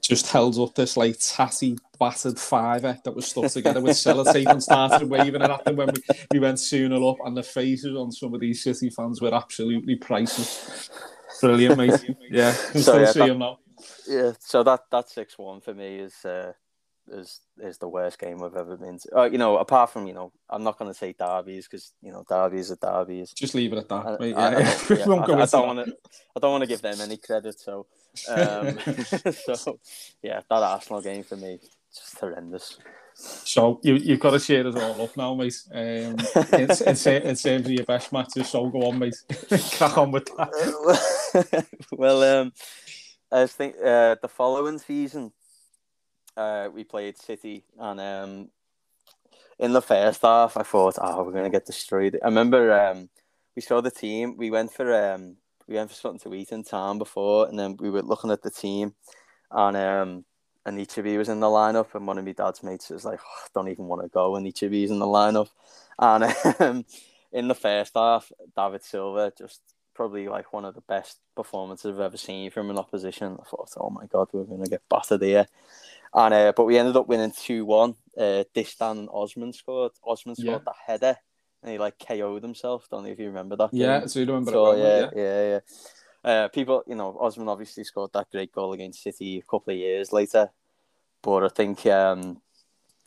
just 0.00 0.30
held 0.30 0.58
up 0.58 0.74
this 0.74 0.96
like 0.96 1.16
tatty, 1.20 1.78
battered 1.98 2.38
fiver 2.38 2.98
that 3.04 3.14
was 3.14 3.26
stuck 3.26 3.50
together 3.50 3.80
with 3.80 3.96
sellotape 3.96 4.46
and 4.46 4.62
started 4.62 5.08
waving 5.08 5.42
it 5.42 5.50
at 5.50 5.64
them 5.64 5.76
when 5.76 5.88
we, 5.88 6.02
we 6.32 6.38
went 6.38 6.58
sooner 6.58 7.02
up, 7.06 7.16
and 7.24 7.36
the 7.36 7.42
faces 7.42 7.96
on 7.96 8.10
some 8.10 8.32
of 8.32 8.40
these 8.40 8.62
City 8.62 8.88
fans 8.88 9.20
were 9.20 9.34
absolutely 9.34 9.96
priceless. 9.96 10.90
Brilliant, 11.40 11.78
mate. 11.78 12.16
Yeah, 12.30 12.52
so, 12.52 12.98
yeah, 12.98 13.12
that. 13.12 13.56
Yeah, 14.06 14.32
so 14.38 14.62
that 14.62 14.80
that 14.90 15.08
six 15.08 15.38
one 15.38 15.60
for 15.60 15.74
me 15.74 15.96
is 15.96 16.24
uh, 16.24 16.52
is 17.08 17.40
is 17.58 17.78
the 17.78 17.88
worst 17.88 18.18
game 18.18 18.42
I've 18.42 18.56
ever 18.56 18.76
been 18.76 18.98
to. 18.98 19.18
Uh, 19.18 19.24
you 19.24 19.38
know, 19.38 19.58
apart 19.58 19.90
from 19.90 20.06
you 20.06 20.14
know, 20.14 20.32
I'm 20.48 20.62
not 20.62 20.78
going 20.78 20.90
to 20.90 20.96
say 20.96 21.14
derbies 21.18 21.66
because 21.66 21.92
you 22.02 22.12
know 22.12 22.24
derbies 22.28 22.70
are 22.70 22.76
derbies. 22.76 23.32
Just 23.32 23.54
leave 23.54 23.72
it 23.72 23.78
at 23.78 23.88
that. 23.88 24.20
I, 24.20 24.24
yeah, 24.24 24.36
I, 24.38 24.46
I, 24.46 24.50
yeah, 24.50 25.36
I, 25.36 25.42
I 25.42 25.46
don't 25.46 25.66
want 25.66 25.86
to. 25.86 25.96
I 26.36 26.40
don't 26.40 26.52
want 26.52 26.62
to 26.62 26.68
give 26.68 26.82
them 26.82 27.00
any 27.00 27.16
credit. 27.16 27.58
So, 27.58 27.86
um, 28.28 28.78
so 29.56 29.78
yeah, 30.22 30.40
that 30.48 30.62
Arsenal 30.62 31.02
game 31.02 31.24
for 31.24 31.36
me 31.36 31.58
just 31.94 32.18
horrendous. 32.18 32.78
So 33.14 33.80
you 33.82 33.94
you've 33.94 34.20
got 34.20 34.30
to 34.30 34.38
share 34.38 34.66
us 34.66 34.76
all 34.76 35.02
up 35.02 35.16
now, 35.16 35.34
mate. 35.34 35.62
Um, 35.72 35.80
in, 35.80 36.18
in, 36.52 37.22
in 37.22 37.36
terms 37.36 37.46
of 37.46 37.70
your 37.70 37.84
best 37.84 38.12
matches, 38.12 38.48
so 38.48 38.68
go 38.68 38.82
on, 38.82 38.98
mate. 38.98 39.16
Crack 39.76 39.98
on 39.98 40.10
with 40.10 40.26
that. 40.36 41.66
well, 41.92 42.22
um, 42.22 42.52
I 43.30 43.46
think 43.46 43.76
uh, 43.76 44.16
the 44.22 44.28
following 44.28 44.78
season 44.78 45.32
uh, 46.36 46.68
we 46.72 46.84
played 46.84 47.18
City, 47.18 47.64
and 47.78 48.00
um, 48.00 48.50
in 49.58 49.72
the 49.72 49.82
first 49.82 50.22
half, 50.22 50.56
I 50.56 50.62
thought, 50.62 50.96
"Oh, 51.00 51.24
we're 51.24 51.32
gonna 51.32 51.50
get 51.50 51.66
destroyed." 51.66 52.18
I 52.22 52.26
remember 52.26 52.72
um, 52.72 53.10
we 53.54 53.62
saw 53.62 53.80
the 53.80 53.90
team. 53.90 54.36
We 54.36 54.50
went 54.50 54.72
for 54.72 54.92
um, 54.94 55.36
we 55.68 55.74
went 55.74 55.90
for 55.90 55.96
something 55.96 56.30
to 56.30 56.34
eat 56.34 56.52
in 56.52 56.64
town 56.64 56.98
before, 56.98 57.48
and 57.48 57.58
then 57.58 57.76
we 57.78 57.90
were 57.90 58.02
looking 58.02 58.30
at 58.30 58.42
the 58.42 58.50
team, 58.50 58.94
and 59.50 59.76
um, 59.76 60.24
and 60.66 60.78
Ichibi 60.78 61.16
was 61.16 61.28
in 61.28 61.40
the 61.40 61.46
lineup, 61.46 61.94
and 61.94 62.06
one 62.06 62.18
of 62.18 62.24
my 62.24 62.32
dad's 62.32 62.62
mates 62.62 62.90
was 62.90 63.04
like, 63.04 63.20
oh, 63.22 63.46
"Don't 63.54 63.68
even 63.68 63.86
want 63.86 64.02
to 64.02 64.08
go," 64.08 64.36
and 64.36 64.46
Ichibi's 64.46 64.90
in 64.90 64.98
the 64.98 65.06
lineup, 65.06 65.48
and 65.98 66.24
um, 66.60 66.84
in 67.32 67.48
the 67.48 67.54
first 67.54 67.92
half, 67.94 68.30
David 68.56 68.84
Silva 68.84 69.32
just 69.36 69.60
probably 69.94 70.28
like 70.28 70.52
one 70.52 70.64
of 70.64 70.74
the 70.74 70.82
best 70.82 71.18
performances 71.36 71.94
I've 71.94 72.00
ever 72.00 72.16
seen 72.16 72.50
from 72.50 72.70
an 72.70 72.78
opposition. 72.78 73.38
I 73.40 73.44
thought, 73.44 73.70
"Oh 73.76 73.90
my 73.90 74.06
god, 74.06 74.28
we're 74.32 74.44
gonna 74.44 74.66
get 74.66 74.82
battered 74.88 75.22
here," 75.22 75.46
And 76.12 76.34
uh, 76.34 76.52
but 76.56 76.64
we 76.64 76.78
ended 76.78 76.96
up 76.96 77.08
winning 77.08 77.32
two 77.32 77.64
one. 77.64 77.94
Uh, 78.16 78.44
Distin 78.54 78.90
and 78.92 79.08
Osman 79.12 79.52
scored. 79.52 79.92
Osman 80.04 80.34
scored 80.34 80.62
yeah. 80.66 80.72
the 80.72 80.74
header, 80.86 81.16
and 81.62 81.72
he 81.72 81.78
like 81.78 81.98
KO'd 81.98 82.42
himself. 82.42 82.88
Don't 82.90 83.04
know 83.04 83.10
if 83.10 83.18
you 83.18 83.26
remember 83.26 83.56
that. 83.56 83.70
Game. 83.70 83.80
Yeah, 83.80 84.06
so 84.06 84.20
you 84.20 84.26
remember 84.26 84.50
so, 84.50 84.62
well, 84.62 84.78
yeah, 84.78 85.10
yeah, 85.14 85.48
yeah. 85.48 85.60
Uh, 86.22 86.48
people, 86.48 86.82
you 86.86 86.94
know, 86.94 87.16
Osman 87.18 87.48
obviously 87.48 87.84
scored 87.84 88.12
that 88.12 88.30
great 88.30 88.52
goal 88.52 88.72
against 88.72 89.02
City 89.02 89.38
a 89.38 89.50
couple 89.50 89.72
of 89.72 89.78
years 89.78 90.12
later, 90.12 90.50
but 91.22 91.44
I 91.44 91.48
think 91.48 91.86
um, 91.86 92.42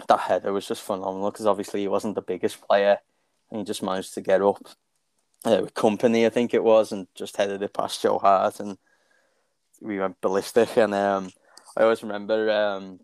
that 0.08 0.20
header 0.20 0.52
was 0.52 0.68
just 0.68 0.82
phenomenal 0.82 1.32
because 1.32 1.46
obviously 1.46 1.82
he 1.82 1.88
wasn't 1.88 2.16
the 2.16 2.22
biggest 2.22 2.62
player, 2.62 2.98
and 3.52 3.60
he 3.60 3.66
just 3.66 3.84
managed 3.84 4.14
to 4.16 4.22
get 4.22 4.42
up 4.42 4.68
uh, 5.46 5.60
with 5.62 5.74
Kompany, 5.74 6.26
I 6.26 6.30
think 6.30 6.54
it 6.54 6.64
was, 6.64 6.92
and 6.92 7.08
just 7.16 7.38
headed 7.38 7.62
it 7.62 7.74
past 7.74 8.02
Joe 8.02 8.18
Hart, 8.18 8.60
and 8.60 8.78
we 9.82 10.00
went 10.00 10.22
ballistic. 10.22 10.78
And 10.78 10.94
um, 10.94 11.32
I 11.78 11.84
always 11.84 12.04
remember 12.04 12.50
um, 12.50 13.00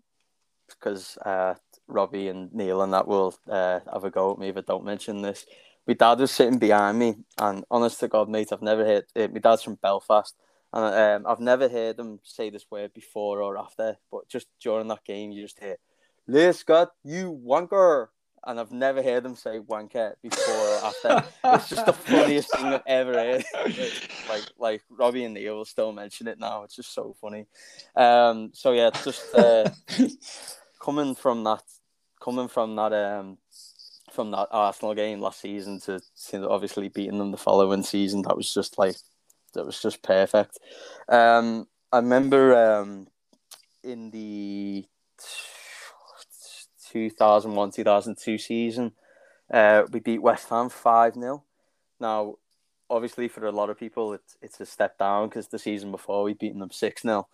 because 0.68 1.18
uh, 1.18 1.54
Robbie 1.86 2.28
and 2.28 2.52
Neil 2.54 2.82
and 2.82 2.92
that 2.92 3.06
will 3.06 3.34
uh, 3.48 3.80
have 3.92 4.04
a 4.04 4.10
go 4.10 4.32
at 4.32 4.38
me 4.38 4.48
if 4.48 4.56
I 4.56 4.62
don't 4.62 4.84
mention 4.84 5.22
this. 5.22 5.46
My 5.90 5.94
dad 5.94 6.20
was 6.20 6.30
sitting 6.30 6.60
behind 6.60 7.00
me, 7.00 7.16
and 7.36 7.64
honest 7.68 7.98
to 7.98 8.06
God, 8.06 8.28
mate, 8.28 8.52
I've 8.52 8.62
never 8.62 8.84
heard. 8.84 9.06
it. 9.12 9.32
my 9.32 9.40
dad's 9.40 9.64
from 9.64 9.74
Belfast, 9.74 10.36
and 10.72 11.24
um, 11.24 11.28
I've 11.28 11.40
never 11.40 11.68
heard 11.68 11.98
him 11.98 12.20
say 12.22 12.48
this 12.48 12.64
word 12.70 12.94
before 12.94 13.42
or 13.42 13.58
after. 13.58 13.96
But 14.08 14.28
just 14.28 14.46
during 14.62 14.86
that 14.86 15.04
game, 15.04 15.32
you 15.32 15.42
just 15.42 15.58
hear, 15.58 15.78
"Lescott, 16.28 16.90
you 17.02 17.36
wanker," 17.44 18.06
and 18.46 18.60
I've 18.60 18.70
never 18.70 19.02
heard 19.02 19.26
him 19.26 19.34
say 19.34 19.58
wanker 19.58 20.14
before 20.22 20.54
or 20.54 20.84
after. 20.84 21.24
it's 21.42 21.68
just 21.70 21.86
the 21.86 21.92
funniest 21.92 22.52
thing 22.52 22.66
I've 22.66 22.82
ever 22.86 23.14
heard. 23.14 23.44
like 24.28 24.44
like 24.60 24.82
Robbie 24.90 25.24
and 25.24 25.34
Neil 25.34 25.56
will 25.56 25.64
still 25.64 25.90
mention 25.90 26.28
it 26.28 26.38
now. 26.38 26.62
It's 26.62 26.76
just 26.76 26.94
so 26.94 27.16
funny. 27.20 27.46
Um, 27.96 28.50
so 28.52 28.70
yeah, 28.70 28.90
just 29.02 29.34
uh, 29.34 29.68
coming 30.80 31.16
from 31.16 31.42
that, 31.42 31.64
coming 32.22 32.46
from 32.46 32.76
that, 32.76 32.92
um, 32.92 33.38
from 34.10 34.30
that 34.32 34.48
Arsenal 34.50 34.94
game 34.94 35.20
last 35.20 35.40
season 35.40 35.80
to, 35.80 36.00
obviously 36.48 36.88
beating 36.88 37.18
them 37.18 37.30
the 37.30 37.36
following 37.36 37.82
season, 37.82 38.22
that 38.22 38.36
was 38.36 38.52
just 38.52 38.78
like 38.78 38.96
that 39.54 39.66
was 39.66 39.80
just 39.80 40.02
perfect. 40.02 40.58
Um, 41.08 41.66
I 41.92 41.98
remember 41.98 42.54
um, 42.54 43.08
in 43.82 44.10
the 44.10 44.86
2001 46.92 47.70
2002 47.72 48.38
season. 48.38 48.92
Uh, 49.52 49.82
we 49.90 50.00
beat 50.00 50.22
West 50.22 50.48
Ham 50.48 50.68
5 50.68 51.14
0. 51.14 51.44
Now, 51.98 52.36
obviously, 52.88 53.28
for 53.28 53.46
a 53.46 53.52
lot 53.52 53.70
of 53.70 53.78
people, 53.78 54.12
it's, 54.12 54.36
it's 54.40 54.60
a 54.60 54.66
step 54.66 54.96
down 54.98 55.28
because 55.28 55.48
the 55.48 55.58
season 55.58 55.90
before 55.90 56.22
we 56.22 56.34
beaten 56.34 56.60
them 56.60 56.70
6 56.70 57.02
0. 57.02 57.26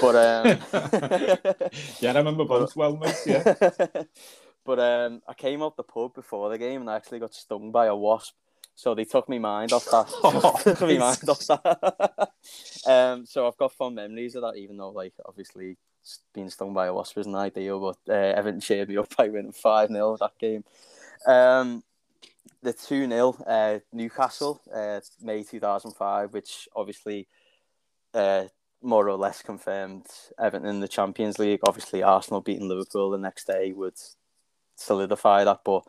But 0.00 0.16
um... 0.16 0.58
yeah, 2.00 2.12
I 2.12 2.18
remember 2.18 2.44
both 2.48 2.74
well, 2.76 2.96
mate. 2.96 3.14
Yeah. 3.26 3.54
but 4.64 4.78
um, 4.78 5.22
I 5.28 5.34
came 5.34 5.62
up 5.62 5.76
the 5.76 5.82
pub 5.82 6.14
before 6.14 6.48
the 6.50 6.58
game 6.58 6.82
and 6.82 6.90
I 6.90 6.96
actually 6.96 7.20
got 7.20 7.34
stung 7.34 7.70
by 7.70 7.86
a 7.86 7.96
wasp. 7.96 8.34
So 8.74 8.94
they 8.94 9.04
took 9.04 9.28
me 9.28 9.38
mind 9.38 9.72
off 9.72 9.84
that. 9.86 10.10
Oh, 10.22 10.58
took 10.62 10.80
me 10.82 10.98
mind 10.98 11.28
off 11.28 11.46
that. 11.46 12.30
um, 12.86 13.26
so 13.26 13.46
I've 13.46 13.56
got 13.56 13.72
fond 13.72 13.96
memories 13.96 14.34
of 14.34 14.42
that, 14.42 14.56
even 14.56 14.76
though, 14.76 14.90
like, 14.90 15.12
obviously, 15.26 15.76
being 16.32 16.48
stung 16.48 16.72
by 16.72 16.86
a 16.86 16.94
wasp 16.94 17.18
isn't 17.18 17.34
ideal, 17.34 17.80
but 17.80 18.12
uh, 18.12 18.38
Everton 18.38 18.60
cheered 18.60 18.88
me 18.88 18.96
up 18.96 19.14
by 19.16 19.28
winning 19.28 19.52
5 19.52 19.88
0 19.88 20.16
that 20.20 20.38
game. 20.38 20.64
Um, 21.26 21.82
the 22.62 22.72
2 22.72 23.08
0 23.08 23.36
uh, 23.46 23.78
Newcastle, 23.92 24.60
uh, 24.74 25.00
May 25.20 25.42
2005, 25.42 26.32
which 26.32 26.68
obviously 26.74 27.28
uh, 28.14 28.44
more 28.82 29.08
or 29.08 29.16
less 29.16 29.42
confirmed 29.42 30.06
Everton 30.38 30.68
in 30.68 30.80
the 30.80 30.88
Champions 30.88 31.38
League. 31.38 31.60
Obviously, 31.66 32.02
Arsenal 32.02 32.40
beating 32.40 32.68
Liverpool 32.68 33.10
the 33.10 33.18
next 33.18 33.46
day 33.46 33.72
would 33.72 33.98
solidify 34.80 35.44
that, 35.44 35.60
but 35.64 35.82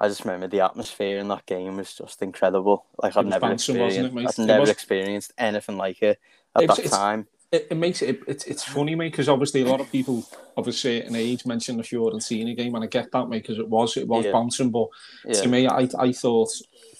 I 0.00 0.08
just 0.08 0.24
remember 0.24 0.46
the 0.46 0.60
atmosphere 0.60 1.18
in 1.18 1.28
that 1.28 1.46
game 1.46 1.76
was 1.76 1.94
just 1.94 2.22
incredible. 2.22 2.86
Like 3.02 3.16
I've 3.16 3.26
never 3.26 3.52
experienced, 3.52 4.38
I've 4.38 4.46
never 4.46 4.60
was... 4.60 4.70
experienced 4.70 5.32
anything 5.38 5.76
like 5.76 6.02
it 6.02 6.20
at 6.56 6.62
it's, 6.62 6.76
that 6.76 6.84
it's, 6.84 6.96
time 6.96 7.26
it, 7.50 7.68
it 7.70 7.74
makes 7.76 8.02
it, 8.02 8.20
it 8.26 8.46
it's 8.46 8.64
funny, 8.64 8.94
mate, 8.94 9.12
because 9.12 9.28
obviously 9.28 9.62
a 9.62 9.66
lot 9.66 9.80
of 9.80 9.90
people 9.90 10.24
of 10.56 10.68
a 10.68 10.72
certain 10.72 11.16
age 11.16 11.46
mention 11.46 11.76
the 11.76 11.82
Fiorentina 11.82 12.56
game, 12.56 12.74
and 12.74 12.84
I 12.84 12.86
get 12.86 13.10
that, 13.12 13.28
mate, 13.28 13.42
because 13.42 13.58
it 13.58 13.68
was 13.68 13.96
it 13.96 14.06
was 14.06 14.26
yeah. 14.26 14.32
bouncing. 14.32 14.70
But 14.70 14.88
yeah. 15.24 15.40
to 15.40 15.48
me, 15.48 15.66
I 15.66 15.88
I 15.98 16.12
thought 16.12 16.50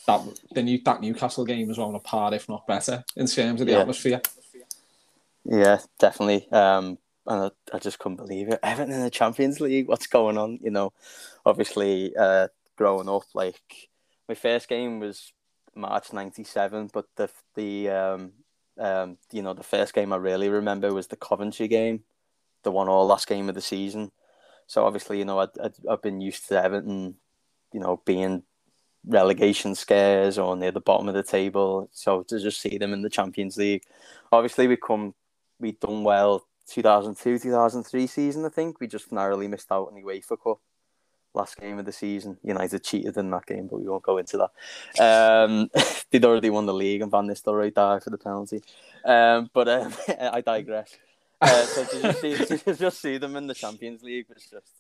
that 0.07 0.23
the 0.53 0.63
new 0.63 0.81
that 0.85 1.03
Newcastle 1.03 1.45
game 1.45 1.69
was 1.69 1.79
on 1.79 1.95
a 1.95 2.01
par, 2.01 2.33
if 2.33 2.49
not 2.49 2.67
better, 2.67 3.05
in 3.17 3.27
terms 3.27 3.61
of 3.61 3.67
the 3.67 3.75
yeah. 3.75 3.81
atmosphere. 3.81 4.23
Yeah, 5.45 5.81
definitely. 5.99 6.51
Um, 6.51 6.99
and 7.29 7.53
I, 7.73 7.77
I 7.77 7.79
just 7.79 7.99
couldn't 7.99 8.17
believe 8.17 8.49
it. 8.49 8.59
Everton 8.65 8.93
in 8.93 9.03
the 9.03 9.11
Champions 9.11 9.61
League, 9.61 9.89
what's 9.89 10.07
going 10.07 10.39
on? 10.39 10.59
You 10.63 10.71
know, 10.71 10.93
obviously, 11.47 12.17
uh, 12.17 12.49
growing 12.77 13.09
up, 13.09 13.25
like 13.35 13.89
my 14.29 14.35
first 14.35 14.69
game 14.69 14.99
was 14.99 15.33
March 15.75 16.13
'97, 16.13 16.91
but 16.93 17.07
the 17.17 17.31
the 17.55 17.91
um 17.91 18.33
um, 18.79 19.19
you 19.33 19.43
know, 19.43 19.55
the 19.55 19.63
first 19.63 19.93
game 19.93 20.13
I 20.13 20.17
really 20.17 20.49
remember 20.49 20.95
was 20.95 21.09
the 21.09 21.17
Coventry 21.17 21.69
game, 21.69 22.05
the 22.63 22.71
one 22.71 22.89
all 22.89 23.07
last 23.07 23.27
game 23.27 23.49
of 23.49 23.55
the 23.55 23.61
season. 23.61 24.13
So 24.67 24.85
obviously, 24.85 25.19
you 25.19 25.25
know, 25.25 25.41
I'd, 25.41 25.49
I've 25.91 26.03
been 26.03 26.21
used 26.21 26.49
to 26.49 26.63
Everton, 26.63 27.17
you 27.73 27.81
know, 27.81 28.01
being 28.05 28.43
relegation 29.05 29.75
scares 29.75 30.39
or 30.39 30.57
near 30.57 30.71
the 30.71 30.81
bottom 30.81 31.09
of 31.09 31.15
the 31.15 31.23
table. 31.23 31.89
So 31.93 32.23
to 32.25 32.39
just 32.39 32.61
see 32.61 32.79
them 32.79 32.93
in 32.93 33.03
the 33.03 33.11
Champions 33.11 33.57
League, 33.57 33.83
obviously 34.31 34.69
we 34.69 34.77
come, 34.77 35.15
we 35.59 35.73
done 35.73 36.05
well 36.05 36.47
2002, 36.69 37.39
2003 37.39 38.07
season. 38.07 38.45
I 38.45 38.49
think 38.49 38.81
we 38.81 38.87
just 38.87 39.13
narrowly 39.13 39.49
missed 39.49 39.73
out 39.73 39.89
on 39.89 39.95
the 39.95 40.03
UEFA 40.03 40.37
Cup 40.43 40.61
last 41.35 41.57
game 41.59 41.79
of 41.79 41.85
the 41.85 41.93
season. 41.93 42.39
United 42.43 42.85
cheated 42.85 43.17
in 43.17 43.31
that 43.31 43.47
game, 43.47 43.69
but 43.69 43.81
we 43.81 43.89
won't 43.89 44.03
go 44.03 44.19
into 44.19 44.39
that. 44.39 45.03
Um, 45.03 45.71
they'd 46.11 46.25
already 46.25 46.51
won 46.51 46.67
the 46.67 46.75
league, 46.75 47.03
and 47.03 47.11
Van 47.11 47.27
Nistelrooy 47.27 47.73
died 47.73 48.03
for 48.03 48.11
the 48.11 48.19
penalty. 48.19 48.63
Um, 49.05 49.51
but 49.53 49.69
um, 49.69 49.95
I 50.21 50.41
digress. 50.41 50.97
Uh, 51.41 51.63
so 51.63 51.85
see, 52.13 52.75
just 52.75 53.01
see 53.01 53.19
them 53.19 53.37
in 53.37 53.47
the 53.47 53.55
Champions 53.55 54.03
League 54.03 54.27
was 54.29 54.45
just 54.51 54.73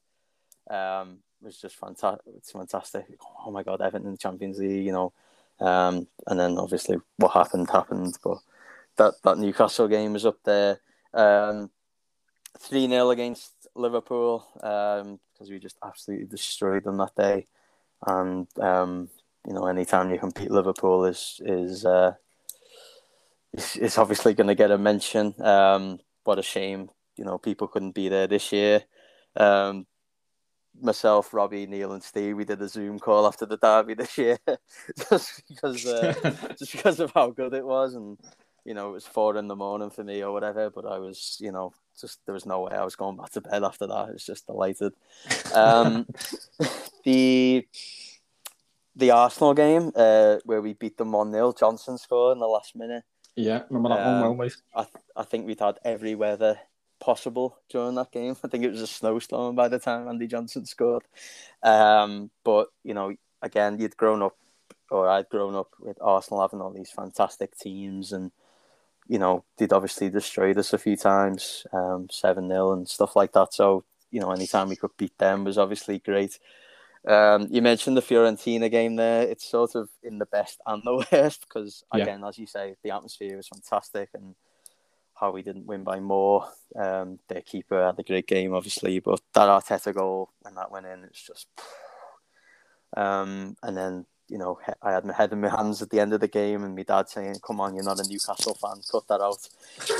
um, 0.70 1.18
was 1.40 1.60
just 1.60 1.76
fantastic. 1.76 2.34
It's 2.36 2.52
fantastic. 2.52 3.06
Oh 3.46 3.50
my 3.50 3.62
God, 3.62 3.80
Everton 3.80 4.06
in 4.06 4.12
the 4.12 4.18
Champions 4.18 4.58
League, 4.58 4.86
you 4.86 4.92
know. 4.92 5.12
Um, 5.60 6.06
and 6.26 6.38
then 6.38 6.58
obviously 6.58 6.98
what 7.16 7.32
happened 7.32 7.70
happened, 7.70 8.16
but 8.22 8.38
that 8.96 9.14
that 9.22 9.38
Newcastle 9.38 9.88
game 9.88 10.12
was 10.12 10.26
up 10.26 10.38
there. 10.44 10.80
Um, 11.14 11.70
three 12.58 12.88
0 12.88 13.10
against 13.10 13.52
Liverpool 13.74 14.46
because 14.54 15.02
um, 15.02 15.48
we 15.48 15.58
just 15.58 15.78
absolutely 15.84 16.26
destroyed 16.26 16.84
them 16.84 16.98
that 16.98 17.14
day. 17.16 17.46
And 18.06 18.46
um, 18.60 19.08
you 19.46 19.54
know, 19.54 19.66
anytime 19.66 20.10
you 20.10 20.18
compete 20.18 20.50
Liverpool 20.50 21.04
is 21.04 21.40
is 21.44 21.84
uh, 21.84 22.14
is, 23.52 23.76
is 23.76 23.98
obviously 23.98 24.34
going 24.34 24.48
to 24.48 24.54
get 24.54 24.70
a 24.70 24.78
mention. 24.78 25.34
Um, 25.42 26.00
what 26.24 26.38
a 26.38 26.42
shame 26.42 26.90
you 27.18 27.24
know 27.24 27.36
people 27.36 27.68
couldn't 27.68 27.94
be 27.94 28.08
there 28.08 28.26
this 28.26 28.52
year. 28.52 28.84
Um, 29.36 29.86
myself, 30.80 31.34
Robbie, 31.34 31.66
Neil, 31.66 31.92
and 31.92 32.02
Steve, 32.02 32.36
we 32.36 32.44
did 32.44 32.62
a 32.62 32.68
Zoom 32.68 32.98
call 32.98 33.26
after 33.26 33.44
the 33.44 33.56
derby 33.56 33.94
this 33.94 34.16
year, 34.16 34.38
just 35.10 35.42
because 35.48 35.84
uh, 35.84 36.14
just 36.58 36.72
because 36.72 37.00
of 37.00 37.12
how 37.12 37.30
good 37.30 37.52
it 37.52 37.66
was, 37.66 37.94
and 37.94 38.18
you 38.64 38.74
know 38.74 38.90
it 38.90 38.92
was 38.92 39.06
four 39.06 39.36
in 39.36 39.48
the 39.48 39.56
morning 39.56 39.90
for 39.90 40.04
me 40.04 40.22
or 40.22 40.32
whatever. 40.32 40.70
But 40.70 40.86
I 40.86 40.98
was, 40.98 41.36
you 41.40 41.52
know, 41.52 41.74
just 42.00 42.20
there 42.26 42.34
was 42.34 42.46
no 42.46 42.62
way 42.62 42.72
I 42.72 42.84
was 42.84 42.96
going 42.96 43.16
back 43.16 43.30
to 43.30 43.40
bed 43.40 43.64
after 43.64 43.86
that. 43.86 43.94
I 43.94 44.10
was 44.10 44.24
just 44.24 44.46
delighted. 44.46 44.92
Um, 45.54 46.06
the 47.04 47.66
the 48.96 49.10
Arsenal 49.12 49.54
game 49.54 49.92
uh, 49.94 50.36
where 50.44 50.60
we 50.60 50.74
beat 50.74 50.96
them 50.96 51.12
one 51.12 51.32
0 51.32 51.54
Johnson 51.58 51.98
scored 51.98 52.34
in 52.36 52.40
the 52.40 52.46
last 52.46 52.74
minute. 52.74 53.04
Yeah, 53.36 53.62
remember 53.70 53.90
that 53.90 54.06
um, 54.06 54.20
one 54.20 54.36
well, 54.36 54.46
mate. 54.46 54.56
I 54.74 54.82
th- 54.82 55.04
I 55.16 55.22
think 55.22 55.46
we'd 55.46 55.60
had 55.60 55.78
every 55.84 56.14
weather 56.14 56.58
possible 57.00 57.58
during 57.70 57.94
that 57.94 58.12
game. 58.12 58.36
I 58.42 58.48
think 58.48 58.64
it 58.64 58.72
was 58.72 58.82
a 58.82 58.86
snowstorm 58.86 59.54
by 59.54 59.68
the 59.68 59.78
time 59.78 60.08
Andy 60.08 60.26
Johnson 60.26 60.66
scored. 60.66 61.04
Um, 61.62 62.30
but 62.44 62.68
you 62.82 62.94
know, 62.94 63.14
again, 63.42 63.78
you'd 63.78 63.96
grown 63.96 64.22
up, 64.22 64.36
or 64.90 65.08
I'd 65.08 65.28
grown 65.28 65.54
up 65.54 65.70
with 65.80 65.98
Arsenal 66.00 66.42
having 66.42 66.60
all 66.60 66.72
these 66.72 66.90
fantastic 66.90 67.56
teams, 67.56 68.12
and 68.12 68.32
you 69.08 69.18
know, 69.18 69.44
they'd 69.56 69.72
obviously 69.72 70.10
destroyed 70.10 70.58
us 70.58 70.72
a 70.72 70.78
few 70.78 70.96
times, 70.96 71.66
um, 71.72 72.08
seven 72.10 72.48
0 72.48 72.72
and 72.72 72.88
stuff 72.88 73.16
like 73.16 73.32
that. 73.32 73.54
So 73.54 73.84
you 74.10 74.20
know, 74.20 74.32
anytime 74.32 74.68
we 74.68 74.76
could 74.76 74.96
beat 74.96 75.16
them 75.18 75.44
was 75.44 75.58
obviously 75.58 75.98
great. 75.98 76.38
Um, 77.06 77.48
you 77.50 77.62
mentioned 77.62 77.96
the 77.96 78.02
Fiorentina 78.02 78.70
game 78.70 78.96
there. 78.96 79.22
It's 79.22 79.48
sort 79.48 79.74
of 79.74 79.88
in 80.02 80.18
the 80.18 80.26
best 80.26 80.60
and 80.66 80.82
the 80.84 81.06
worst 81.12 81.42
because, 81.42 81.84
again, 81.92 82.20
yeah. 82.20 82.28
as 82.28 82.38
you 82.38 82.46
say, 82.46 82.74
the 82.82 82.90
atmosphere 82.90 83.36
was 83.36 83.48
fantastic 83.48 84.10
and 84.14 84.34
how 85.14 85.30
we 85.30 85.42
didn't 85.42 85.66
win 85.66 85.84
by 85.84 86.00
more. 86.00 86.46
Um, 86.76 87.18
their 87.28 87.42
keeper 87.42 87.84
had 87.84 87.98
a 87.98 88.02
great 88.02 88.26
game, 88.26 88.54
obviously, 88.54 88.98
but 89.00 89.20
that 89.34 89.48
Arteta 89.48 89.94
goal 89.94 90.30
when 90.40 90.54
that 90.54 90.70
went 90.70 90.86
in, 90.86 91.04
it's 91.04 91.26
just. 91.26 91.48
Um, 92.96 93.54
and 93.62 93.76
then 93.76 94.06
you 94.28 94.38
know, 94.38 94.58
I 94.82 94.92
had 94.92 95.04
my 95.04 95.14
head 95.14 95.32
in 95.32 95.40
my 95.40 95.48
hands 95.48 95.82
at 95.82 95.90
the 95.90 96.00
end 96.00 96.12
of 96.12 96.20
the 96.20 96.28
game, 96.28 96.64
and 96.64 96.76
my 96.76 96.82
dad 96.82 97.08
saying, 97.08 97.36
"Come 97.46 97.60
on, 97.60 97.74
you're 97.74 97.84
not 97.84 98.00
a 98.00 98.08
Newcastle 98.08 98.54
fan, 98.54 98.80
cut 98.90 99.08
that 99.08 99.20
out." 99.20 99.48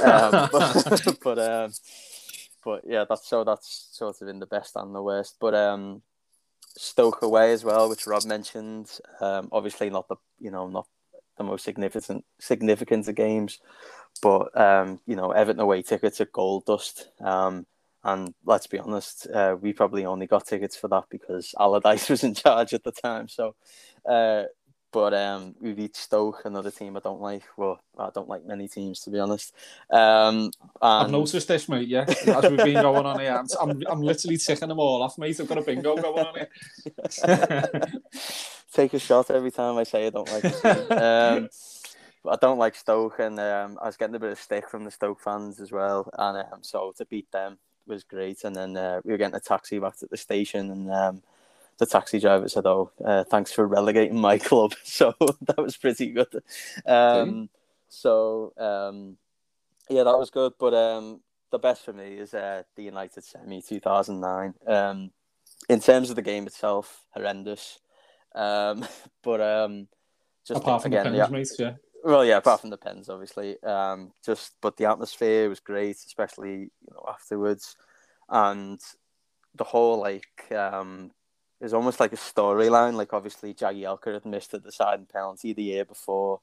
Um, 0.03 0.49
but 0.53 1.19
but, 1.23 1.39
um, 1.39 1.73
but 2.65 2.83
yeah, 2.87 3.05
that's 3.09 3.29
so 3.29 3.45
that's 3.45 3.89
sort 3.93 4.21
of 4.21 4.29
in 4.29 4.39
the 4.39 4.47
best 4.47 4.77
and 4.77 4.95
the 4.95 5.03
worst. 5.03 5.37
But 5.41 5.55
um, 5.55 6.03
Stoke 6.77 7.23
away 7.23 7.53
as 7.53 7.65
well, 7.65 7.89
which 7.89 8.07
Rob 8.07 8.25
mentioned. 8.25 8.89
Um, 9.21 9.49
obviously 9.51 9.91
not 9.91 10.07
the 10.09 10.17
you 10.39 10.51
know 10.51 10.69
not 10.69 10.87
the 11.37 11.43
most 11.43 11.65
significant 11.65 12.25
significant 12.39 13.09
of 13.09 13.15
games, 13.17 13.59
but 14.23 14.57
um, 14.59 15.01
you 15.05 15.17
know 15.17 15.33
Everton 15.33 15.61
away 15.61 15.83
tickets 15.83 16.21
are 16.21 16.27
gold 16.27 16.67
dust. 16.67 17.09
Um, 17.21 17.67
and 18.05 18.35
let's 18.45 18.67
be 18.67 18.79
honest, 18.79 19.27
uh, 19.33 19.57
we 19.61 19.73
probably 19.73 20.07
only 20.07 20.27
got 20.27 20.47
tickets 20.47 20.77
for 20.77 20.89
that 20.89 21.05
because 21.11 21.55
Allardyce 21.59 22.09
was 22.11 22.25
in 22.25 22.35
charge 22.35 22.75
at 22.75 22.85
the 22.85 22.93
time. 22.93 23.29
So 23.29 23.55
uh, 24.09 24.45
but 24.91 25.13
um, 25.13 25.55
we 25.61 25.75
beat 25.75 25.97
Stoke, 25.97 26.43
another 26.45 26.71
team 26.71 26.97
I 26.97 27.01
don't 27.01 27.21
like. 27.21 27.43
Well, 27.57 27.79
I 27.99 28.09
don't 28.15 28.29
like 28.29 28.47
many 28.47 28.69
teams 28.69 29.01
to 29.01 29.11
be 29.11 29.19
honest. 29.19 29.55
Um, 29.91 30.45
and... 30.47 30.53
I've 30.81 31.11
noticed 31.11 31.49
this, 31.49 31.69
mate. 31.69 31.89
Yeah, 31.89 32.07
as 32.09 32.51
we've 32.51 32.57
been 32.57 32.81
going 32.83 33.05
on 33.05 33.21
here, 33.21 33.37
I'm, 33.37 33.47
I'm, 33.61 33.83
I'm 33.89 34.01
literally 34.01 34.39
ticking 34.39 34.69
them 34.69 34.79
all 34.79 35.03
off, 35.03 35.19
mate. 35.19 35.39
I've 35.41 35.49
got 35.49 35.59
a 35.59 35.63
bingo 35.63 35.97
going 35.97 36.27
on 36.27 36.35
here. 36.35 36.49
Take 38.73 38.95
a 38.95 38.99
shot 38.99 39.31
every 39.31 39.51
time 39.51 39.77
I 39.77 39.85
say 39.85 40.07
I 40.07 40.11
don't 40.11 40.31
like. 40.31 40.65
Um, 40.91 41.49
I 42.29 42.37
don't 42.37 42.59
like 42.59 42.75
Stoke, 42.75 43.21
and 43.21 43.39
um, 43.39 43.79
I 43.81 43.87
was 43.87 43.97
getting 43.97 44.17
a 44.17 44.19
bit 44.19 44.33
of 44.33 44.41
stick 44.41 44.69
from 44.69 44.85
the 44.85 44.91
Stoke 44.91 45.21
fans 45.21 45.61
as 45.61 45.71
well, 45.71 46.11
and 46.19 46.39
um, 46.39 46.63
so 46.63 46.93
to 46.97 47.07
beat 47.07 47.31
them 47.31 47.59
was 47.89 48.05
great. 48.05 48.45
And 48.45 48.55
then 48.55 48.77
uh, 48.77 49.01
we 49.05 49.13
were 49.13 49.19
getting 49.19 49.35
a 49.35 49.41
taxi 49.41 49.79
back 49.79 49.97
to 49.99 50.07
the 50.07 50.17
station, 50.17 50.71
and 50.71 50.91
um, 50.91 51.23
the 51.79 51.87
taxi 51.87 52.21
driver 52.21 52.49
said, 52.49 52.67
"Oh, 52.67 52.91
uh, 53.05 53.25
thanks 53.25 53.53
for 53.53 53.67
relegating 53.67 54.21
my 54.21 54.39
club." 54.49 54.75
So 54.85 55.15
that 55.21 55.59
was 55.59 55.77
pretty 55.77 56.11
good. 56.11 56.43
Um, 56.87 57.49
so 57.89 58.53
um, 58.57 59.17
yeah, 59.89 60.05
that 60.05 60.19
was 60.19 60.31
good. 60.31 60.53
But 60.59 60.75
um, 60.75 61.21
the 61.51 61.59
best 61.59 61.85
for 61.85 61.93
me 61.93 62.19
is 62.19 62.35
uh, 62.35 62.63
the 62.77 62.83
United 62.83 63.25
semi 63.25 63.63
two 63.63 63.81
thousand 63.81 64.21
nine. 64.21 64.55
Um, 64.67 65.11
in 65.69 65.81
terms 65.81 66.11
of 66.11 66.17
the 66.17 66.23
game 66.23 66.47
itself, 66.47 67.05
horrendous. 67.11 67.81
Um, 68.35 68.87
but 69.23 69.41
um, 69.41 69.89
just 70.47 70.61
apart 70.61 70.83
from 70.83 70.93
again, 70.93 71.13
the 71.13 71.27
pens, 71.27 71.57
yeah. 71.59 71.75
Well, 72.09 72.25
yeah, 72.25 72.39
apart 72.39 72.63
from 72.63 72.71
the 72.71 72.79
pens, 72.79 73.11
obviously. 73.11 73.63
Um, 73.63 74.13
just 74.25 74.55
but 74.63 74.79
the 74.79 74.87
atmosphere 74.87 75.47
was 75.51 75.61
great, 75.61 75.97
especially 75.97 76.53
you 76.53 76.91
know 76.91 77.05
afterwards, 77.07 77.77
and 78.31 78.81
the 79.55 79.65
whole 79.65 80.01
like 80.01 80.51
um 80.51 81.11
is 81.61 81.75
almost 81.75 82.01
like 82.01 82.15
a 82.15 82.17
storyline. 82.17 82.95
Like 82.95 83.13
obviously 83.13 83.53
Jagielka 83.53 84.15
had 84.15 84.25
missed 84.25 84.53
the 84.53 84.59
deciding 84.59 85.05
penalty 85.05 85.53
the 85.53 85.63
year 85.63 85.85
before 85.85 86.41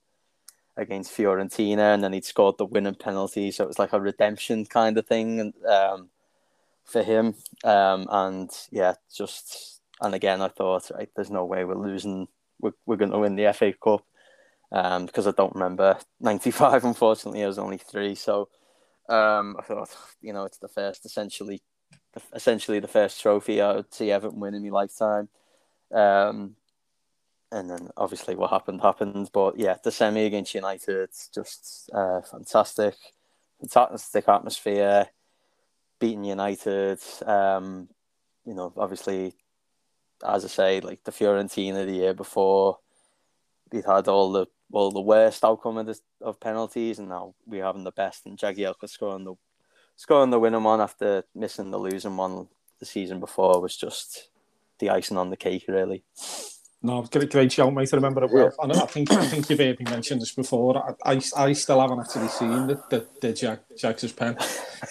against 0.78 1.18
Fiorentina, 1.18 1.95
and 1.95 2.03
then 2.03 2.13
he'd 2.13 2.26
scored 2.26 2.59
the 2.59 2.66
winning 2.66 2.93
penalty. 2.93 3.49
So 3.49 3.63
it 3.63 3.68
was 3.68 3.80
like 3.80 3.93
a 3.93 3.99
redemption 3.99 4.68
kind 4.68 4.95
of 4.99 5.07
thing 5.07 5.51
um, 5.68 6.09
for 6.84 7.01
him. 7.01 7.34
Um, 7.63 8.05
and 8.11 8.51
yeah, 8.70 8.93
just 9.11 9.82
and 9.99 10.13
again, 10.13 10.43
I 10.43 10.49
thought 10.49 10.91
right, 10.93 11.09
there's 11.16 11.32
no 11.32 11.43
way 11.43 11.66
we're 11.66 11.74
losing. 11.74 12.28
We're, 12.61 12.74
we're 12.86 12.97
going 12.97 13.09
to 13.09 13.18
win 13.18 13.36
the 13.36 13.51
FA 13.51 13.74
Cup 13.74 14.05
um, 14.72 15.05
because 15.05 15.28
I 15.28 15.32
don't 15.32 15.53
remember 15.53 15.97
'95. 16.20 16.84
Unfortunately, 16.86 17.43
I 17.43 17.47
was 17.47 17.59
only 17.59 17.78
three. 17.78 18.16
So 18.16 18.49
um, 19.09 19.55
I 19.59 19.63
thought, 19.63 19.89
you 20.22 20.34
know, 20.34 20.45
it's 20.45 20.57
the 20.57 20.68
first 20.68 21.05
essentially 21.05 21.61
essentially 22.34 22.80
the 22.80 22.88
first 22.88 23.22
trophy 23.22 23.61
I 23.61 23.76
would 23.76 23.93
see 23.93 24.11
Everton 24.11 24.39
win 24.39 24.53
in 24.53 24.63
my 24.63 24.70
lifetime. 24.70 25.30
Um, 25.93 26.55
and 27.51 27.70
then 27.70 27.89
obviously 27.95 28.36
what 28.36 28.49
happened 28.49 28.82
happened. 28.82 29.30
But 29.34 29.57
yeah, 29.57 29.78
the 29.84 29.91
semi 29.91 30.26
against 30.26 30.55
United, 30.55 30.95
it's 30.95 31.30
just 31.30 31.89
uh, 31.93 32.22
fantastic, 32.22 32.95
fantastic 33.59 34.28
atmosphere, 34.28 35.07
beating 35.99 36.26
United. 36.26 36.99
Um, 37.26 37.89
you 38.45 38.53
know, 38.53 38.74
obviously, 38.78 39.34
as 40.26 40.45
I 40.45 40.47
say, 40.47 40.80
like 40.82 41.03
the 41.03 41.11
Fiorentina 41.11 41.86
the 41.86 41.93
year 41.93 42.13
before, 42.13 42.80
we 43.72 43.82
had 43.86 44.07
all 44.07 44.32
the 44.32 44.47
all 44.72 44.91
the 44.91 45.01
worst 45.01 45.43
outcome 45.43 45.78
of, 45.78 45.99
of 46.22 46.39
penalties, 46.39 46.99
and 46.99 47.09
now 47.09 47.36
we're 47.45 47.63
having 47.63 47.84
the 47.84 47.91
best. 47.91 48.26
And 48.26 48.38
Jagielka 48.38 48.89
scoring 48.89 49.24
the 49.24 49.36
scoring 49.95 50.30
the 50.30 50.39
winning 50.39 50.63
one 50.63 50.82
after 50.82 51.24
missing 51.34 51.72
the 51.72 51.80
losing 51.80 52.18
one 52.18 52.47
the 52.80 52.86
season 52.86 53.20
before 53.20 53.61
was 53.61 53.78
just 53.78 54.30
the 54.80 54.89
icing 54.89 55.18
on 55.18 55.30
the 55.30 55.38
cake, 55.38 55.66
really. 55.68 56.03
No, 56.86 57.01
great, 57.01 57.31
great 57.31 57.51
shout, 57.51 57.73
mate. 57.73 57.89
I 57.91 57.95
remember 57.95 58.23
it 58.23 58.31
well. 58.31 58.45
Yeah. 58.45 58.63
And 58.63 58.73
I 58.73 58.86
think 58.86 59.11
I 59.11 59.25
think 59.25 59.49
you've 59.49 59.57
heard 59.57 59.79
me 59.79 59.86
mention 59.89 60.19
this 60.19 60.33
before. 60.33 60.95
I, 61.03 61.13
I, 61.13 61.21
I 61.36 61.53
still 61.53 61.81
haven't 61.81 61.99
actually 61.99 62.27
seen 62.27 62.67
the 62.67 62.75
the, 62.91 63.07
the 63.21 63.33
Jack 63.33 63.61
Jack's 63.75 64.11
pen. 64.11 64.38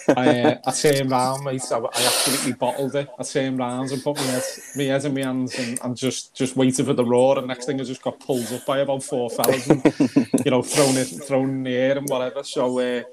I 0.09 0.41
uh, 0.41 0.57
I 0.65 0.71
turned 0.71 1.09
round, 1.09 1.45
mate. 1.45 1.61
I, 1.71 1.77
I 1.77 1.85
absolutely 1.85 2.51
bottled 2.51 2.95
it. 2.95 3.07
I 3.17 3.23
turned 3.23 3.57
round 3.59 3.91
and 3.91 4.03
put 4.03 4.17
my 4.17 4.23
head, 4.23 4.43
my 4.75 4.83
head 4.83 5.05
in 5.05 5.13
my 5.13 5.21
hands 5.21 5.57
and, 5.57 5.79
and 5.83 5.95
just 5.95 6.35
just 6.35 6.57
waited 6.57 6.85
for 6.85 6.93
the 6.93 7.05
roar. 7.05 7.37
And 7.37 7.47
next 7.47 7.65
thing 7.65 7.79
I 7.79 7.85
just 7.85 8.01
got 8.01 8.19
pulled 8.19 8.51
up 8.51 8.65
by 8.65 8.79
about 8.79 9.01
four 9.01 9.29
fellas 9.29 9.69
and 9.69 9.81
you 10.43 10.51
know 10.51 10.63
thrown 10.63 10.97
it 10.97 11.05
thrown 11.05 11.49
in 11.49 11.63
the 11.63 11.75
air 11.77 11.97
and 11.97 12.09
whatever. 12.09 12.43
So. 12.43 12.77
Uh, 12.77 13.03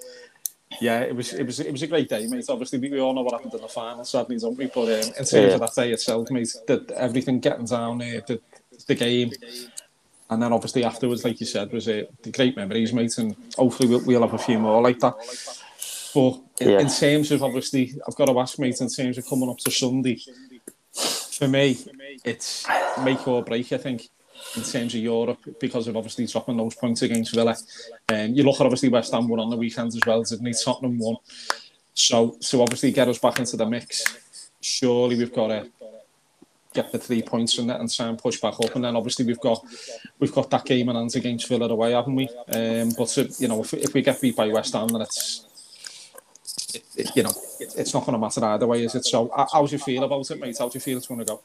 yeah, 0.80 1.01
it 1.01 1.14
was 1.14 1.33
it 1.35 1.45
was 1.45 1.61
it 1.61 1.70
was 1.70 1.83
a 1.83 1.87
great 1.87 2.09
day, 2.09 2.26
mate. 2.26 2.47
Obviously, 2.49 2.78
we, 2.78 2.91
we 2.91 3.01
all 3.01 3.12
know 3.12 3.22
what 3.22 3.35
happened 3.35 3.55
in 3.55 3.61
the 3.61 3.68
final, 3.68 4.05
sadly, 4.05 4.39
don't 4.39 4.57
we? 4.57 4.66
But 4.66 4.85
um, 4.85 4.89
in 4.89 5.12
terms 5.12 5.33
yeah. 5.33 5.41
of 5.49 5.61
that 5.61 5.74
day 5.74 5.93
itself, 5.93 6.30
mate, 6.30 6.55
that 6.66 6.91
everything 6.93 7.41
getting 7.41 7.66
down 7.66 7.99
there, 7.99 8.22
the, 8.26 8.41
the 8.87 8.95
game, 8.95 9.33
and 10.30 10.43
then 10.43 10.53
obviously 10.53 10.85
afterwards, 10.85 11.24
like 11.24 11.41
you 11.41 11.47
said, 11.47 11.72
was 11.72 11.87
the 11.87 12.09
great 12.33 12.57
memories, 12.57 12.93
mate. 12.93 13.16
And 13.18 13.37
hopefully, 13.57 13.89
we'll, 13.89 14.05
we'll 14.05 14.22
have 14.22 14.35
a 14.35 14.39
few 14.39 14.59
more 14.59 14.83
like 14.83 14.99
that. 15.01 15.14
But 16.14 16.41
in, 16.61 16.70
yeah. 16.70 16.80
in 16.80 16.89
terms 16.89 17.30
of 17.33 17.43
obviously, 17.43 17.95
I've 18.07 18.16
got 18.16 18.26
to 18.26 18.39
ask, 18.39 18.59
mate, 18.59 18.80
in 18.80 18.89
terms 18.89 19.18
of 19.18 19.26
coming 19.26 19.49
up 19.49 19.59
to 19.59 19.70
Sunday, 19.70 20.20
for 20.93 21.49
me, 21.49 21.78
it's 22.24 22.66
make 23.03 23.26
or 23.26 23.43
break. 23.43 23.72
I 23.72 23.78
think 23.78 24.09
in 24.57 24.62
terms 24.62 24.95
of 24.95 25.01
Europe 25.01 25.39
because 25.61 25.89
of 25.89 25.97
obviously 25.97 26.26
dropping 26.26 26.57
those 26.57 26.74
points 26.74 27.03
against 27.03 27.35
Villa. 27.35 27.57
And 28.09 28.30
um, 28.30 28.37
you 28.37 28.43
look 28.43 28.61
at 28.61 28.66
obviously 28.66 28.89
West 28.89 29.12
Ham 29.12 29.28
won 29.28 29.41
on 29.41 29.51
the 29.51 29.57
weekend 29.57 29.95
as 29.95 30.01
well, 30.07 30.22
didn't 30.22 30.47
he? 30.47 30.53
Tottenham 30.53 30.99
won. 30.99 31.16
So, 31.95 32.37
so 32.41 32.62
obviously 32.62 32.93
get 32.93 33.09
us 33.09 33.18
back 33.18 33.39
into 33.39 33.57
the 33.57 33.66
mix. 33.66 34.51
Surely 34.61 35.16
we've 35.16 35.33
got 35.33 35.49
to 35.49 35.70
get 36.73 36.93
the 36.93 36.99
three 36.99 37.23
points 37.23 37.55
from 37.55 37.66
that 37.68 37.81
and 37.81 37.93
try 37.93 38.07
and 38.07 38.18
push 38.18 38.41
back 38.41 38.55
up. 38.55 38.75
And 38.75 38.85
then 38.85 38.97
obviously 38.97 39.25
we've 39.25 39.41
got 39.41 39.64
we've 40.18 40.33
got 40.33 40.51
that 40.51 40.64
game 40.64 40.89
in 40.89 40.97
hands 40.97 41.16
against 41.16 41.49
Villa 41.49 41.68
away, 41.68 41.93
haven't 41.93 42.14
we? 42.14 42.29
Um, 42.49 42.91
but 42.97 43.16
you 43.39 43.49
know, 43.49 43.61
if, 43.61 43.75
if 43.75 43.95
we 43.95 44.03
get 44.03 44.20
beat 44.20 44.37
by 44.37 44.49
West 44.49 44.75
Ham, 44.75 44.89
then 44.89 45.03
it's 45.03 45.47
it, 46.75 46.85
it, 46.97 47.16
you 47.16 47.23
know, 47.23 47.33
it's 47.61 47.95
not 47.95 48.05
going 48.05 48.14
to 48.14 48.18
matter 48.18 48.45
either 48.45 48.66
way, 48.66 48.85
is 48.85 48.95
it? 48.95 49.05
So, 49.05 49.31
how 49.53 49.66
do 49.66 49.73
you 49.73 49.79
feel 49.79 50.05
about 50.05 50.31
it, 50.31 50.41
mate? 50.41 50.57
How 50.59 50.68
do 50.68 50.77
you 50.77 50.81
feel 50.81 50.99
it's 50.99 51.07
going 51.07 51.20
to 51.20 51.27
go? 51.27 51.43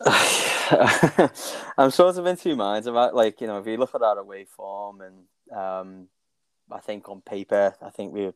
I'm 1.76 1.90
sort 1.90 2.16
of 2.16 2.26
in 2.26 2.36
two 2.36 2.56
minds 2.56 2.86
about 2.86 3.14
like 3.14 3.40
you 3.40 3.46
know 3.46 3.58
if 3.58 3.66
you 3.66 3.76
look 3.76 3.94
at 3.94 4.02
our 4.02 4.18
away 4.18 4.44
form 4.44 5.02
and 5.02 5.58
um, 5.58 6.08
I 6.70 6.78
think 6.78 7.08
on 7.08 7.20
paper 7.20 7.74
I 7.82 7.90
think 7.90 8.14
we 8.14 8.30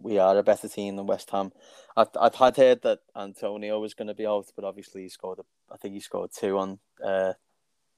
we 0.00 0.18
are 0.18 0.36
a 0.38 0.42
better 0.42 0.68
team 0.68 0.96
than 0.96 1.06
West 1.06 1.30
Ham. 1.30 1.52
I'd, 1.96 2.14
I'd 2.20 2.34
had 2.34 2.56
heard 2.56 2.82
that 2.82 3.00
Antonio 3.16 3.80
was 3.80 3.94
going 3.94 4.08
to 4.08 4.14
be 4.14 4.26
out, 4.26 4.46
but 4.54 4.64
obviously 4.64 5.02
he 5.02 5.08
scored. 5.08 5.38
A, 5.38 5.44
I 5.72 5.76
think 5.76 5.94
he 5.94 6.00
scored 6.00 6.30
two 6.32 6.58
on 6.58 6.78
uh, 7.04 7.32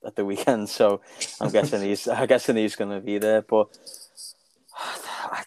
at 0.07 0.15
the 0.17 0.25
weekend, 0.25 0.69
so 0.69 1.01
I'm 1.41 1.51
guessing 1.51 1.83
he's. 1.83 2.07
I'm 2.09 2.27
guessing 2.27 2.57
he's 2.57 2.77
going 2.77 2.91
to 2.93 3.05
be 3.05 3.19
there. 3.19 3.43
But 3.43 3.77
I, 4.77 5.43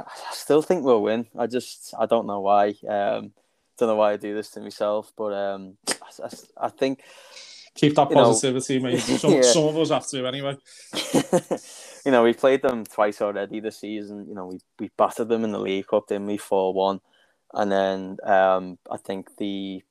I, 0.00 0.14
still 0.32 0.62
think 0.62 0.84
we'll 0.84 1.02
win. 1.02 1.26
I 1.38 1.46
just 1.46 1.94
I 1.98 2.06
don't 2.06 2.26
know 2.26 2.40
why. 2.40 2.74
Um, 2.88 3.32
don't 3.78 3.88
know 3.88 3.96
why 3.96 4.12
I 4.12 4.16
do 4.16 4.34
this 4.34 4.50
to 4.50 4.60
myself, 4.60 5.12
but 5.16 5.32
um, 5.32 5.76
I, 5.88 6.24
I, 6.24 6.66
I 6.66 6.68
think 6.68 7.02
keep 7.74 7.94
that 7.96 8.10
positivity, 8.10 8.78
know, 8.78 8.90
mate. 8.90 9.00
Some, 9.00 9.32
yeah. 9.32 9.42
some 9.42 9.64
of 9.64 9.76
us 9.76 9.90
have 9.90 10.06
to 10.08 10.26
anyway. 10.26 10.56
you 12.04 12.12
know, 12.12 12.22
we 12.24 12.32
played 12.32 12.62
them 12.62 12.84
twice 12.84 13.20
already 13.22 13.60
this 13.60 13.78
season. 13.78 14.26
You 14.28 14.34
know, 14.34 14.46
we 14.46 14.60
we 14.78 14.90
battered 14.96 15.28
them 15.28 15.44
in 15.44 15.52
the 15.52 15.60
League 15.60 15.86
Cup, 15.88 16.08
didn't 16.08 16.26
we? 16.26 16.36
Four 16.36 16.74
one, 16.74 17.00
and 17.54 17.70
then 17.72 18.18
um, 18.24 18.78
I 18.90 18.96
think 18.98 19.36
the 19.38 19.82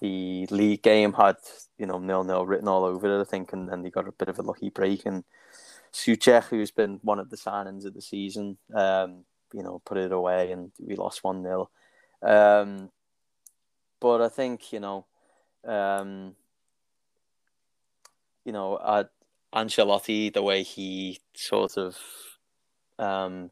the 0.00 0.46
league 0.50 0.82
game 0.82 1.12
had 1.14 1.36
you 1.78 1.86
know 1.86 1.98
nil 1.98 2.24
nil 2.24 2.46
written 2.46 2.68
all 2.68 2.84
over 2.84 3.18
it. 3.18 3.20
I 3.20 3.24
think, 3.24 3.52
and 3.52 3.68
then 3.68 3.82
they 3.82 3.90
got 3.90 4.08
a 4.08 4.12
bit 4.12 4.28
of 4.28 4.38
a 4.38 4.42
lucky 4.42 4.70
break 4.70 5.06
and 5.06 5.24
Soucek, 5.92 6.44
who's 6.44 6.70
been 6.70 7.00
one 7.02 7.18
of 7.18 7.30
the 7.30 7.36
signings 7.36 7.84
of 7.84 7.94
the 7.94 8.02
season, 8.02 8.58
um, 8.74 9.24
you 9.52 9.62
know, 9.62 9.80
put 9.84 9.98
it 9.98 10.12
away, 10.12 10.52
and 10.52 10.72
we 10.78 10.96
lost 10.96 11.24
one 11.24 11.42
0 11.42 11.70
um, 12.22 12.90
But 14.00 14.22
I 14.22 14.28
think 14.28 14.72
you 14.72 14.80
know, 14.80 15.06
um, 15.64 16.34
you 18.44 18.52
know, 18.52 18.76
uh, 18.76 19.04
Ancelotti, 19.54 20.32
the 20.32 20.42
way 20.42 20.62
he 20.62 21.20
sort 21.34 21.76
of 21.76 21.96
um, 22.98 23.50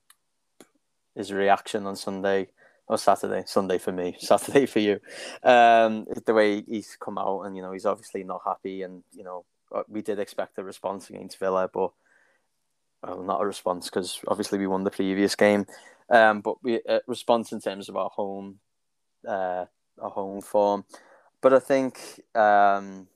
his 1.15 1.33
reaction 1.33 1.87
on 1.87 1.97
Sunday 1.97 2.49
or 2.89 2.99
Saturday, 2.99 3.45
Sunday 3.47 3.79
for 3.79 3.93
me, 3.93 4.17
Saturday 4.21 4.67
for 4.67 4.79
you. 4.79 5.01
Um, 5.43 6.07
the 6.25 6.35
way 6.35 6.63
he's 6.63 6.97
come 7.01 7.19
out 7.19 7.43
and 7.43 7.57
you 7.57 7.63
know 7.63 7.73
he's 7.73 7.87
obviously 7.87 8.25
not 8.25 8.43
happy, 8.45 8.83
and 8.83 9.03
you 9.13 9.25
know 9.25 9.45
uh, 9.75 9.83
we 9.89 10.03
did 10.03 10.19
expect 10.19 10.59
a 10.59 10.65
response 10.65 11.11
against 11.11 11.39
Villa, 11.39 11.69
but 11.73 11.93
well, 13.03 13.23
not 13.23 13.43
a 13.43 13.47
response 13.47 13.89
because 13.89 14.21
obviously 14.29 14.59
we 14.59 14.67
won 14.67 14.85
the 14.85 14.91
previous 14.91 15.35
game, 15.35 15.67
um, 16.11 16.41
but 16.41 16.63
we 16.63 16.81
a 16.87 17.01
response 17.07 17.53
in 17.53 17.61
terms 17.61 17.89
of 17.89 17.97
our 17.97 18.11
home, 18.11 18.59
uh, 19.27 19.65
our 20.01 20.11
home 20.11 20.41
form. 20.41 20.85
But 21.41 21.53
I 21.53 21.59
think, 21.59 22.01
um, 22.35 23.09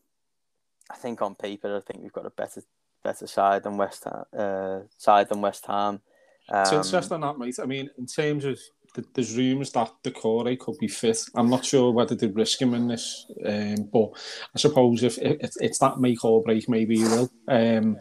I 0.91 0.97
think 0.97 1.22
on 1.22 1.34
paper, 1.34 1.76
I 1.76 1.80
think 1.80 2.03
we've 2.03 2.12
got 2.12 2.26
a 2.26 2.30
better 2.30 2.62
better 3.03 3.26
side 3.26 3.62
than 3.62 3.76
West 3.76 4.05
Ham. 4.05 4.24
Uh, 4.36 4.80
side 4.99 5.28
than 5.28 5.41
West 5.41 5.66
Ham. 5.66 6.01
Um, 6.49 6.61
it's 6.62 6.72
interesting 6.72 7.20
that, 7.20 7.38
mate. 7.38 7.59
I 7.62 7.66
mean, 7.66 7.91
in 7.97 8.07
terms 8.07 8.45
of 8.45 8.59
the, 8.95 9.05
there's 9.14 9.36
rumours 9.36 9.70
that 9.72 9.93
Doucouré 10.03 10.59
could 10.59 10.78
be 10.78 10.88
fit. 10.88 11.22
I'm 11.34 11.49
not 11.49 11.64
sure 11.64 11.93
whether 11.93 12.14
they 12.14 12.26
risk 12.26 12.61
him 12.61 12.74
in 12.74 12.88
this, 12.88 13.26
um, 13.47 13.88
but 13.93 14.11
I 14.55 14.59
suppose 14.59 15.03
if, 15.03 15.18
it's 15.18 15.78
that 15.78 16.01
make 16.01 16.24
or 16.24 16.43
break, 16.43 16.68
maybe 16.68 16.99
he 16.99 17.05
will. 17.05 17.30
Um, 17.47 17.99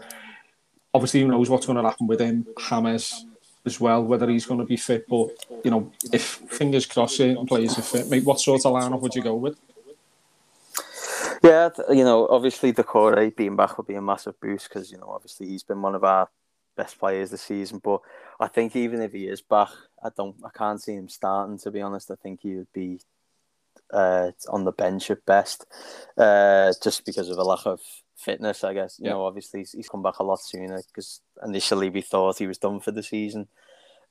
obviously, 0.94 1.22
who 1.22 1.28
knows 1.28 1.50
what's 1.50 1.68
going 1.68 1.78
to 1.78 1.88
happen 1.88 2.08
with 2.08 2.20
him, 2.20 2.48
James 2.70 3.26
as 3.66 3.80
well, 3.80 4.04
whether 4.04 4.30
he's 4.30 4.46
going 4.46 4.60
to 4.60 4.66
be 4.66 4.78
fit. 4.78 5.06
But 5.08 5.30
you 5.64 5.72
know, 5.72 5.92
if 6.12 6.24
fingers 6.24 6.86
crossed, 6.86 7.18
certain 7.18 7.46
players 7.46 7.78
are 7.78 7.84
fit, 7.84 8.10
mate, 8.10 8.24
what 8.24 8.40
sort 8.40 8.66
of 8.66 8.74
lineup 8.74 9.02
would 9.02 9.16
you 9.16 9.22
go 9.22 9.36
with? 9.36 9.60
Yeah, 11.44 11.70
you 11.90 12.04
know, 12.04 12.28
obviously 12.28 12.74
Doucouré 12.74 13.36
being 13.36 13.56
back 13.56 13.78
would 13.78 13.88
be 13.88 13.96
a 13.96 14.02
massive 14.02 14.40
boost 14.42 14.68
because 14.68 14.92
you 14.92 14.98
know, 14.98 15.10
obviously 15.10 15.48
he's 15.48 15.64
been 15.64 15.82
one 15.82 15.96
of 15.96 16.04
our 16.04 16.30
best 16.76 17.00
players 17.00 17.32
this 17.32 17.42
season. 17.42 17.80
But 17.84 18.02
I 18.40 18.48
think 18.48 18.76
even 18.76 19.02
if 19.02 19.14
he 19.14 19.28
is 19.28 19.42
back, 19.42 19.70
I 20.04 20.10
don't, 20.16 20.36
I 20.44 20.50
can't 20.56 20.82
see 20.82 20.94
him 20.94 21.10
starting. 21.10 21.58
To 21.60 21.72
be 21.72 21.82
honest, 21.82 22.12
I 22.12 22.16
think 22.16 22.42
he 22.42 22.56
would 22.56 22.72
be 22.74 23.00
uh, 23.94 24.32
on 24.50 24.66
the 24.66 24.72
bench 24.72 25.12
at 25.12 25.26
best, 25.26 25.66
uh, 26.18 26.74
just 26.84 27.06
because 27.06 27.30
of 27.30 27.38
a 27.38 27.44
lack 27.44 27.66
of 27.66 27.80
fitness, 28.18 28.64
I 28.64 28.74
guess. 28.74 28.98
You 29.00 29.06
yeah. 29.06 29.12
know, 29.12 29.26
obviously 29.26 29.62
he's, 29.62 29.72
he's 29.72 29.90
come 29.90 30.04
back 30.04 30.20
a 30.20 30.24
lot 30.24 30.42
sooner 30.42 30.82
because 30.88 31.22
initially 31.44 31.90
we 31.90 32.02
thought 32.02 32.38
he 32.38 32.48
was 32.48 32.58
done 32.58 32.80
for 32.80 32.92
the 32.92 33.04
season. 33.04 33.48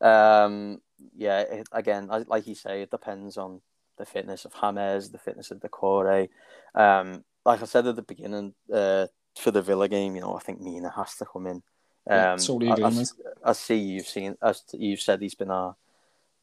Um, 0.00 0.80
yeah, 1.16 1.40
it, 1.40 1.68
again, 1.72 2.08
like 2.26 2.46
you 2.46 2.54
say, 2.54 2.82
it 2.82 2.90
depends 2.90 3.36
on 3.36 3.60
the 3.98 4.06
fitness 4.06 4.44
of 4.44 4.54
James, 4.54 5.10
the 5.10 5.18
fitness 5.18 5.50
of 5.50 5.60
Doucouré. 5.60 6.28
Um, 6.74 7.24
like 7.44 7.62
I 7.62 7.66
said 7.66 7.86
at 7.86 7.96
the 7.96 8.02
beginning, 8.02 8.54
uh, 8.72 9.06
for 9.36 9.50
the 9.50 9.62
Villa 9.62 9.88
game, 9.88 10.14
you 10.14 10.20
know, 10.20 10.34
I 10.34 10.40
think 10.40 10.60
Mina 10.60 10.92
has 10.94 11.14
to 11.16 11.24
come 11.24 11.46
in. 11.46 11.62
Um, 12.10 12.38
yeah, 12.60 12.74
I, 12.74 12.88
I, 12.88 13.04
I, 13.44 13.52
see 13.52 13.76
you've 13.76 14.06
seen, 14.06 14.36
as 14.42 14.62
you've 14.72 15.00
said, 15.00 15.20
he's 15.20 15.34
been 15.34 15.50
our 15.50 15.76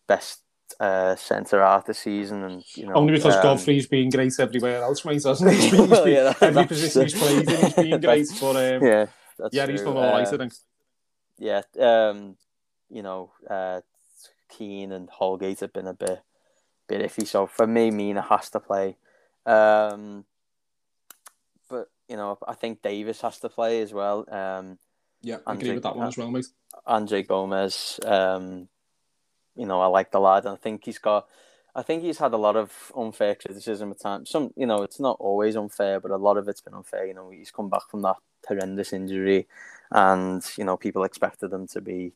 best 0.08 0.42
uh, 0.80 1.16
centre 1.16 1.62
half 1.62 1.86
this 1.86 2.00
season, 2.00 2.44
and 2.44 2.64
you 2.76 2.86
know 2.86 2.94
only 2.94 3.14
because 3.14 3.36
um, 3.36 3.44
Godfrey's 3.44 3.88
been 3.88 4.10
great 4.10 4.34
everywhere 4.40 4.84
else, 4.84 5.04
mate, 5.06 5.24
hasn't 5.24 5.52
he? 5.52 5.58
He's 5.62 5.72
been, 5.72 5.90
been, 5.90 6.08
yeah, 6.08 6.34
every 6.42 6.68
position 6.68 7.04
he's 7.04 7.14
played 7.14 7.50
in, 7.50 7.62
he's 7.62 7.74
been 7.74 8.02
great. 8.02 8.28
But 8.40 8.56
um, 8.56 8.84
yeah, 8.86 9.06
yeah, 9.52 9.68
he's 9.68 9.82
done 9.82 9.98
all 9.98 10.04
right, 10.04 10.28
I 10.28 10.38
think. 10.38 10.54
Yeah, 11.38 11.62
um, 11.80 12.38
you 12.90 13.02
know, 13.02 13.32
uh, 13.50 13.82
Keane 14.50 14.92
and 14.92 15.10
Holgate 15.10 15.62
have 15.62 15.74
been 15.74 15.88
a 15.88 15.94
bit, 15.94 16.22
bit 16.88 17.02
iffy. 17.02 17.28
So 17.28 17.48
for 17.48 17.68
me, 17.68 17.92
Mina 17.92 18.22
has 18.22 18.50
to 18.52 18.60
play. 18.60 18.98
Um, 19.46 20.26
but 21.70 21.90
you 22.08 22.18
know, 22.18 22.38
I 22.48 22.54
think 22.54 22.82
Davis 22.82 23.22
has 23.22 23.40
to 23.40 23.50
play 23.50 23.82
as 23.82 23.94
well. 23.94 24.26
Um, 24.30 24.78
yeah, 25.22 25.38
I 25.46 25.54
agree 25.54 25.74
with 25.74 25.84
that 25.84 25.96
one 25.96 26.08
as 26.08 26.18
well, 26.18 26.32
mate. 26.32 26.46
Andre 26.86 27.24
Gomes, 27.24 28.00
um, 28.06 28.68
you 29.56 29.66
know, 29.66 29.82
I 29.82 29.88
like 29.88 30.12
the 30.12 30.20
lad, 30.20 30.46
and 30.46 30.54
I 30.54 30.58
think 30.58 30.86
he's 30.86 31.00
got. 31.00 31.28
I 31.78 31.82
think 31.82 32.04
he's 32.04 32.20
had 32.20 32.32
a 32.32 32.38
lot 32.38 32.56
of 32.56 32.72
unfair 32.96 33.36
criticism 33.36 33.92
at 33.92 34.00
times. 34.00 34.30
Some, 34.30 34.54
you 34.56 34.66
know, 34.66 34.84
it's 34.84 35.00
not 35.00 35.18
always 35.20 35.58
unfair, 35.58 36.00
but 36.00 36.12
a 36.12 36.16
lot 36.16 36.38
of 36.38 36.48
it's 36.48 36.62
been 36.62 36.74
unfair. 36.74 37.06
You 37.06 37.14
know, 37.14 37.32
he's 37.32 37.52
come 37.52 37.70
back 37.70 37.90
from 37.90 38.02
that 38.04 38.16
horrendous 38.48 38.94
injury, 38.94 39.48
and 39.92 40.42
you 40.58 40.64
know, 40.64 40.78
people 40.78 41.04
expected 41.04 41.52
him 41.52 41.68
to 41.68 41.82
be 41.82 42.14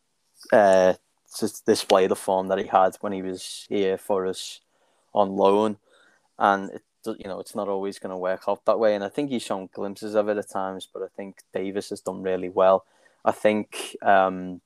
uh, 0.53 0.93
to 1.37 1.51
display 1.65 2.07
the 2.07 2.15
form 2.15 2.47
that 2.47 2.59
he 2.59 2.67
had 2.67 2.95
when 3.01 3.13
he 3.13 3.21
was 3.21 3.65
here 3.69 3.97
for 3.97 4.25
us 4.25 4.61
on 5.13 5.35
loan, 5.35 5.77
and 6.37 6.71
it, 6.71 6.83
you 7.05 7.27
know, 7.27 7.39
it's 7.39 7.55
not 7.55 7.67
always 7.67 7.99
going 7.99 8.11
to 8.11 8.17
work 8.17 8.43
out 8.47 8.65
that 8.65 8.79
way. 8.79 8.95
And 8.95 9.03
I 9.03 9.09
think 9.09 9.29
he's 9.29 9.43
shown 9.43 9.69
glimpses 9.73 10.15
of 10.15 10.27
it 10.29 10.37
at 10.37 10.49
times, 10.49 10.87
but 10.91 11.01
I 11.01 11.07
think 11.15 11.43
Davis 11.53 11.89
has 11.89 12.01
done 12.01 12.21
really 12.21 12.49
well. 12.49 12.85
I 13.23 13.31
think 13.31 13.95
um, 14.01 14.61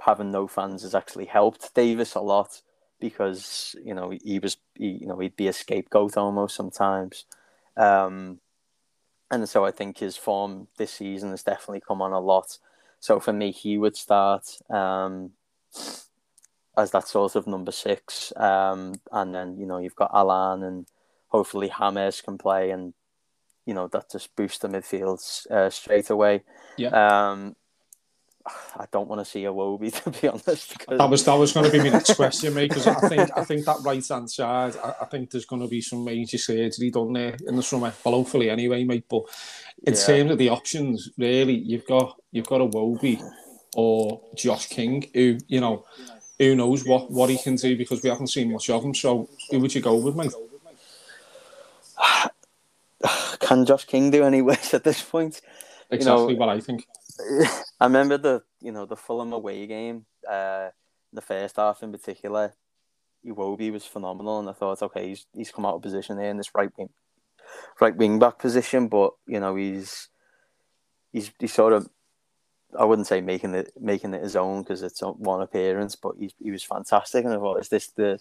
having 0.00 0.30
no 0.30 0.46
fans 0.46 0.82
has 0.82 0.94
actually 0.94 1.26
helped 1.26 1.74
Davis 1.74 2.14
a 2.14 2.20
lot 2.20 2.62
because 3.00 3.76
you 3.84 3.94
know 3.94 4.12
he 4.22 4.38
was 4.38 4.56
he, 4.74 4.98
you 5.00 5.06
know 5.06 5.18
he'd 5.18 5.36
be 5.36 5.48
a 5.48 5.52
scapegoat 5.52 6.16
almost 6.16 6.56
sometimes, 6.56 7.24
um, 7.76 8.40
and 9.30 9.48
so 9.48 9.64
I 9.64 9.70
think 9.70 9.98
his 9.98 10.16
form 10.16 10.68
this 10.78 10.92
season 10.92 11.30
has 11.30 11.42
definitely 11.42 11.82
come 11.86 12.00
on 12.00 12.12
a 12.12 12.20
lot. 12.20 12.58
So 13.00 13.20
for 13.20 13.32
me, 13.32 13.50
he 13.50 13.76
would 13.76 13.96
start 13.96 14.56
um, 14.70 15.32
as 16.76 16.90
that 16.90 17.08
sort 17.08 17.36
of 17.36 17.46
number 17.46 17.72
six, 17.72 18.32
um, 18.36 18.94
and 19.12 19.34
then 19.34 19.56
you 19.58 19.66
know 19.66 19.78
you've 19.78 19.96
got 19.96 20.10
Allan 20.12 20.62
and 20.62 20.86
hopefully 21.28 21.70
James 21.78 22.20
can 22.20 22.38
play, 22.38 22.70
and 22.70 22.94
you 23.66 23.74
know 23.74 23.88
that 23.88 24.10
just 24.10 24.34
boosts 24.36 24.58
the 24.58 24.68
midfield 24.68 25.50
uh, 25.50 25.70
straight 25.70 26.10
away. 26.10 26.42
Yeah. 26.76 26.88
Um, 27.30 27.56
I 28.46 28.84
don't 28.92 29.08
want 29.08 29.20
to 29.20 29.24
see 29.24 29.44
Iwobi 29.44 29.90
to 30.04 30.10
be 30.10 30.28
honest. 30.28 30.86
That 30.86 31.08
was 31.08 31.24
that 31.24 31.34
was 31.34 31.52
going 31.52 31.66
to 31.66 31.72
be 31.72 31.78
my 31.78 31.88
next 31.88 32.14
question, 32.14 32.52
mate. 32.54 32.68
Because 32.68 32.86
I 32.86 33.08
think 33.08 33.30
I 33.36 33.44
think 33.44 33.64
that 33.64 33.78
right 33.82 34.06
hand 34.06 34.30
side, 34.30 34.76
I, 34.82 34.94
I, 35.02 35.04
think 35.06 35.30
there's 35.30 35.46
going 35.46 35.62
to 35.62 35.68
be 35.68 35.80
some 35.80 36.04
major 36.04 36.36
surgery 36.36 36.90
done 36.90 37.14
there 37.14 37.36
in 37.46 37.56
the 37.56 37.62
summer. 37.62 37.92
Well, 38.04 38.14
hopefully 38.14 38.50
anyway, 38.50 38.84
mate. 38.84 39.06
But 39.08 39.22
in 39.86 39.94
yeah. 39.94 40.00
terms 40.00 40.30
of 40.32 40.38
the 40.38 40.50
options, 40.50 41.10
really, 41.16 41.54
you've 41.54 41.86
got 41.86 42.20
you've 42.32 42.46
got 42.46 42.60
Iwobi 42.60 43.22
or 43.74 44.20
Josh 44.34 44.66
King, 44.68 45.08
who 45.14 45.38
you 45.48 45.60
know, 45.60 45.84
who 46.38 46.54
knows 46.54 46.84
what 46.84 47.10
what 47.10 47.30
he 47.30 47.38
can 47.38 47.56
do 47.56 47.76
because 47.76 48.02
we 48.02 48.08
haven't 48.08 48.28
seen 48.28 48.52
much 48.52 48.70
of 48.70 48.84
him. 48.84 48.94
So 48.94 49.28
who 49.50 49.60
would 49.60 49.74
you 49.74 49.80
go 49.80 49.96
with, 49.96 50.16
mate? 50.16 50.32
Can 53.40 53.66
Josh 53.66 53.84
King 53.84 54.10
do 54.10 54.24
any 54.24 54.42
worse 54.42 54.72
at 54.74 54.84
this 54.84 55.02
point? 55.02 55.40
Exactly 55.90 56.32
you 56.32 56.38
know, 56.38 56.46
what 56.46 56.48
I 56.48 56.60
think. 56.60 56.86
I 57.80 57.84
remember 57.84 58.18
the 58.18 58.42
you 58.60 58.72
know 58.72 58.86
the 58.86 58.96
Fulham 58.96 59.32
away 59.32 59.66
game, 59.66 60.06
uh, 60.28 60.70
the 61.12 61.20
first 61.20 61.56
half 61.56 61.82
in 61.82 61.92
particular. 61.92 62.54
Iwobi 63.26 63.72
was 63.72 63.86
phenomenal, 63.86 64.38
and 64.38 64.48
I 64.50 64.52
thought, 64.52 64.82
okay, 64.82 65.08
he's 65.08 65.26
he's 65.34 65.50
come 65.50 65.64
out 65.64 65.76
of 65.76 65.82
position 65.82 66.18
here 66.18 66.28
in 66.28 66.36
this 66.36 66.54
right 66.54 66.70
wing, 66.76 66.90
right 67.80 67.96
wing 67.96 68.18
back 68.18 68.38
position, 68.38 68.88
but 68.88 69.14
you 69.26 69.40
know 69.40 69.56
he's 69.56 70.08
he's 71.12 71.30
he's 71.38 71.52
sort 71.52 71.72
of 71.72 71.88
I 72.78 72.84
wouldn't 72.84 73.06
say 73.06 73.20
making 73.20 73.54
it 73.54 73.72
making 73.80 74.14
it 74.14 74.22
his 74.22 74.36
own 74.36 74.62
because 74.62 74.82
it's 74.82 75.00
one 75.00 75.42
appearance, 75.42 75.96
but 75.96 76.16
he 76.18 76.32
he 76.42 76.50
was 76.50 76.62
fantastic, 76.64 77.24
and 77.24 77.34
I 77.34 77.38
thought, 77.38 77.60
is 77.60 77.68
this 77.68 77.88
the 77.88 78.20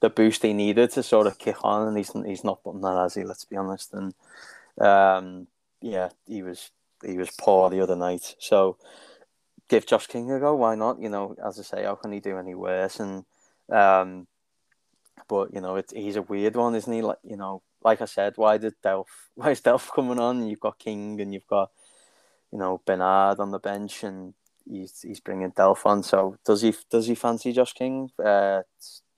the 0.00 0.10
boost 0.10 0.42
he 0.42 0.52
needed 0.52 0.90
to 0.92 1.02
sort 1.02 1.26
of 1.26 1.38
kick 1.38 1.64
on? 1.64 1.88
And 1.88 1.96
he's 1.96 2.12
he's 2.26 2.44
not 2.44 2.62
done 2.64 2.80
that, 2.82 2.98
has 2.98 3.14
he? 3.14 3.24
Let's 3.24 3.44
be 3.44 3.56
honest. 3.56 3.92
And 3.94 4.14
um, 4.80 5.46
yeah, 5.80 6.10
he 6.26 6.42
was 6.42 6.70
he 7.04 7.16
was 7.18 7.30
poor 7.30 7.70
the 7.70 7.80
other 7.80 7.96
night. 7.96 8.36
So 8.38 8.76
give 9.68 9.86
Josh 9.86 10.06
King 10.06 10.30
a 10.32 10.40
go. 10.40 10.54
Why 10.54 10.74
not? 10.74 11.00
You 11.00 11.08
know, 11.08 11.36
as 11.44 11.58
I 11.58 11.62
say, 11.62 11.84
how 11.84 11.94
can 11.96 12.12
he 12.12 12.20
do 12.20 12.38
any 12.38 12.54
worse? 12.54 13.00
And 13.00 13.24
Um, 13.70 14.26
but 15.28 15.54
you 15.54 15.60
know, 15.60 15.76
it, 15.76 15.92
he's 15.94 16.16
a 16.16 16.22
weird 16.22 16.56
one, 16.56 16.74
isn't 16.74 16.92
he? 16.92 17.02
Like 17.02 17.18
you 17.24 17.36
know, 17.36 17.62
like 17.82 18.00
I 18.02 18.06
said, 18.06 18.34
why 18.36 18.58
did 18.58 18.74
Delph? 18.82 19.06
Why 19.34 19.50
is 19.52 19.60
Delph 19.60 19.90
coming 19.94 20.18
on? 20.18 20.46
You've 20.48 20.60
got 20.60 20.78
King 20.78 21.20
and 21.20 21.32
you've 21.32 21.46
got 21.46 21.70
you 22.52 22.58
know 22.58 22.80
Bernard 22.84 23.38
on 23.38 23.50
the 23.50 23.58
bench, 23.58 24.04
and 24.04 24.34
he's 24.68 25.02
he's 25.02 25.20
bringing 25.20 25.52
Delph 25.52 25.86
on. 25.86 26.02
So 26.02 26.36
does 26.44 26.62
he 26.62 26.74
does 26.90 27.06
he 27.06 27.14
fancy 27.14 27.52
Josh 27.52 27.72
King? 27.72 28.10
Uh, 28.22 28.62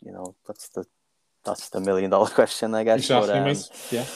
you 0.03 0.13
know, 0.13 0.35
that's 0.47 0.69
the 0.71 0.85
that's 1.45 1.69
the 1.71 1.81
million 1.81 2.11
dollar 2.11 2.31
question, 2.41 2.75
I 2.75 2.85
guess. 2.85 3.01
Exactly, 3.01 3.29
but, 3.29 3.49
um, 3.49 3.57
yeah. 3.91 4.07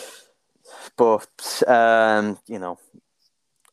But 0.96 1.68
um, 1.68 2.38
you 2.46 2.58
know, 2.58 2.78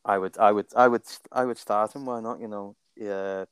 I 0.04 0.18
would, 0.18 0.38
I 0.38 0.52
would, 0.52 0.66
I 0.76 0.88
would, 0.88 1.02
I 1.32 1.44
would 1.44 1.58
start 1.58 1.94
him. 1.94 2.06
Why 2.06 2.20
not? 2.20 2.40
You 2.40 2.48
know, 2.48 2.76
yeah. 2.96 3.44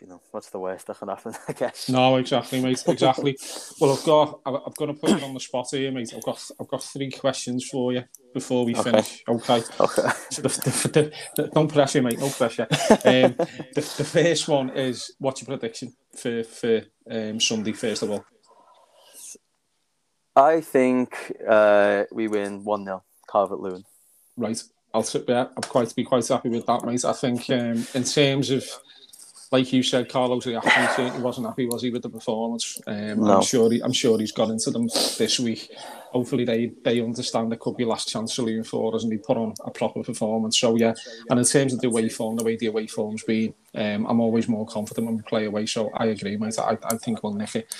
You 0.00 0.06
know, 0.06 0.22
what's 0.30 0.48
the 0.48 0.58
worst 0.58 0.86
that 0.86 0.98
can 0.98 1.08
happen? 1.08 1.34
I 1.48 1.52
guess. 1.52 1.88
No, 1.88 2.16
exactly, 2.16 2.60
mate. 2.60 2.82
Exactly. 2.86 3.36
well, 3.80 3.92
I've 3.92 4.04
got, 4.04 4.40
I'm 4.46 4.72
going 4.76 4.94
to 4.94 4.98
put 4.98 5.10
it 5.10 5.22
on 5.22 5.34
the 5.34 5.40
spot 5.40 5.66
here, 5.70 5.92
mate. 5.92 6.12
I've 6.16 6.22
got, 6.22 6.42
I've 6.58 6.68
got 6.68 6.82
three 6.82 7.10
questions 7.10 7.68
for 7.68 7.92
you 7.92 8.04
before 8.32 8.64
we 8.64 8.74
okay. 8.74 8.82
finish. 8.90 9.22
Okay. 9.28 9.62
Okay. 9.78 10.08
So 10.30 10.42
the, 10.42 10.48
the, 10.48 11.12
the, 11.36 11.48
don't 11.48 11.70
pressure, 11.70 12.00
mate. 12.00 12.18
No 12.18 12.30
pressure. 12.30 12.66
Um, 12.70 13.34
the, 13.74 13.94
the 13.98 14.04
first 14.04 14.48
one 14.48 14.70
is 14.70 15.12
what's 15.18 15.42
your 15.42 15.46
prediction 15.46 15.92
for 16.16 16.44
for 16.44 16.82
um, 17.10 17.38
Sunday? 17.38 17.72
First 17.72 18.02
of 18.02 18.10
all. 18.10 18.24
I 20.34 20.60
think 20.60 21.32
uh, 21.46 22.04
we 22.12 22.28
win 22.28 22.64
1 22.64 22.84
0, 22.84 23.02
Calvert 23.30 23.60
Lewin. 23.60 23.84
Right. 24.36 24.62
I'll 24.94 25.02
sit 25.02 25.26
there. 25.26 25.48
I'm 25.56 25.62
quite 25.62 25.94
be 25.94 26.04
quite 26.04 26.26
happy 26.26 26.48
with 26.48 26.66
that, 26.66 26.84
mate. 26.84 27.04
I 27.04 27.12
think 27.12 27.48
um, 27.50 27.86
in 27.94 28.04
terms 28.04 28.50
of, 28.50 28.64
like 29.52 29.72
you 29.72 29.82
said, 29.82 30.08
Carlos 30.08 30.44
he 30.44 30.54
actually 30.54 31.10
wasn't 31.20 31.46
happy, 31.46 31.66
was 31.66 31.82
he, 31.82 31.90
with 31.90 32.02
the 32.02 32.08
performance? 32.08 32.80
Um, 32.86 33.20
no. 33.20 33.36
I'm 33.36 33.42
sure 33.42 33.70
he, 33.70 33.82
I'm 33.82 33.92
sure 33.92 34.18
he's 34.18 34.30
got 34.30 34.50
into 34.50 34.70
them 34.70 34.86
this 34.86 35.40
week. 35.40 35.70
Hopefully 36.12 36.44
they 36.44 36.72
they 36.84 37.00
understand 37.00 37.52
it 37.52 37.58
could 37.58 37.76
be 37.76 37.84
last 37.84 38.08
chance 38.08 38.34
saloon 38.34 38.62
for 38.62 38.94
us 38.94 39.02
and 39.02 39.12
he 39.12 39.18
put 39.18 39.36
on 39.36 39.54
a 39.64 39.70
proper 39.70 40.02
performance. 40.04 40.58
So 40.58 40.76
yeah, 40.76 40.94
and 41.28 41.38
in 41.38 41.44
terms 41.44 41.72
of 41.72 41.80
the 41.80 41.88
away 41.88 42.08
form, 42.08 42.36
the 42.36 42.44
way 42.44 42.56
the 42.56 42.66
away 42.66 42.86
form's 42.86 43.24
been, 43.24 43.52
um, 43.74 44.06
I'm 44.06 44.20
always 44.20 44.48
more 44.48 44.66
confident 44.66 45.06
when 45.06 45.16
we 45.16 45.22
play 45.22 45.46
away. 45.46 45.66
So 45.66 45.90
I 45.94 46.06
agree, 46.06 46.36
mate. 46.36 46.58
I, 46.58 46.78
I 46.84 46.96
think 46.96 47.22
we'll 47.22 47.34
nick 47.34 47.56
it. 47.56 47.74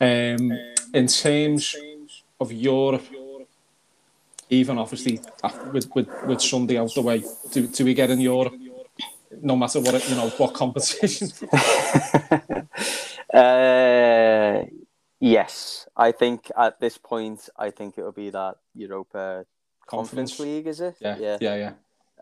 Um, 0.00 0.52
in 0.94 1.08
terms 1.08 1.74
of 2.40 2.52
Europe, 2.52 3.04
even 4.48 4.78
obviously 4.78 5.20
with, 5.72 5.88
with, 5.94 6.08
with 6.26 6.40
Sunday 6.40 6.78
out 6.78 6.94
the 6.94 7.02
way, 7.02 7.24
do, 7.50 7.66
do 7.66 7.84
we 7.84 7.94
get 7.94 8.10
in 8.10 8.20
Europe? 8.20 8.54
No 9.42 9.56
matter 9.56 9.80
what 9.80 9.94
it, 9.94 10.08
you 10.08 10.16
know, 10.16 10.28
what 10.30 10.54
competition. 10.54 11.28
uh, 13.34 14.62
yes, 15.20 15.88
I 15.96 16.12
think 16.12 16.50
at 16.56 16.80
this 16.80 16.98
point, 16.98 17.48
I 17.56 17.70
think 17.70 17.98
it 17.98 18.02
will 18.02 18.12
be 18.12 18.30
that 18.30 18.56
Europa 18.74 19.46
Conference, 19.86 20.36
Conference 20.36 20.40
League. 20.40 20.66
Is 20.66 20.80
it? 20.80 20.96
Yeah, 21.00 21.16
yeah, 21.18 21.38
yeah. 21.40 21.72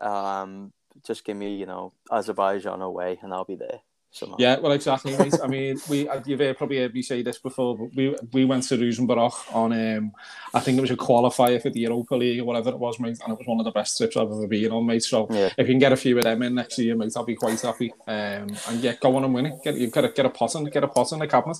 yeah. 0.01 0.41
Um, 0.41 0.73
just 1.03 1.23
give 1.25 1.37
me, 1.37 1.55
you 1.55 1.65
know, 1.65 1.93
Azerbaijan 2.11 2.81
away, 2.81 3.19
and 3.21 3.33
I'll 3.33 3.45
be 3.45 3.55
there. 3.55 3.81
Somehow. 4.15 4.37
Yeah, 4.39 4.59
well, 4.59 4.71
exactly. 4.71 5.17
Mate. 5.17 5.33
I 5.43 5.47
mean, 5.47 5.77
we 5.89 6.07
you've 6.25 6.57
probably 6.57 6.77
heard 6.77 6.93
me 6.93 7.01
say 7.01 7.21
this 7.21 7.37
before, 7.37 7.77
but 7.77 7.93
we 7.93 8.15
we 8.31 8.45
went 8.45 8.63
to 8.69 8.77
Rosenborg 8.77 9.33
on 9.51 9.73
um, 9.73 10.13
I 10.53 10.61
think 10.61 10.77
it 10.77 10.81
was 10.81 10.91
a 10.91 10.95
qualifier 10.95 11.61
for 11.61 11.69
the 11.69 11.81
Europa 11.81 12.15
League 12.15 12.39
or 12.39 12.45
whatever 12.45 12.69
it 12.69 12.79
was, 12.79 12.97
mate, 12.97 13.19
and 13.21 13.33
it 13.33 13.39
was 13.39 13.45
one 13.45 13.59
of 13.59 13.65
the 13.65 13.71
best 13.71 13.97
trips 13.97 14.15
I've 14.15 14.31
ever 14.31 14.47
been 14.47 14.71
on, 14.71 14.85
mate. 14.85 15.03
So 15.03 15.27
yeah. 15.29 15.49
if 15.57 15.67
you 15.67 15.73
can 15.73 15.79
get 15.79 15.91
a 15.91 15.97
few 15.97 16.17
of 16.17 16.23
them 16.23 16.43
in 16.43 16.55
next 16.55 16.79
year, 16.79 16.95
mate, 16.95 17.11
I'll 17.13 17.25
be 17.25 17.35
quite 17.35 17.59
happy. 17.59 17.91
Um, 18.07 18.55
and 18.69 18.79
yeah, 18.79 18.93
go 19.01 19.13
on 19.17 19.25
and 19.25 19.33
win 19.33 19.47
it. 19.47 19.61
Get 19.65 19.75
you've 19.75 19.91
got 19.91 20.01
to 20.01 20.09
get 20.09 20.25
a 20.25 20.29
pot 20.29 20.55
in, 20.55 20.63
get 20.63 20.85
a 20.85 20.87
pot 20.87 21.11
in 21.11 21.19
the 21.19 21.27
cabinet. 21.27 21.57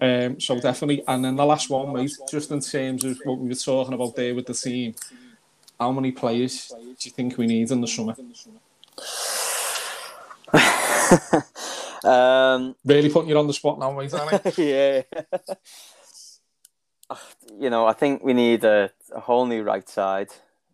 Um, 0.00 0.40
so 0.40 0.58
definitely. 0.58 1.04
And 1.06 1.22
then 1.22 1.36
the 1.36 1.44
last 1.44 1.68
one, 1.68 1.92
mate, 1.92 2.16
just 2.30 2.50
in 2.50 2.60
terms 2.60 3.04
of 3.04 3.18
what 3.24 3.40
we 3.40 3.50
were 3.50 3.54
talking 3.54 3.92
about 3.92 4.16
there 4.16 4.34
with 4.34 4.46
the 4.46 4.54
team, 4.54 4.94
how 5.78 5.92
many 5.92 6.12
players 6.12 6.72
do 6.80 6.94
you 7.02 7.10
think 7.10 7.36
we 7.36 7.46
need 7.46 7.70
in 7.70 7.82
the 7.82 7.86
summer? 7.86 8.16
Um, 12.04 12.76
really 12.84 13.10
putting 13.10 13.28
you 13.28 13.38
on 13.38 13.46
the 13.46 13.52
spot 13.52 13.78
now, 13.78 13.92
mate, 13.92 14.12
yeah. 14.58 15.02
you 17.58 17.70
know, 17.70 17.86
I 17.86 17.92
think 17.92 18.22
we 18.22 18.32
need 18.32 18.64
a, 18.64 18.90
a 19.14 19.20
whole 19.20 19.46
new 19.46 19.62
right 19.62 19.88
side. 19.88 20.28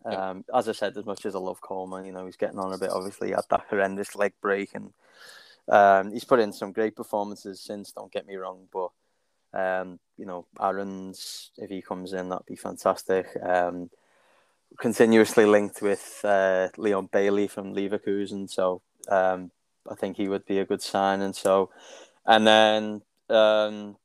Um, 0.05 0.45
yeah. 0.47 0.59
As 0.59 0.69
I 0.69 0.71
said, 0.71 0.95
as 0.95 1.05
much 1.05 1.25
as 1.25 1.35
I 1.35 1.39
love 1.39 1.59
Coleman, 1.61 2.05
you 2.05 2.11
know, 2.11 2.25
he's 2.25 2.37
getting 2.37 2.59
on 2.59 2.73
a 2.73 2.77
bit. 2.77 2.91
Obviously, 2.91 3.29
he 3.29 3.33
had 3.33 3.43
that 3.49 3.65
horrendous 3.69 4.15
leg 4.15 4.33
break, 4.41 4.73
and 4.73 4.93
um, 5.67 6.11
he's 6.11 6.23
put 6.23 6.39
in 6.39 6.53
some 6.53 6.71
great 6.71 6.95
performances 6.95 7.59
since. 7.59 7.91
Don't 7.91 8.11
get 8.11 8.27
me 8.27 8.35
wrong, 8.35 8.67
but 8.71 8.91
um, 9.53 9.99
you 10.17 10.25
know, 10.25 10.45
Aarons, 10.59 11.51
if 11.57 11.69
he 11.69 11.81
comes 11.81 12.13
in, 12.13 12.29
that'd 12.29 12.45
be 12.45 12.55
fantastic. 12.55 13.27
Um, 13.41 13.89
continuously 14.77 15.45
linked 15.45 15.81
with 15.81 16.21
uh, 16.23 16.69
Leon 16.77 17.09
Bailey 17.11 17.47
from 17.47 17.73
Leverkusen, 17.73 18.49
so 18.49 18.81
um, 19.09 19.51
I 19.89 19.95
think 19.95 20.17
he 20.17 20.27
would 20.27 20.45
be 20.45 20.59
a 20.59 20.65
good 20.65 20.81
sign. 20.81 21.21
And 21.21 21.35
so, 21.35 21.69
and 22.25 22.45
then 22.45 23.01
um, 23.29 23.97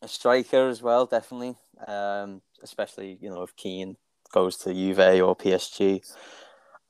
a 0.00 0.08
striker 0.08 0.68
as 0.68 0.82
well, 0.82 1.06
definitely. 1.06 1.56
Um, 1.86 2.42
especially 2.62 3.18
you 3.20 3.30
know 3.30 3.42
if 3.42 3.56
Kean 3.56 3.96
goes 4.32 4.56
to 4.58 4.72
Juve 4.72 5.22
or 5.22 5.36
PSG, 5.36 6.00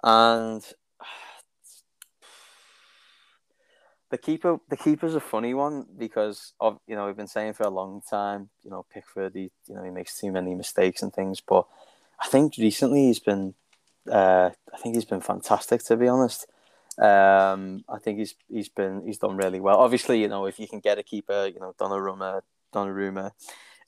and 0.03 0.63
the 4.11 4.19
keeper 4.19 4.59
the 4.69 4.77
keeper's 4.77 5.15
a 5.15 5.21
funny 5.21 5.55
one 5.55 5.87
because 5.99 6.53
of 6.61 6.79
you 6.87 6.95
know 6.95 7.07
we've 7.07 7.17
been 7.17 7.27
saying 7.27 7.55
for 7.55 7.65
a 7.65 7.71
long 7.71 8.03
time 8.09 8.51
you 8.63 8.71
know 8.71 8.85
Pickford 8.93 9.33
he 9.35 9.51
you 9.67 9.75
know 9.75 9.83
he 9.83 9.91
makes 9.91 10.21
too 10.21 10.31
many 10.31 10.55
mistakes 10.55 11.03
and 11.03 11.13
things 11.13 11.41
but 11.41 11.67
I 12.21 12.29
think 12.29 12.55
recently 12.59 13.07
he's 13.07 13.21
been 13.21 13.55
uh, 14.11 14.51
I 14.73 14.77
think 14.79 14.95
he's 14.95 15.05
been 15.05 15.21
fantastic 15.21 15.83
to 15.85 15.97
be 15.97 16.09
honest 16.09 16.47
um, 16.99 17.85
I 17.89 17.99
think 17.99 18.19
he's 18.19 18.35
he's 18.49 18.69
been 18.69 19.03
he's 19.07 19.19
done 19.19 19.37
really 19.37 19.61
well. 19.61 19.79
Obviously, 19.79 20.21
you 20.21 20.29
know 20.29 20.47
if 20.47 20.59
you 20.59 20.69
can 20.69 20.81
get 20.81 20.99
a 20.99 21.03
keeper, 21.03 21.51
you 21.53 21.61
know 21.61 21.75
Donnarumma, 21.79 22.43
Donnarumma 22.75 23.33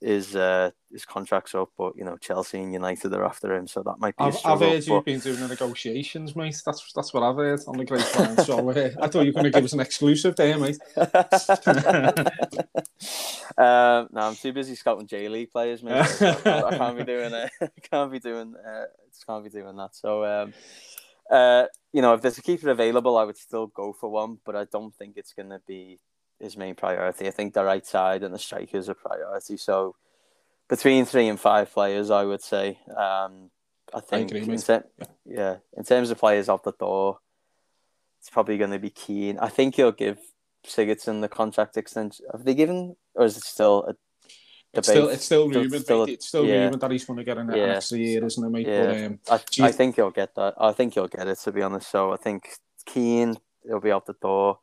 is 0.00 0.36
uh, 0.36 0.70
his 0.92 1.05
contract's 1.05 1.55
up, 1.55 1.70
but 1.76 1.96
you 1.96 2.05
know 2.05 2.16
Chelsea 2.18 2.61
and 2.61 2.72
United 2.72 3.12
are 3.14 3.24
after 3.24 3.55
him, 3.55 3.66
so 3.66 3.82
that 3.82 3.98
might 3.98 4.16
be. 4.16 4.24
I've, 4.24 4.36
I've 4.44 4.61
heard 4.61 4.84
but... 4.86 4.86
you've 4.86 5.05
been 5.05 5.20
doing 5.20 5.40
the 5.40 5.48
negotiations, 5.48 6.36
mate. 6.36 6.61
That's 6.64 6.92
that's 6.92 7.14
what 7.14 7.22
I've 7.22 7.36
heard 7.36 7.61
on 7.66 7.76
the 7.78 7.84
grapevine. 7.84 8.44
so 8.44 8.70
uh, 8.70 8.90
I 9.00 9.09
thought 9.09 9.22
you 9.22 9.32
were 9.32 9.42
going 9.42 9.44
to 9.44 9.50
give 9.50 9.64
us 9.64 9.72
an 9.72 9.80
exclusive 9.80 10.36
there, 10.36 10.59
mate. 10.59 10.78
um, 13.57 14.09
no, 14.12 14.20
I'm 14.20 14.36
too 14.36 14.52
busy 14.52 14.74
scouting 14.74 15.07
J 15.07 15.28
League 15.28 15.50
players, 15.50 15.82
mate. 15.82 15.94
I, 15.94 16.76
can't 16.76 16.98
be 16.98 17.05
doing 17.05 17.32
it. 17.32 17.50
Uh, 17.62 17.68
can't 17.90 18.12
be 18.12 18.18
doing. 18.18 18.55
Uh, 18.57 18.84
just 19.11 19.26
can't 19.26 19.44
be 19.44 19.50
doing 19.50 19.76
that. 19.76 19.94
So. 19.94 20.24
Um, 20.24 20.55
uh, 21.31 21.66
you 21.93 22.03
know, 22.03 22.14
if 22.14 22.22
there's 22.22 22.39
a 22.39 22.43
keeper 22.43 22.70
available, 22.70 23.16
I 23.16 23.25
would 23.25 23.37
still 23.37 23.66
go 23.68 23.93
for 23.93 24.09
one, 24.11 24.39
but 24.45 24.57
I 24.57 24.64
don't 24.64 24.95
think 24.95 25.16
it's 25.16 25.33
going 25.33 25.51
to 25.51 25.61
be 25.66 25.99
his 26.41 26.57
main 26.57 26.75
priority. 26.75 27.27
I 27.27 27.31
think 27.31 27.55
the 27.55 27.64
right 27.64 27.87
side 27.87 28.22
and 28.22 28.35
the 28.35 28.39
strikers 28.39 28.89
are 28.89 28.95
priority. 28.95 29.57
So 29.57 29.97
between 30.68 31.05
three 31.05 31.29
and 31.29 31.39
five 31.39 31.72
players, 31.72 32.11
I 32.11 32.25
would 32.25 32.43
say. 32.43 32.79
Um, 32.97 33.51
I 33.93 34.01
think, 34.01 34.35
I 34.35 34.39
in 34.39 34.59
ter- 34.61 34.85
yeah, 35.25 35.57
in 35.77 35.85
terms 35.85 36.11
of 36.11 36.18
players 36.18 36.49
off 36.49 36.64
the 36.64 36.72
door, 36.72 37.18
it's 38.20 38.31
probably 38.31 38.59
going 38.59 38.70
to 38.72 38.79
be 38.79 38.91
Kean. 38.91 39.39
I 39.39 39.49
think 39.49 39.77
he'll 39.77 39.93
give 39.93 40.18
Sigurdsson 40.66 41.20
the 41.20 41.29
contract 41.29 41.77
extension. 41.77 42.27
Have 42.33 42.45
they 42.45 42.55
given, 42.55 42.97
or 43.14 43.25
is 43.25 43.37
it 43.37 43.45
still 43.45 43.85
a 43.85 43.95
it's 44.79 44.89
still, 44.89 45.09
it's 45.09 45.25
still 45.25 45.49
rumored. 45.49 45.83
Still, 45.83 46.05
it's 46.05 46.27
still 46.27 46.45
yeah. 46.45 46.64
rumored 46.64 46.81
that 46.81 46.91
he's 46.91 47.05
going 47.05 47.18
to 47.18 47.25
get 47.25 47.39
an 47.39 47.51
yeah. 47.55 47.77
extra 47.77 47.99
year, 47.99 48.25
isn't 48.25 48.45
it, 48.45 48.51
mate? 48.51 48.66
Yeah. 48.66 48.87
But, 48.87 49.05
um, 49.05 49.18
I, 49.61 49.68
I 49.68 49.72
think 49.72 49.97
he'll 49.97 50.11
get 50.11 50.35
that. 50.35 50.55
I 50.59 50.72
think 50.72 50.95
he'll 50.95 51.09
get 51.09 51.29
it, 51.29 51.39
to 51.41 51.53
be 51.53 51.62
honest. 51.62 51.91
So 51.91 52.12
I 52.12 52.16
think 52.16 52.49
Kean, 52.87 53.37
he'll 53.66 53.81
be 53.81 53.93
out 53.93 54.07
the 54.07 54.14
door. 54.14 54.59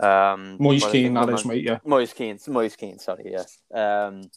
Um, 0.00 0.58
Moise 0.60 0.86
Kean, 0.86 1.14
that 1.14 1.28
is, 1.30 1.44
mate, 1.44 1.64
yeah. 1.64 1.78
Moise 1.84 2.12
Kean, 2.12 2.38
Moise 2.46 2.76
Kean, 2.76 3.00
sorry, 3.00 3.32
yeah. 3.32 3.44
Um, 3.74 4.30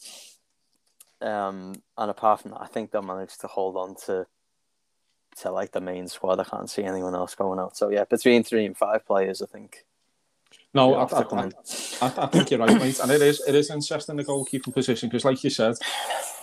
um, 1.21 1.75
and 1.95 2.09
apart 2.09 2.41
from 2.41 2.51
that, 2.51 2.61
I 2.61 2.65
think 2.65 2.89
they'll 2.89 3.03
manage 3.03 3.37
to 3.39 3.47
hold 3.47 3.77
on 3.77 3.95
to 4.07 4.25
to 5.37 5.51
like 5.51 5.71
the 5.71 5.79
main 5.79 6.07
squad. 6.07 6.39
I 6.39 6.43
can't 6.45 6.69
see 6.69 6.83
anyone 6.83 7.13
else 7.13 7.35
going 7.35 7.59
out. 7.59 7.77
So 7.77 7.89
yeah, 7.89 8.05
between 8.05 8.43
three 8.43 8.65
and 8.65 8.75
five 8.75 9.05
players, 9.05 9.41
I 9.41 9.45
think 9.45 9.85
No, 10.73 10.95
I, 10.95 11.03
I, 11.03 11.49
I, 12.01 12.13
I, 12.17 12.27
think 12.27 12.49
you're 12.49 12.59
right, 12.59 12.79
mate. 12.79 12.99
And 12.99 13.11
it 13.11 13.21
is 13.21 13.41
it 13.45 13.55
is 13.55 13.69
interesting 13.69 14.15
the 14.15 14.23
goalkeeping 14.23 14.73
position 14.73 15.09
because, 15.09 15.25
like 15.25 15.43
you 15.43 15.49
said, 15.49 15.75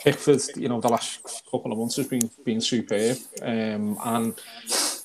Pickford, 0.02 0.42
you 0.54 0.68
know, 0.68 0.80
the 0.80 0.88
last 0.88 1.44
couple 1.50 1.72
of 1.72 1.78
months 1.78 1.96
has 1.96 2.08
been 2.08 2.30
been 2.44 2.60
superb, 2.60 3.16
um, 3.40 3.98
and 4.04 4.38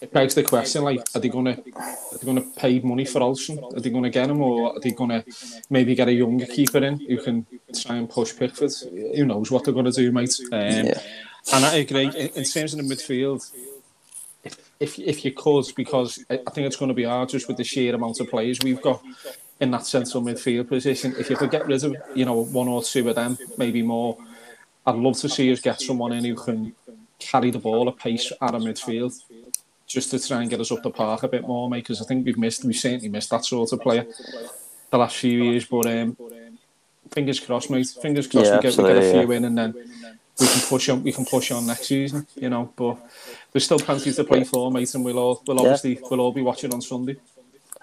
it 0.01 0.11
begs 0.11 0.35
the 0.35 0.43
question: 0.43 0.83
like, 0.83 1.01
are 1.15 1.21
they 1.21 1.29
gonna 1.29 1.51
are 1.51 2.17
they 2.17 2.25
gonna 2.25 2.45
pay 2.57 2.79
money 2.81 3.05
for 3.05 3.21
Olsen? 3.21 3.63
Are 3.63 3.79
they 3.79 3.89
gonna 3.89 4.09
get 4.09 4.29
him, 4.29 4.41
or 4.41 4.75
are 4.75 4.79
they 4.81 4.91
gonna 4.91 5.23
maybe 5.69 5.95
get 5.95 6.09
a 6.09 6.13
younger 6.13 6.45
keeper 6.45 6.83
in 6.83 6.99
who 6.99 7.17
can 7.17 7.45
try 7.73 7.95
and 7.95 8.09
push 8.09 8.35
Pickford? 8.35 8.71
Who 9.15 9.25
knows 9.25 9.49
what 9.51 9.63
they're 9.63 9.73
gonna 9.73 9.91
do, 9.91 10.11
mate? 10.11 10.37
Um, 10.51 10.59
yeah. 10.59 11.01
And 11.53 11.65
I 11.65 11.75
agree 11.75 12.05
in, 12.05 12.13
in 12.13 12.43
terms 12.43 12.73
of 12.73 12.77
the 12.77 12.83
midfield. 12.95 13.49
If 14.79 14.99
if 14.99 15.25
you 15.25 15.31
could, 15.31 15.65
because 15.75 16.23
I 16.29 16.37
think 16.51 16.67
it's 16.67 16.75
going 16.75 16.89
to 16.89 16.95
be 16.95 17.03
hard 17.03 17.29
just 17.29 17.47
with 17.47 17.57
the 17.57 17.63
sheer 17.63 17.95
amount 17.95 18.19
of 18.19 18.29
players 18.29 18.59
we've 18.63 18.81
got. 18.81 19.01
in 19.59 19.71
that 19.71 19.85
central 19.85 20.21
midfield 20.21 20.67
position. 20.67 21.15
If 21.17 21.29
you 21.29 21.37
could 21.37 21.51
get 21.51 21.65
rid 21.67 21.83
of, 21.83 21.95
you 22.15 22.25
know, 22.25 22.43
one 22.45 22.67
or 22.67 22.83
two 22.83 23.07
of 23.07 23.15
them, 23.15 23.37
maybe 23.57 23.81
more, 23.81 24.17
I'd 24.85 24.95
love 24.95 25.17
to 25.19 25.29
see 25.29 25.51
us 25.53 25.61
get 25.61 25.79
someone 25.79 26.11
in 26.11 26.25
who 26.25 26.35
can 26.35 26.75
carry 27.19 27.51
the 27.51 27.59
ball 27.59 27.87
at 27.87 27.97
pace 27.97 28.31
out 28.41 28.55
of 28.55 28.61
midfield, 28.63 29.13
just 29.87 30.11
to 30.11 30.19
try 30.19 30.41
and 30.41 30.49
get 30.49 30.59
us 30.59 30.71
up 30.71 30.83
the 30.83 30.89
park 30.89 31.23
a 31.23 31.27
bit 31.27 31.47
more, 31.47 31.69
mate. 31.69 31.83
Because 31.83 32.01
I 32.01 32.05
think 32.05 32.25
we've 32.25 32.37
missed, 32.37 32.65
we've 32.65 32.75
certainly 32.75 33.09
missed 33.09 33.29
that 33.29 33.45
sort 33.45 33.71
of 33.71 33.79
player 33.79 34.05
the 34.89 34.97
last 34.97 35.15
few 35.17 35.43
years. 35.43 35.65
But 35.65 35.85
um, 35.87 36.17
fingers 37.11 37.39
crossed, 37.39 37.69
mate. 37.69 37.87
Fingers 38.01 38.27
crossed 38.27 38.47
Yeah, 38.47 38.57
we 38.57 38.63
get 38.63 38.77
we 38.77 38.83
get 38.83 38.97
a 38.97 39.11
few 39.11 39.31
in, 39.31 39.45
and 39.45 39.57
then 39.57 39.73
we 40.39 40.47
can 40.47 40.61
push 40.61 40.89
on. 40.89 41.03
We 41.03 41.11
can 41.11 41.25
push 41.25 41.51
on 41.51 41.67
next 41.67 41.85
season, 41.87 42.27
you 42.35 42.49
know. 42.49 42.71
But 42.75 42.97
there's 43.51 43.65
still 43.65 43.79
plenty 43.79 44.11
to 44.13 44.23
play 44.23 44.43
for, 44.43 44.71
mate, 44.71 44.93
and 44.95 45.05
we'll 45.05 45.19
all 45.19 45.43
we'll 45.47 45.59
obviously 45.59 45.99
we'll 46.09 46.21
all 46.21 46.31
be 46.31 46.41
watching 46.41 46.73
on 46.73 46.81
Sunday 46.81 47.17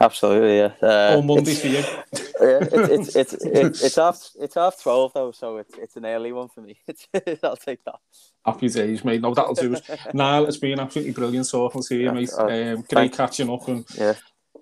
Absolutely, 0.03 0.57
yeah. 0.57 0.73
Uh, 0.83 1.17
or 1.17 1.23
Monday 1.23 1.55
for 1.55 1.67
you. 1.67 1.75
yeah, 2.41 2.59
it's 2.73 3.15
it's 3.15 3.35
it's 3.35 3.83
it's, 3.83 3.97
half 3.97 4.31
it's 4.41 4.55
half 4.55 4.83
twelve 4.83 5.13
though, 5.13 5.31
so 5.31 5.59
it's 5.59 5.77
it's 5.77 5.97
an 5.97 6.07
early 6.07 6.33
one 6.33 6.49
for 6.49 6.63
me. 6.63 6.79
I'll 7.43 7.57
take 7.57 7.85
that. 7.85 7.97
Happy 8.45 8.71
days, 8.71 9.05
mate. 9.05 9.21
No, 9.21 9.35
that'll 9.35 9.55
do 9.55 9.75
us. 9.75 9.83
Niall, 10.15 10.47
it's 10.47 10.57
been 10.57 10.81
absolutely 10.81 11.13
brilliant 11.13 11.51
talking 11.51 11.83
to 11.83 11.97
you, 11.97 12.11
mate. 12.13 12.31
uh, 12.39 12.47
Um, 12.47 12.85
great 12.91 13.13
catching 13.13 13.51
up, 13.51 13.69
and 13.69 13.85
Yeah. 13.95 14.15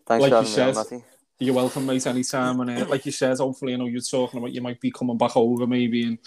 Thanks 0.07 0.23
Like 0.23 0.31
you 0.31 0.37
on, 0.39 0.47
said, 0.47 0.75
Matty. 0.75 1.05
you're 1.41 1.55
welcome, 1.55 1.87
mate, 1.87 2.07
anytime. 2.07 2.61
And 2.61 2.71
uh, 2.71 2.87
like 2.87 3.07
you 3.07 3.13
said, 3.13 3.37
hopefully, 3.39 3.73
you 3.73 3.79
know 3.79 3.87
you're 3.87 4.01
talking 4.01 4.39
about 4.39 4.53
you 4.53 4.61
might 4.61 4.81
be 4.81 4.91
coming 4.91 5.17
back 5.17 5.37
over 5.37 5.67
maybe 5.67 6.03
in 6.03 6.19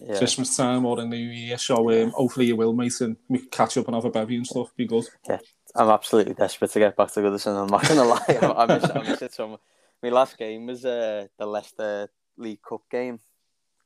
yeah. 0.00 0.18
Christmas 0.18 0.56
time 0.56 0.86
or 0.86 1.00
in 1.00 1.10
the 1.10 1.16
New 1.16 1.30
Year. 1.30 1.58
So 1.58 1.90
um, 1.90 2.10
hopefully 2.10 2.46
you 2.46 2.56
will, 2.56 2.72
mate, 2.72 3.00
and 3.00 3.16
we 3.28 3.38
can 3.40 3.48
catch 3.48 3.76
up 3.76 3.86
and 3.86 3.94
have 3.94 4.04
a 4.04 4.10
bevy 4.10 4.36
and 4.36 4.46
stuff. 4.46 4.74
Be 4.76 4.86
good. 4.86 5.06
Yeah, 5.28 5.38
I'm 5.74 5.88
absolutely 5.88 6.34
desperate 6.34 6.70
to 6.72 6.78
get 6.78 6.96
back 6.96 7.12
to 7.12 7.20
Goodison. 7.20 7.62
I'm 7.62 7.66
not 7.66 7.86
gonna 7.86 8.04
lie. 8.04 8.24
I, 8.28 8.64
I, 8.64 8.66
miss, 8.66 8.90
I 8.90 9.02
miss 9.02 9.22
it 9.22 9.34
so 9.34 9.48
much. 9.48 9.60
My 10.02 10.08
last 10.10 10.38
game 10.38 10.66
was 10.66 10.84
uh, 10.84 11.26
the 11.36 11.46
Leicester 11.46 12.08
League 12.36 12.62
Cup 12.62 12.82
game. 12.90 13.18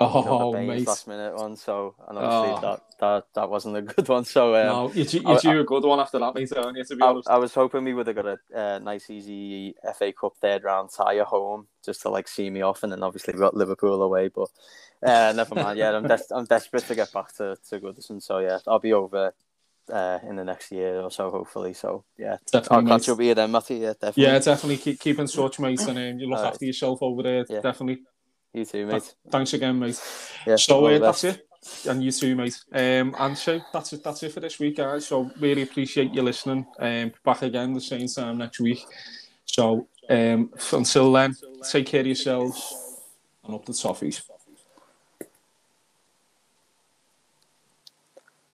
Oh, 0.01 0.51
the 0.53 0.59
Baines 0.59 0.69
mate. 0.69 0.87
last 0.89 1.07
minute 1.07 1.37
one. 1.37 1.57
So, 1.57 1.95
and 2.09 2.19
obviously 2.19 2.59
Oh. 2.59 2.61
that, 2.61 2.83
that 3.01 3.27
that 3.35 3.51
wasn't 3.51 3.77
a 3.77 3.83
good 3.83 4.09
one. 4.09 4.25
So, 4.25 4.55
um, 4.57 4.67
no, 4.67 4.93
you, 4.93 5.05
you 5.05 5.23
I- 5.27 5.61
a 5.61 5.65
good 5.65 5.85
one 5.85 6.01
after 6.01 6.19
that, 6.19 6.35
mate, 6.35 6.53
aren't 6.57 6.77
you, 6.77 6.85
to 6.85 6.97
be 6.97 7.03
I, 7.03 7.07
honest? 7.07 7.29
I 7.29 7.39
was 7.39 7.55
hoping 7.55 7.85
we 7.85 7.95
would 7.95 8.07
have 8.09 8.17
got 8.17 8.27
a 8.27 8.39
uh, 8.55 8.79
nice, 8.81 9.09
easy 9.09 9.75
FA 9.97 10.13
Cup 10.13 10.33
third 10.41 10.65
round 10.65 10.91
tie 10.91 11.19
at 11.19 11.27
home 11.27 11.69
just 11.85 12.03
to 12.03 12.09
like 12.09 12.27
see 12.29 12.51
me 12.51 12.63
off, 12.63 12.83
and 12.83 12.93
then 12.93 13.03
obviously 13.03 13.35
we 13.35 13.41
got 13.41 13.57
Liverpool 13.57 14.03
away. 14.03 14.29
But 14.29 14.49
uh, 15.03 15.33
never 15.35 15.55
mind. 15.55 15.79
Yeah, 15.79 15.97
I'm 15.97 16.07
des- 16.07 16.33
I'm 16.33 16.45
desperate 16.47 16.85
to 16.89 16.95
get 16.95 17.13
back 17.13 17.35
to 17.37 17.57
to 17.71 17.81
Goodison. 17.81 18.21
So 18.23 18.39
yeah, 18.39 18.59
I'll 18.67 18.81
be 18.81 18.93
over 18.93 19.33
uh, 19.93 20.19
in 20.29 20.37
the 20.37 20.45
next 20.45 20.73
year 20.73 21.01
or 21.03 21.11
so, 21.11 21.31
hopefully. 21.31 21.73
So 21.75 22.05
yeah, 22.19 22.39
Definitely, 22.51 22.91
I'll 22.91 22.99
catch 22.99 23.09
up 23.11 23.19
with 23.19 23.27
you 23.29 23.35
then, 23.35 23.53
Matty. 23.53 23.77
Yeah, 23.77 23.93
definitely. 23.93 24.23
Yeah, 24.25 24.39
definitely 24.41 24.77
keep, 24.79 24.99
keep 24.99 25.19
in 25.19 25.27
touch, 25.29 25.61
mate, 25.61 25.81
and 25.89 25.99
um, 25.99 26.19
you 26.19 26.29
look 26.29 26.39
Alright. 26.39 26.53
after 26.55 26.65
yourself 26.65 27.03
over 27.03 27.23
there, 27.23 27.45
Yeah. 27.49 27.61
definitely. 27.61 28.03
You 28.55 28.65
too, 28.65 28.87
mate. 28.87 29.15
Thanks 29.31 29.53
again, 29.53 29.79
mate. 29.79 30.01
Yeah, 30.47 30.57
So 30.57 30.85
uh, 30.85 30.99
that's 30.99 31.25
it, 31.25 31.47
and 31.89 32.05
you 32.05 32.13
too, 32.13 32.37
mate. 32.37 32.63
Um, 32.71 33.17
and 33.19 33.37
so 33.37 33.61
that's 33.73 33.95
it. 33.95 34.05
That's 34.05 34.23
it 34.23 34.33
for 34.33 34.41
this 34.41 34.59
week, 34.59 34.77
guys. 34.77 35.07
So 35.07 35.31
really 35.41 35.63
appreciate 35.63 36.13
you 36.13 36.21
listening. 36.23 36.67
Um, 36.79 37.13
back 37.25 37.41
again 37.41 37.73
the 37.73 37.81
same 37.81 38.07
time 38.07 38.39
next 38.39 38.61
week. 38.61 38.85
So 39.47 39.89
um, 40.11 40.53
until 40.73 41.13
then, 41.13 41.35
take 41.71 41.87
care 41.87 42.01
of 42.01 42.07
yourselves 42.07 43.01
and 43.45 43.55
up 43.55 43.65
the 43.65 43.73
toffees. 43.73 44.21